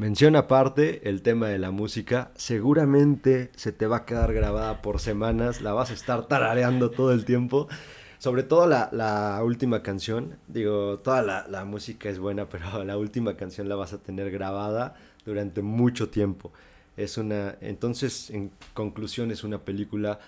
Mención 0.00 0.34
aparte, 0.34 1.06
el 1.10 1.20
tema 1.20 1.48
de 1.48 1.58
la 1.58 1.72
música, 1.72 2.30
seguramente 2.34 3.50
se 3.54 3.70
te 3.70 3.86
va 3.86 3.98
a 3.98 4.04
quedar 4.06 4.32
grabada 4.32 4.80
por 4.80 4.98
semanas, 4.98 5.60
la 5.60 5.74
vas 5.74 5.90
a 5.90 5.92
estar 5.92 6.26
tarareando 6.26 6.90
todo 6.90 7.12
el 7.12 7.26
tiempo. 7.26 7.68
Sobre 8.16 8.42
todo 8.42 8.66
la, 8.66 9.40
última 9.44 9.82
canción, 9.82 10.38
digo, 10.48 11.00
toda 11.00 11.20
la, 11.46 11.64
música 11.66 12.08
es 12.08 12.18
buena, 12.18 12.48
pero 12.48 12.82
la 12.82 12.96
última 12.96 13.36
canción 13.36 13.68
la 13.68 13.76
vas 13.76 13.92
a 13.92 13.98
tener 13.98 14.30
grabada 14.30 14.94
durante 15.24 15.62
mucho 15.62 16.08
tiempo. 16.08 16.52
Es 16.96 17.18
una, 17.18 17.56
entonces, 17.60 18.30
en 18.30 18.50
conclusión, 18.74 19.30
es 19.30 19.44
una 19.44 19.58
película 19.58 20.18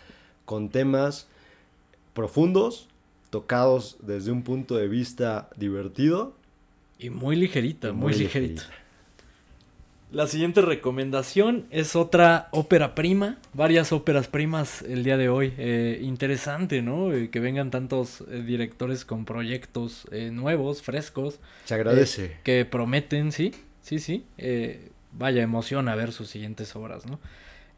con 0.44 0.70
temas 0.70 1.26
profundos, 2.14 2.88
tocados 3.30 3.96
desde 4.02 4.30
un 4.30 4.42
punto 4.42 4.76
de 4.76 4.88
vista 4.88 5.48
divertido. 5.56 6.34
Y 6.98 7.10
muy 7.10 7.36
ligerita, 7.36 7.92
muy, 7.92 8.14
ligerita. 8.14 8.62
La 10.12 10.26
siguiente 10.26 10.60
recomendación 10.60 11.66
es 11.70 11.96
otra 11.96 12.48
ópera 12.50 12.94
prima, 12.94 13.38
varias 13.54 13.92
óperas 13.92 14.28
primas 14.28 14.82
el 14.82 15.04
día 15.04 15.16
de 15.16 15.30
hoy. 15.30 15.54
Eh, 15.56 16.00
interesante, 16.02 16.82
¿no? 16.82 17.14
Eh, 17.14 17.30
que 17.30 17.40
vengan 17.40 17.70
tantos 17.70 18.22
eh, 18.30 18.42
directores 18.42 19.06
con 19.06 19.24
proyectos 19.24 20.06
nuevos, 20.30 20.82
frescos. 20.82 21.40
Se 21.64 21.74
agradece. 21.74 22.36
que 22.44 22.66
prometen, 22.66 23.32
sí, 23.32 23.52
sí, 23.82 23.98
sí. 23.98 24.24
vaya 25.12 25.42
emoción 25.42 25.88
a 25.88 25.94
ver 25.94 26.12
sus 26.12 26.28
siguientes 26.28 26.74
obras, 26.74 27.06
¿no? 27.06 27.20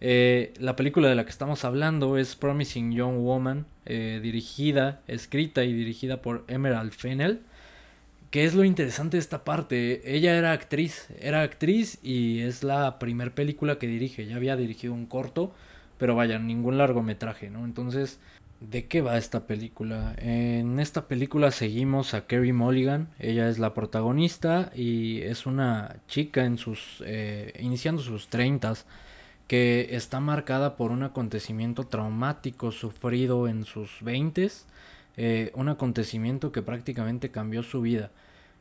la 0.00 0.76
película 0.76 1.09
de 1.09 1.14
la 1.14 1.24
que 1.24 1.30
estamos 1.30 1.64
hablando 1.64 2.18
es 2.18 2.36
Promising 2.36 2.92
Young 2.92 3.18
Woman, 3.18 3.66
dirigida, 3.86 5.00
escrita 5.09 5.64
y 5.64 5.72
dirigida 5.72 6.20
por 6.20 6.44
Emerald 6.46 6.92
Fennell. 6.92 7.40
¿Qué 8.30 8.44
es 8.44 8.55
lo 8.55 8.64
interesante 8.64 9.16
de 9.16 9.20
esta 9.20 9.44
parte? 9.44 10.02
Ella 10.05 10.36
era 10.36 10.52
actriz, 10.52 11.09
era 11.20 11.42
actriz 11.42 11.98
y 12.02 12.40
es 12.40 12.64
la 12.64 12.98
primer 12.98 13.32
película 13.32 13.78
que 13.78 13.86
dirige. 13.86 14.26
Ya 14.26 14.36
había 14.36 14.57
dirigido 14.57 14.92
un 14.92 15.07
corto, 15.07 15.55
pero 15.98 16.16
vaya, 16.16 16.38
ningún 16.40 16.76
largometraje, 16.76 17.48
¿no? 17.48 17.64
Entonces, 17.64 18.18
¿de 18.70 18.86
qué 18.86 19.00
va 19.00 19.18
esta 19.18 19.46
película? 19.46 20.14
En 20.18 20.80
esta 20.80 21.06
película 21.08 21.50
seguimos 21.50 22.14
a 22.14 22.26
Kerry 22.26 22.52
Mulligan, 22.52 23.08
ella 23.18 23.48
es 23.48 23.58
la 23.58 23.74
protagonista 23.74 24.70
y 24.74 25.22
es 25.22 25.46
una 25.46 25.96
chica 26.08 26.44
en 26.44 26.58
sus, 26.58 27.02
eh, 27.06 27.52
iniciando 27.60 28.02
sus 28.02 28.28
treintas, 28.28 28.86
que 29.48 29.88
está 29.90 30.20
marcada 30.20 30.76
por 30.76 30.90
un 30.90 31.02
acontecimiento 31.02 31.86
traumático 31.86 32.72
sufrido 32.72 33.46
en 33.48 33.64
sus 33.64 34.02
20 34.02 34.50
eh, 35.16 35.52
un 35.54 35.68
acontecimiento 35.68 36.50
que 36.50 36.62
prácticamente 36.62 37.30
cambió 37.30 37.62
su 37.62 37.82
vida. 37.82 38.10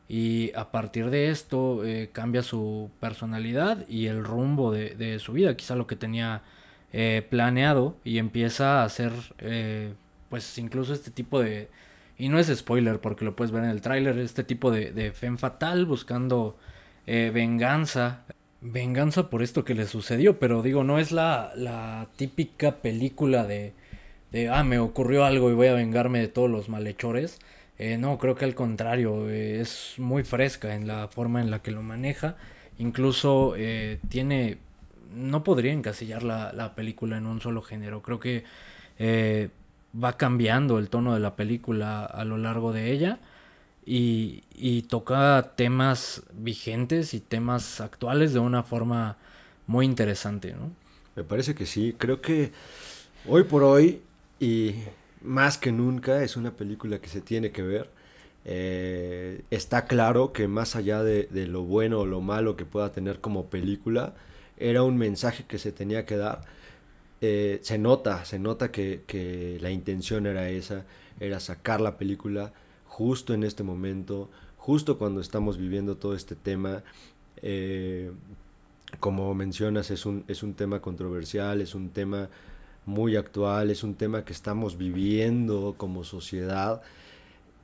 Y 0.08 0.52
a 0.54 0.70
partir 0.70 1.10
de 1.10 1.30
esto 1.30 1.84
eh, 1.84 2.10
cambia 2.12 2.42
su 2.42 2.90
personalidad 3.00 3.88
y 3.88 4.06
el 4.06 4.22
rumbo 4.22 4.70
de, 4.70 4.94
de 4.94 5.18
su 5.18 5.32
vida, 5.32 5.56
quizá 5.56 5.74
lo 5.76 5.86
que 5.86 5.96
tenía 5.96 6.42
eh, 6.96 7.26
planeado 7.28 7.96
y 8.04 8.18
empieza 8.18 8.80
a 8.80 8.84
hacer 8.84 9.10
eh, 9.40 9.94
pues 10.28 10.56
incluso 10.58 10.94
este 10.94 11.10
tipo 11.10 11.40
de... 11.40 11.68
Y 12.16 12.28
no 12.28 12.38
es 12.38 12.46
spoiler 12.46 13.00
porque 13.00 13.24
lo 13.24 13.34
puedes 13.34 13.50
ver 13.50 13.64
en 13.64 13.70
el 13.70 13.80
tráiler, 13.80 14.16
este 14.18 14.44
tipo 14.44 14.70
de, 14.70 14.92
de 14.92 15.10
femme 15.10 15.36
fatal 15.36 15.86
buscando 15.86 16.56
eh, 17.08 17.32
venganza. 17.34 18.24
Venganza 18.60 19.28
por 19.28 19.42
esto 19.42 19.64
que 19.64 19.74
le 19.74 19.88
sucedió, 19.88 20.38
pero 20.38 20.62
digo, 20.62 20.84
no 20.84 21.00
es 21.00 21.10
la, 21.10 21.50
la 21.56 22.06
típica 22.14 22.76
película 22.76 23.44
de, 23.44 23.72
de, 24.30 24.48
ah, 24.48 24.62
me 24.62 24.78
ocurrió 24.78 25.24
algo 25.24 25.50
y 25.50 25.54
voy 25.54 25.66
a 25.66 25.74
vengarme 25.74 26.20
de 26.20 26.28
todos 26.28 26.48
los 26.48 26.68
malhechores. 26.68 27.40
Eh, 27.76 27.98
no, 27.98 28.18
creo 28.18 28.36
que 28.36 28.44
al 28.44 28.54
contrario, 28.54 29.28
es 29.28 29.94
muy 29.98 30.22
fresca 30.22 30.76
en 30.76 30.86
la 30.86 31.08
forma 31.08 31.40
en 31.40 31.50
la 31.50 31.60
que 31.60 31.72
lo 31.72 31.82
maneja. 31.82 32.36
Incluso 32.78 33.54
tiene, 34.08 34.58
no 35.14 35.44
podría 35.44 35.72
encasillar 35.72 36.22
la, 36.22 36.52
la 36.52 36.74
película 36.74 37.16
en 37.18 37.26
un 37.26 37.40
solo 37.40 37.62
género. 37.62 38.02
Creo 38.02 38.18
que 38.18 38.44
eh, 38.98 39.50
va 40.02 40.16
cambiando 40.16 40.78
el 40.78 40.88
tono 40.90 41.14
de 41.14 41.20
la 41.20 41.36
película 41.36 42.04
a 42.04 42.24
lo 42.24 42.38
largo 42.38 42.72
de 42.72 42.92
ella 42.92 43.20
y, 43.86 44.42
y 44.54 44.82
toca 44.82 45.52
temas 45.56 46.22
vigentes 46.32 47.14
y 47.14 47.20
temas 47.20 47.80
actuales 47.80 48.32
de 48.32 48.40
una 48.40 48.62
forma 48.62 49.16
muy 49.66 49.86
interesante, 49.86 50.54
¿no? 50.54 50.70
Me 51.16 51.24
parece 51.24 51.54
que 51.54 51.66
sí. 51.66 51.94
Creo 51.96 52.20
que 52.20 52.52
hoy 53.28 53.44
por 53.44 53.62
hoy 53.62 54.02
y 54.40 54.74
más 55.22 55.58
que 55.58 55.72
nunca 55.72 56.22
es 56.22 56.36
una 56.36 56.52
película 56.52 56.98
que 56.98 57.08
se 57.08 57.20
tiene 57.20 57.50
que 57.52 57.62
ver. 57.62 57.90
Eh, 58.44 59.42
está 59.50 59.86
claro 59.86 60.32
que 60.32 60.48
más 60.48 60.76
allá 60.76 61.02
de, 61.02 61.28
de 61.30 61.46
lo 61.46 61.62
bueno 61.62 62.00
o 62.00 62.06
lo 62.06 62.20
malo 62.20 62.56
que 62.56 62.66
pueda 62.66 62.92
tener 62.92 63.20
como 63.20 63.46
película, 63.46 64.14
era 64.56 64.82
un 64.82 64.96
mensaje 64.98 65.44
que 65.46 65.58
se 65.58 65.72
tenía 65.72 66.06
que 66.06 66.16
dar. 66.16 66.42
Eh, 67.20 67.60
se 67.62 67.78
nota, 67.78 68.24
se 68.24 68.38
nota 68.38 68.70
que, 68.72 69.04
que 69.06 69.58
la 69.60 69.70
intención 69.70 70.26
era 70.26 70.48
esa, 70.50 70.84
era 71.20 71.40
sacar 71.40 71.80
la 71.80 71.96
película 71.98 72.52
justo 72.86 73.34
en 73.34 73.44
este 73.44 73.62
momento, 73.62 74.30
justo 74.58 74.98
cuando 74.98 75.20
estamos 75.20 75.58
viviendo 75.58 75.96
todo 75.96 76.14
este 76.14 76.36
tema. 76.36 76.82
Eh, 77.42 78.12
como 79.00 79.34
mencionas, 79.34 79.90
es 79.90 80.06
un, 80.06 80.24
es 80.28 80.42
un 80.42 80.54
tema 80.54 80.80
controversial, 80.80 81.60
es 81.60 81.74
un 81.74 81.90
tema 81.90 82.28
muy 82.86 83.16
actual, 83.16 83.70
es 83.70 83.82
un 83.84 83.94
tema 83.94 84.24
que 84.24 84.32
estamos 84.32 84.78
viviendo 84.78 85.74
como 85.78 86.04
sociedad. 86.04 86.82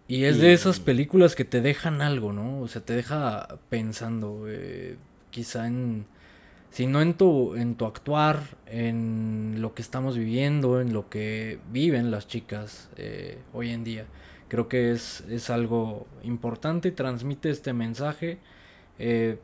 Y 0.08 0.24
es 0.24 0.38
Y- 0.38 0.40
de 0.40 0.52
esas 0.52 0.80
películas 0.80 1.34
que 1.36 1.44
te 1.44 1.60
dejan 1.60 2.02
algo, 2.02 2.32
¿no? 2.32 2.60
O 2.60 2.68
sea, 2.68 2.82
te 2.84 2.94
deja 2.94 3.58
pensando, 3.68 4.44
eh, 4.48 4.96
quizá 5.30 5.66
en, 5.68 6.06
si 6.70 6.86
no 6.86 7.02
en 7.02 7.14
tu, 7.14 7.54
en 7.56 7.74
tu 7.74 7.84
actuar, 7.84 8.56
en 8.66 9.56
lo 9.58 9.74
que 9.74 9.82
estamos 9.82 10.16
viviendo, 10.16 10.80
en 10.80 10.92
lo 10.92 11.08
que 11.08 11.58
viven 11.72 12.10
las 12.10 12.28
chicas 12.28 12.88
eh, 12.96 13.38
hoy 13.52 13.70
en 13.70 13.82
día. 13.84 14.06
Creo 14.48 14.68
que 14.68 14.92
es, 14.92 15.22
es 15.28 15.50
algo 15.50 16.06
importante 16.22 16.90
transmite 16.92 17.50
este 17.50 17.72
mensaje. 17.72 18.38
Eh, 18.98 19.38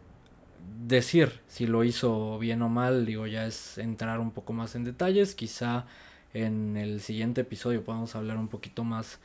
decir 0.87 1.41
si 1.49 1.67
lo 1.67 1.85
hizo 1.85 2.39
bien 2.39 2.63
o 2.63 2.69
mal, 2.69 3.07
digo, 3.07 3.27
ya 3.27 3.47
es 3.47 3.79
entrar 3.79 4.21
un 4.21 4.31
poco 4.31 4.53
más 4.53 4.77
en 4.77 4.85
detalles. 4.85 5.35
Quizá 5.35 5.87
en 6.33 6.77
el 6.77 7.01
siguiente 7.01 7.41
episodio 7.41 7.83
podamos 7.85 8.15
hablar 8.15 8.37
un 8.37 8.49
poquito 8.49 8.85
más 8.85 9.19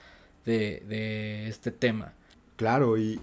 de, 0.46 0.84
de 0.88 1.48
este 1.48 1.72
tema. 1.72 2.14
Claro, 2.56 2.98
y 2.98 3.20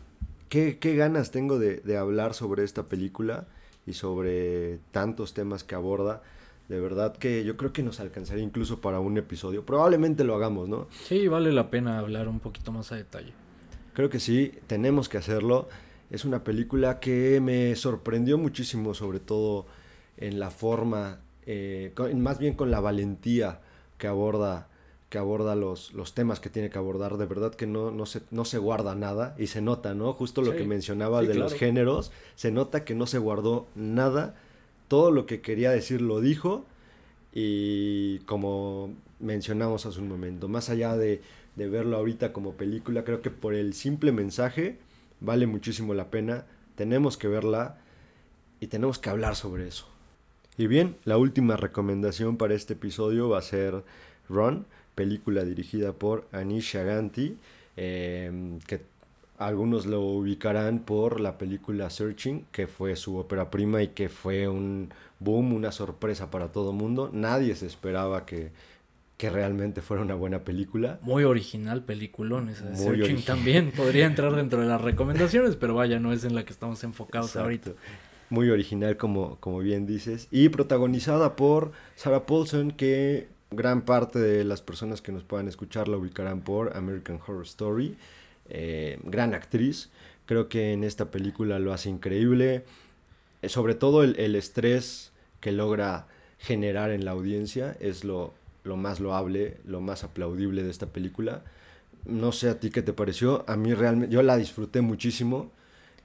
qué, 0.48 0.78
qué 0.78 0.94
ganas 0.94 1.32
tengo 1.32 1.58
de, 1.58 1.76
de 1.78 1.96
hablar 1.96 2.34
sobre 2.34 2.62
esta 2.62 2.84
película 2.84 3.46
y 3.88 3.94
sobre 3.94 4.78
tantos 4.92 5.34
temas 5.34 5.64
que 5.64 5.74
aborda. 5.74 6.22
De 6.68 6.78
verdad 6.80 7.16
que 7.16 7.44
yo 7.44 7.56
creo 7.56 7.72
que 7.72 7.82
nos 7.82 7.98
alcanzaría 8.00 8.44
incluso 8.44 8.80
para 8.80 9.00
un 9.00 9.16
episodio. 9.16 9.64
Probablemente 9.64 10.22
lo 10.24 10.34
hagamos, 10.34 10.68
¿no? 10.68 10.86
Sí, 11.04 11.26
vale 11.26 11.50
la 11.52 11.70
pena 11.70 11.98
hablar 11.98 12.28
un 12.28 12.40
poquito 12.40 12.72
más 12.72 12.92
a 12.92 12.96
detalle. 12.96 13.32
Creo 13.94 14.10
que 14.10 14.20
sí, 14.20 14.52
tenemos 14.66 15.08
que 15.08 15.16
hacerlo. 15.18 15.68
Es 16.10 16.24
una 16.24 16.44
película 16.44 17.00
que 17.00 17.40
me 17.40 17.74
sorprendió 17.74 18.36
muchísimo, 18.38 18.92
sobre 18.94 19.18
todo 19.20 19.66
en 20.18 20.38
la 20.38 20.50
forma, 20.50 21.20
eh, 21.46 21.92
con- 21.94 22.20
más 22.20 22.38
bien 22.38 22.54
con 22.54 22.70
la 22.70 22.80
valentía 22.80 23.60
que 23.96 24.06
aborda, 24.06 24.67
que 25.08 25.18
aborda 25.18 25.56
los, 25.56 25.92
los 25.94 26.14
temas 26.14 26.40
que 26.40 26.50
tiene 26.50 26.70
que 26.70 26.78
abordar. 26.78 27.16
De 27.16 27.26
verdad 27.26 27.54
que 27.54 27.66
no, 27.66 27.90
no, 27.90 28.06
se, 28.06 28.22
no 28.30 28.44
se 28.44 28.58
guarda 28.58 28.94
nada 28.94 29.34
y 29.38 29.46
se 29.48 29.62
nota, 29.62 29.94
¿no? 29.94 30.12
Justo 30.12 30.42
lo 30.42 30.52
Sí, 30.52 30.58
que 30.58 30.64
mencionaba 30.64 31.20
sí, 31.22 31.26
de 31.28 31.34
los 31.34 31.54
géneros, 31.54 32.12
se 32.36 32.50
nota 32.52 32.84
que 32.84 32.94
no 32.94 33.06
se 33.06 33.18
guardó 33.18 33.66
nada. 33.74 34.36
Todo 34.88 35.10
lo 35.10 35.26
que 35.26 35.40
quería 35.40 35.70
decir 35.70 36.00
lo 36.02 36.20
dijo 36.20 36.64
y 37.32 38.20
como 38.20 38.94
mencionamos 39.20 39.86
hace 39.86 40.00
un 40.00 40.08
momento, 40.08 40.48
más 40.48 40.70
allá 40.70 40.96
de, 40.96 41.20
de 41.56 41.68
verlo 41.68 41.96
ahorita 41.96 42.32
como 42.32 42.54
película, 42.54 43.04
creo 43.04 43.20
que 43.22 43.30
por 43.30 43.54
el 43.54 43.74
simple 43.74 44.12
mensaje 44.12 44.78
vale 45.20 45.46
muchísimo 45.46 45.94
la 45.94 46.10
pena, 46.10 46.46
tenemos 46.74 47.16
que 47.16 47.28
verla 47.28 47.78
y 48.60 48.68
tenemos 48.68 48.98
que 48.98 49.10
hablar 49.10 49.36
sobre 49.36 49.68
eso. 49.68 49.86
Y 50.56 50.66
bien, 50.66 50.96
la 51.04 51.18
última 51.18 51.56
recomendación 51.56 52.36
para 52.36 52.54
este 52.54 52.74
episodio 52.74 53.28
va 53.28 53.38
a 53.38 53.42
ser 53.42 53.84
Run, 54.28 54.66
película 54.98 55.44
dirigida 55.44 55.92
por 55.92 56.26
Anish 56.32 56.72
Shaganti, 56.74 57.36
eh, 57.76 58.58
que 58.66 58.80
algunos 59.38 59.86
lo 59.86 60.00
ubicarán 60.00 60.80
por 60.80 61.20
la 61.20 61.38
película 61.38 61.88
Searching, 61.88 62.46
que 62.50 62.66
fue 62.66 62.96
su 62.96 63.16
ópera 63.16 63.48
prima 63.48 63.80
y 63.80 63.88
que 63.88 64.08
fue 64.08 64.48
un 64.48 64.90
boom, 65.20 65.52
una 65.52 65.70
sorpresa 65.70 66.32
para 66.32 66.48
todo 66.48 66.72
mundo. 66.72 67.10
Nadie 67.12 67.54
se 67.54 67.66
esperaba 67.66 68.26
que, 68.26 68.50
que 69.16 69.30
realmente 69.30 69.82
fuera 69.82 70.02
una 70.02 70.16
buena 70.16 70.40
película. 70.40 70.98
Muy 71.02 71.22
original 71.22 71.84
peliculón 71.84 72.48
esa 72.48 72.64
de 72.64 72.70
Muy 72.70 72.78
Searching 72.80 73.02
original. 73.02 73.24
también. 73.24 73.70
Podría 73.76 74.06
entrar 74.06 74.34
dentro 74.34 74.60
de 74.60 74.66
las 74.66 74.80
recomendaciones, 74.80 75.54
pero 75.54 75.76
vaya, 75.76 76.00
no 76.00 76.12
es 76.12 76.24
en 76.24 76.34
la 76.34 76.44
que 76.44 76.52
estamos 76.52 76.82
enfocados 76.82 77.28
Exacto. 77.28 77.44
ahorita. 77.44 77.70
Muy 78.30 78.50
original, 78.50 78.96
como, 78.96 79.36
como 79.36 79.60
bien 79.60 79.86
dices. 79.86 80.26
Y 80.32 80.48
protagonizada 80.48 81.36
por 81.36 81.70
Sarah 81.94 82.26
Paulson, 82.26 82.72
que 82.72 83.28
gran 83.50 83.82
parte 83.82 84.18
de 84.18 84.44
las 84.44 84.62
personas 84.62 85.02
que 85.02 85.12
nos 85.12 85.24
puedan 85.24 85.48
escuchar 85.48 85.88
la 85.88 85.96
ubicarán 85.96 86.40
por 86.42 86.76
American 86.76 87.20
Horror 87.26 87.44
Story. 87.44 87.96
Eh, 88.48 88.98
gran 89.04 89.34
actriz. 89.34 89.90
Creo 90.26 90.48
que 90.48 90.72
en 90.72 90.84
esta 90.84 91.10
película 91.10 91.58
lo 91.58 91.72
hace 91.72 91.88
increíble. 91.88 92.64
Eh, 93.42 93.48
sobre 93.48 93.74
todo 93.74 94.04
el, 94.04 94.18
el 94.18 94.34
estrés 94.34 95.12
que 95.40 95.52
logra 95.52 96.06
generar 96.38 96.90
en 96.90 97.04
la 97.04 97.12
audiencia 97.12 97.76
es 97.80 98.04
lo, 98.04 98.34
lo 98.64 98.76
más 98.76 99.00
loable, 99.00 99.58
lo 99.64 99.80
más 99.80 100.04
aplaudible 100.04 100.62
de 100.62 100.70
esta 100.70 100.86
película. 100.86 101.42
No 102.04 102.32
sé 102.32 102.48
a 102.48 102.60
ti 102.60 102.70
qué 102.70 102.82
te 102.82 102.92
pareció. 102.92 103.44
A 103.48 103.56
mí 103.56 103.74
realmente, 103.74 104.14
yo 104.14 104.22
la 104.22 104.36
disfruté 104.36 104.80
muchísimo. 104.80 105.50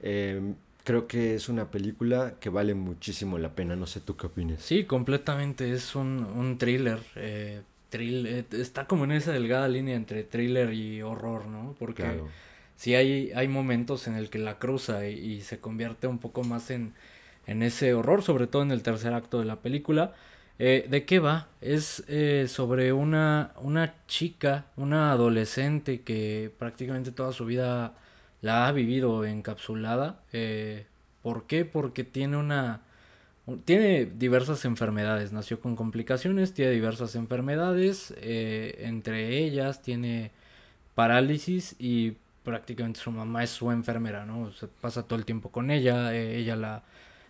Eh, 0.00 0.54
creo 0.84 1.06
que 1.08 1.34
es 1.34 1.48
una 1.48 1.70
película 1.70 2.34
que 2.40 2.50
vale 2.50 2.74
muchísimo 2.74 3.38
la 3.38 3.54
pena. 3.54 3.74
No 3.76 3.86
sé 3.86 4.00
tú 4.00 4.16
qué 4.16 4.26
opinas. 4.26 4.62
Sí, 4.62 4.84
completamente. 4.84 5.72
Es 5.72 5.94
un, 5.96 6.24
un 6.24 6.58
thriller. 6.58 7.00
eh, 7.16 7.62
thrill- 7.90 8.26
eh, 8.26 8.44
está 8.52 8.86
como 8.86 9.04
en 9.04 9.12
esa 9.12 9.32
delgada 9.32 9.68
línea 9.68 9.94
entre 9.96 10.24
thriller 10.24 10.72
y 10.72 11.02
horror, 11.02 11.46
¿no? 11.46 11.74
Porque 11.78 12.02
Claro. 12.02 12.28
sí 12.76 12.94
hay, 12.94 13.30
hay 13.34 13.48
momentos 13.48 14.06
en 14.08 14.14
el 14.14 14.30
que 14.30 14.38
la 14.38 14.58
cruza 14.58 15.06
y, 15.08 15.14
y 15.18 15.40
se 15.42 15.58
convierte 15.58 16.06
un 16.06 16.18
poco 16.18 16.42
más 16.44 16.70
en, 16.70 16.92
en 17.46 17.62
ese 17.62 17.94
horror, 17.94 18.22
sobre 18.22 18.46
todo 18.46 18.62
en 18.62 18.70
el 18.72 18.82
tercer 18.82 19.12
acto 19.14 19.38
de 19.38 19.44
la 19.44 19.56
película. 19.56 20.12
Eh, 20.58 20.86
¿De 20.88 21.04
qué 21.04 21.18
va? 21.18 21.48
Es 21.60 22.04
eh, 22.08 22.46
sobre 22.48 22.92
una, 22.92 23.52
una 23.60 23.94
chica, 24.06 24.66
una 24.76 25.10
adolescente 25.12 26.02
que 26.02 26.52
prácticamente 26.58 27.10
toda 27.12 27.32
su 27.32 27.44
vida 27.44 27.94
la 28.46 28.68
ha 28.68 28.72
vivido 28.72 29.24
encapsulada. 29.24 30.20
Eh, 30.32 30.86
¿Por 31.22 31.46
qué? 31.48 31.64
Porque 31.64 32.04
tiene 32.04 32.36
una... 32.36 32.82
un- 33.46 33.60
Tiene 33.62 34.06
diversas 34.06 34.64
enfermedades, 34.66 35.32
nació 35.32 35.60
con 35.60 35.76
complicaciones, 35.76 36.54
tiene 36.54 36.72
diversas 36.72 37.14
enfermedades, 37.16 38.14
eh, 38.18 38.76
entre 38.86 39.38
ellas 39.44 39.82
tiene 39.82 40.32
parálisis 40.94 41.76
y 41.78 42.14
prácticamente 42.44 43.00
su 43.00 43.10
mamá 43.12 43.44
es 43.44 43.50
su 43.50 43.70
enfermera, 43.72 44.26
¿no? 44.26 44.50
Pasa 44.80 45.04
todo 45.08 45.18
el 45.18 45.24
tiempo 45.26 45.50
con 45.50 45.70
ella, 45.70 46.14
eh, 46.14 46.38
ella 46.38 46.56
la, 46.56 46.82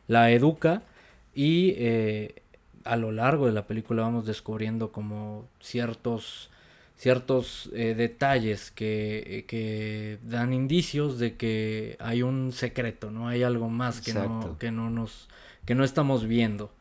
la 0.09 0.31
educa 0.33 0.83
y 1.35 1.75
a 2.85 2.97
lo 2.97 3.13
largo 3.13 3.47
de 3.47 3.53
la 3.53 3.67
película 3.67 4.03
vamos 4.03 4.27
descubriendo 4.27 4.93
como 4.93 5.49
ciertos 5.61 6.51
ciertos 6.97 7.71
eh, 7.75 7.95
detalles 7.95 8.71
que, 8.71 9.39
eh, 9.39 9.45
que 9.47 10.19
dan 10.23 10.53
indicios 10.53 11.19
de 11.19 11.37
que 11.37 11.97
hay 11.99 12.23
un 12.23 12.53
secreto, 12.53 13.11
¿no? 13.11 13.29
Hay 13.29 13.43
algo 13.43 13.69
más 13.69 14.01
que 14.01 14.15
no, 14.15 14.57
que 14.59 14.71
no 14.71 14.91
nos 14.91 15.29
que 15.65 15.75
no 15.75 15.85
estamos 15.85 16.27
viendo. 16.27 16.73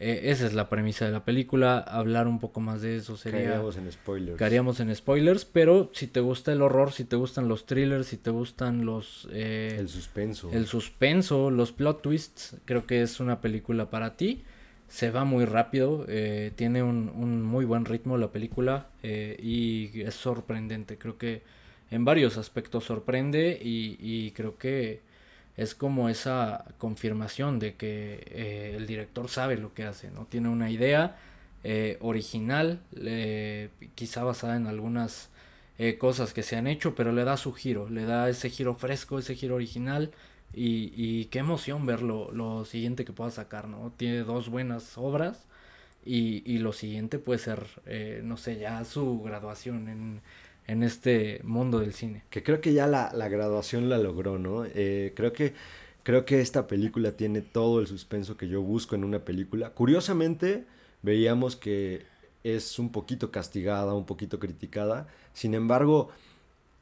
Eh, 0.00 0.22
esa 0.32 0.46
es 0.46 0.54
la 0.54 0.68
premisa 0.68 1.06
de 1.06 1.12
la 1.12 1.24
película. 1.24 1.78
Hablar 1.78 2.26
un 2.26 2.40
poco 2.40 2.60
más 2.60 2.82
de 2.82 2.96
eso 2.96 3.16
sería... 3.16 3.42
Caeríamos 3.44 3.76
en 3.76 3.92
spoilers. 3.92 4.38
Caeríamos 4.38 4.80
en 4.80 4.94
spoilers, 4.94 5.44
pero 5.44 5.90
si 5.94 6.08
te 6.08 6.18
gusta 6.18 6.52
el 6.52 6.62
horror, 6.62 6.90
si 6.92 7.04
te 7.04 7.14
gustan 7.14 7.48
los 7.48 7.64
thrillers, 7.64 8.08
si 8.08 8.16
te 8.16 8.30
gustan 8.30 8.84
los... 8.84 9.28
eh, 9.30 9.76
El 9.78 9.88
suspenso. 9.88 10.50
el 10.52 10.66
suspenso, 10.66 11.50
los 11.50 11.70
plot 11.70 12.02
twists, 12.02 12.56
creo 12.64 12.86
que 12.86 13.02
es 13.02 13.20
una 13.20 13.40
película 13.40 13.88
para 13.88 14.16
ti. 14.16 14.42
Se 14.94 15.10
va 15.10 15.24
muy 15.24 15.44
rápido, 15.44 16.04
eh, 16.06 16.52
tiene 16.54 16.84
un, 16.84 17.42
muy 17.42 17.64
buen 17.64 17.84
ritmo 17.84 18.16
la 18.16 18.30
película 18.30 18.86
eh, 19.02 19.36
y 19.42 20.02
es 20.02 20.14
sorprendente. 20.14 20.98
Creo 20.98 21.18
que 21.18 21.42
en 21.90 22.04
varios 22.04 22.36
aspectos 22.36 22.84
sorprende 22.84 23.58
y, 23.60 24.30
creo 24.36 24.56
que 24.56 25.00
es 25.56 25.74
como 25.74 26.08
esa 26.08 26.64
confirmación 26.78 27.58
de 27.58 27.74
que 27.74 28.22
eh, 28.30 28.74
el 28.76 28.86
director 28.86 29.28
sabe 29.28 29.56
lo 29.56 29.74
que 29.74 29.82
hace, 29.82 30.12
¿no? 30.12 30.26
Tiene 30.26 30.48
una 30.48 30.70
idea 30.70 31.16
eh, 31.64 31.98
original, 32.00 32.78
quizá 33.96 34.22
basada 34.22 34.54
en 34.54 34.68
algunas 34.68 35.28
eh, 35.76 35.98
cosas 35.98 36.32
que 36.32 36.44
se 36.44 36.54
han 36.56 36.68
hecho, 36.68 36.94
pero 36.94 37.12
le 37.12 37.24
da 37.24 37.36
su 37.36 37.52
giro, 37.52 37.88
le 37.90 38.04
da 38.04 38.28
ese 38.28 38.48
giro 38.48 38.74
fresco, 38.74 39.18
ese 39.18 39.34
giro 39.34 39.56
original. 39.56 40.12
Y, 40.56 41.26
qué 41.26 41.40
emoción 41.40 41.86
ver 41.86 42.02
lo, 42.02 42.64
siguiente 42.64 43.04
que 43.04 43.12
pueda 43.12 43.30
sacar, 43.30 43.68
¿no? 43.68 43.92
Tiene 43.96 44.18
dos 44.18 44.48
buenas 44.48 44.96
obras 44.96 45.46
y, 46.04 46.42
y 46.50 46.58
lo 46.58 46.72
siguiente 46.72 47.18
puede 47.18 47.38
ser, 47.38 47.66
eh, 47.86 48.20
no 48.24 48.36
sé, 48.36 48.58
ya 48.58 48.84
su 48.84 49.22
graduación 49.22 49.88
en, 49.88 50.20
en 50.66 50.82
este 50.82 51.40
mundo 51.44 51.80
del 51.80 51.92
cine. 51.92 52.22
Que 52.30 52.42
creo 52.42 52.60
que 52.60 52.72
ya 52.72 52.86
la, 52.86 53.12
la 53.14 53.28
graduación 53.28 53.88
la 53.88 53.98
logró, 53.98 54.38
¿no? 54.38 54.64
Eh, 54.64 55.12
creo 55.14 55.32
que 55.32 55.54
creo 56.04 56.24
que 56.24 56.40
esta 56.40 56.66
película 56.66 57.12
tiene 57.12 57.40
todo 57.40 57.80
el 57.80 57.86
suspenso 57.86 58.36
que 58.36 58.46
yo 58.46 58.62
busco 58.62 58.94
en 58.94 59.04
una 59.04 59.20
película. 59.20 59.70
Curiosamente, 59.70 60.64
veíamos 61.02 61.56
que 61.56 62.04
es 62.44 62.78
un 62.78 62.92
poquito 62.92 63.30
castigada, 63.30 63.94
un 63.94 64.06
poquito 64.06 64.38
criticada. 64.38 65.08
Sin 65.32 65.54
embargo, 65.54 66.10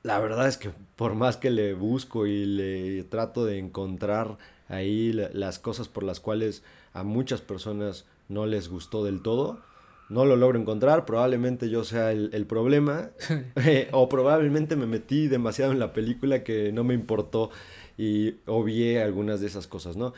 la 0.03 0.19
verdad 0.19 0.49
es 0.49 0.57
que 0.57 0.71
por 0.97 1.15
más 1.15 1.37
que 1.37 1.51
le 1.51 1.75
busco 1.75 2.27
y 2.27 2.45
le 2.45 3.05
trato 3.05 3.45
de 3.45 3.59
encontrar 3.59 4.37
ahí 4.69 5.13
la- 5.13 5.31
las 5.33 5.59
cosas 5.59 5.89
por 5.89 6.03
las 6.03 6.21
cuales 6.21 6.63
a 6.93 7.03
muchas 7.05 7.41
personas 7.41 8.05
no 8.29 8.47
les 8.47 8.69
gustó 8.69 9.05
del 9.05 9.23
todo, 9.23 9.61
no 10.09 10.25
lo 10.25 10.37
logro 10.37 10.59
encontrar, 10.59 11.05
probablemente 11.07 11.71
yo 11.71 11.85
sea 11.85 12.13
el, 12.13 12.31
el 12.33 12.47
problema, 12.47 13.11
eh, 13.57 13.89
o 13.93 14.09
probablemente 14.09 14.77
me 14.77 14.87
metí 14.87 15.29
demasiado 15.29 15.73
en 15.73 15.79
la 15.79 15.93
película 15.93 16.43
que 16.43 16.73
no 16.73 16.85
me 16.85 16.95
importó 16.95 17.51
y 17.97 18.35
obvié 18.47 19.03
algunas 19.03 19.41
de 19.41 19.47
esas 19.47 19.67
cosas, 19.67 19.97
¿no? 19.97 20.13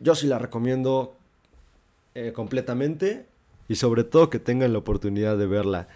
Yo 0.00 0.14
sí 0.14 0.26
la 0.26 0.38
recomiendo 0.38 1.14
eh, 2.14 2.32
completamente 2.32 3.26
y 3.68 3.76
sobre 3.76 4.04
todo 4.04 4.30
que 4.30 4.38
tengan 4.38 4.72
la 4.72 4.78
oportunidad 4.80 5.36
de 5.36 5.46
verla. 5.46 5.88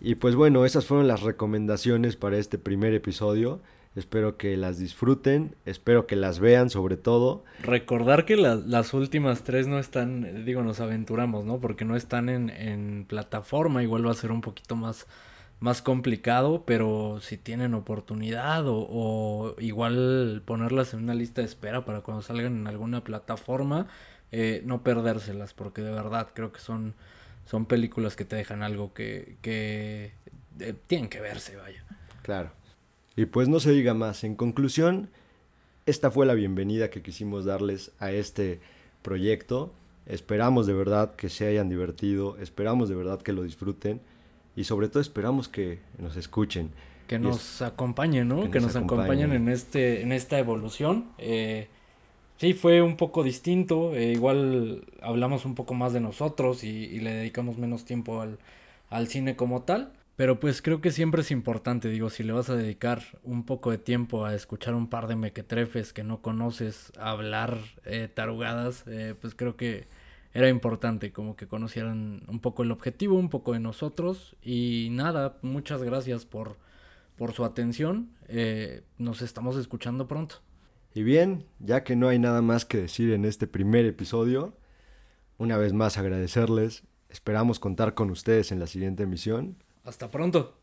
Y 0.00 0.14
pues 0.16 0.34
bueno, 0.34 0.64
esas 0.64 0.86
fueron 0.86 1.08
las 1.08 1.22
recomendaciones 1.22 2.16
para 2.16 2.38
este 2.38 2.58
primer 2.58 2.94
episodio. 2.94 3.60
Espero 3.96 4.36
que 4.36 4.56
las 4.56 4.78
disfruten, 4.78 5.56
espero 5.66 6.06
que 6.06 6.14
las 6.14 6.38
vean 6.38 6.70
sobre 6.70 6.96
todo. 6.96 7.44
Recordar 7.62 8.24
que 8.24 8.36
la- 8.36 8.54
las 8.54 8.94
últimas 8.94 9.42
tres 9.42 9.66
no 9.66 9.78
están, 9.80 10.44
digo, 10.44 10.62
nos 10.62 10.78
aventuramos, 10.80 11.44
¿no? 11.44 11.58
Porque 11.60 11.84
no 11.84 11.96
están 11.96 12.28
en, 12.28 12.50
en 12.50 13.04
plataforma, 13.08 13.82
igual 13.82 14.06
va 14.06 14.12
a 14.12 14.14
ser 14.14 14.30
un 14.30 14.42
poquito 14.42 14.76
más, 14.76 15.08
más 15.58 15.82
complicado, 15.82 16.62
pero 16.64 17.18
si 17.20 17.36
tienen 17.36 17.74
oportunidad 17.74 18.66
o, 18.68 18.86
o 18.88 19.56
igual 19.58 20.42
ponerlas 20.44 20.94
en 20.94 21.02
una 21.02 21.14
lista 21.14 21.40
de 21.40 21.48
espera 21.48 21.84
para 21.84 22.02
cuando 22.02 22.22
salgan 22.22 22.56
en 22.60 22.66
alguna 22.68 23.02
plataforma, 23.02 23.88
eh, 24.30 24.62
no 24.64 24.84
perdérselas, 24.84 25.52
porque 25.52 25.82
de 25.82 25.90
verdad 25.90 26.28
creo 26.32 26.52
que 26.52 26.60
son, 26.60 26.94
son 27.50 27.66
películas 27.66 28.14
que 28.14 28.24
te 28.24 28.36
dejan 28.36 28.62
algo 28.62 28.92
que, 28.94 29.36
que 29.42 30.12
eh, 30.60 30.74
tienen 30.86 31.08
que 31.08 31.20
verse, 31.20 31.56
vaya. 31.56 31.84
Claro. 32.22 32.52
Y 33.16 33.24
pues 33.26 33.48
no 33.48 33.58
se 33.58 33.72
diga 33.72 33.92
más. 33.92 34.22
En 34.22 34.36
conclusión, 34.36 35.10
esta 35.84 36.10
fue 36.12 36.26
la 36.26 36.34
bienvenida 36.34 36.90
que 36.90 37.02
quisimos 37.02 37.44
darles 37.44 37.90
a 37.98 38.12
este 38.12 38.60
proyecto. 39.02 39.72
Esperamos 40.06 40.66
de 40.68 40.74
verdad 40.74 41.14
que 41.16 41.28
se 41.28 41.46
hayan 41.48 41.68
divertido, 41.68 42.38
esperamos 42.38 42.88
de 42.88 42.94
verdad 42.94 43.20
que 43.20 43.32
lo 43.32 43.42
disfruten 43.42 44.00
y 44.54 44.64
sobre 44.64 44.88
todo 44.88 45.00
esperamos 45.00 45.48
que 45.48 45.80
nos 45.98 46.16
escuchen. 46.16 46.70
que 47.08 47.16
es- 47.16 47.20
nos 47.22 47.62
acompañen, 47.62 48.28
¿no? 48.28 48.42
que 48.44 48.50
Que, 48.50 48.60
nos 48.60 48.74
nos, 48.74 48.84
acompañen 48.84 49.24
acompañen. 49.30 49.32
en 49.32 49.48
este, 49.48 50.02
en 50.02 50.12
esta 50.12 50.38
evolución. 50.38 51.06
Eh, 51.18 51.66
sí, 52.40 52.54
fue 52.54 52.82
un 52.82 52.96
poco 52.96 53.22
distinto. 53.22 53.94
eh, 53.94 54.12
igual 54.12 54.84
hablamos 55.02 55.44
un 55.44 55.54
poco 55.54 55.74
más 55.74 55.92
de 55.92 56.00
nosotros 56.00 56.64
y, 56.64 56.98
le 57.00 57.12
dedicamos 57.14 57.58
menos 57.58 57.84
tiempo 57.84 58.20
al, 58.22 58.38
al 58.88 59.08
cine 59.08 59.36
como 59.36 59.62
tal. 59.62 59.92
Pero 60.16 60.40
pues 60.40 60.62
creo 60.62 60.80
que 60.82 60.90
siempre 60.90 61.22
es 61.22 61.30
importante, 61.30 61.88
digo, 61.88 62.10
si 62.10 62.22
le 62.24 62.32
vas 62.32 62.50
a 62.50 62.56
dedicar 62.56 63.02
un 63.24 63.44
poco 63.44 63.70
de 63.70 63.78
tiempo 63.78 64.26
a 64.26 64.34
escuchar 64.34 64.74
un 64.74 64.88
par 64.88 65.06
de 65.06 65.16
mequetrefes 65.16 65.92
que 65.94 66.04
no 66.04 66.20
conoces, 66.20 66.92
hablar 66.98 67.58
eh, 67.86 68.08
tarugadas, 68.12 68.84
eh, 68.86 69.14
pues 69.20 69.34
creo 69.34 69.56
que 69.56 69.88
era 70.34 70.48
importante 70.48 71.12
como 71.12 71.36
que 71.36 71.46
conocieran 71.46 72.22
un 72.28 72.40
poco 72.40 72.62
el 72.62 72.70
objetivo, 72.72 73.16
un 73.18 73.30
poco 73.30 73.52
de 73.54 73.60
nosotros. 73.60 74.36
Y 74.42 74.88
nada, 74.92 75.38
muchas 75.42 75.82
gracias 75.82 76.24
por, 76.26 76.56
por 77.16 77.32
su 77.32 77.44
atención. 77.44 78.10
eh, 78.28 78.82
nos 78.98 79.22
estamos 79.22 79.56
escuchando 79.56 80.06
pronto. 80.08 80.42
Y 80.92 81.02
bien, 81.02 81.46
ya 81.58 81.84
que 81.84 81.96
no 81.96 82.08
hay 82.08 82.18
nada 82.18 82.42
más 82.42 82.64
que 82.64 82.78
decir 82.78 83.12
en 83.12 83.24
este 83.24 83.46
primer 83.46 83.86
episodio, 83.86 84.54
una 85.38 85.56
vez 85.56 85.72
más 85.72 85.98
agradecerles, 85.98 86.82
esperamos 87.08 87.60
contar 87.60 87.94
con 87.94 88.10
ustedes 88.10 88.52
en 88.52 88.58
la 88.58 88.66
siguiente 88.66 89.04
emisión. 89.04 89.62
Hasta 89.84 90.10
pronto. 90.10 90.59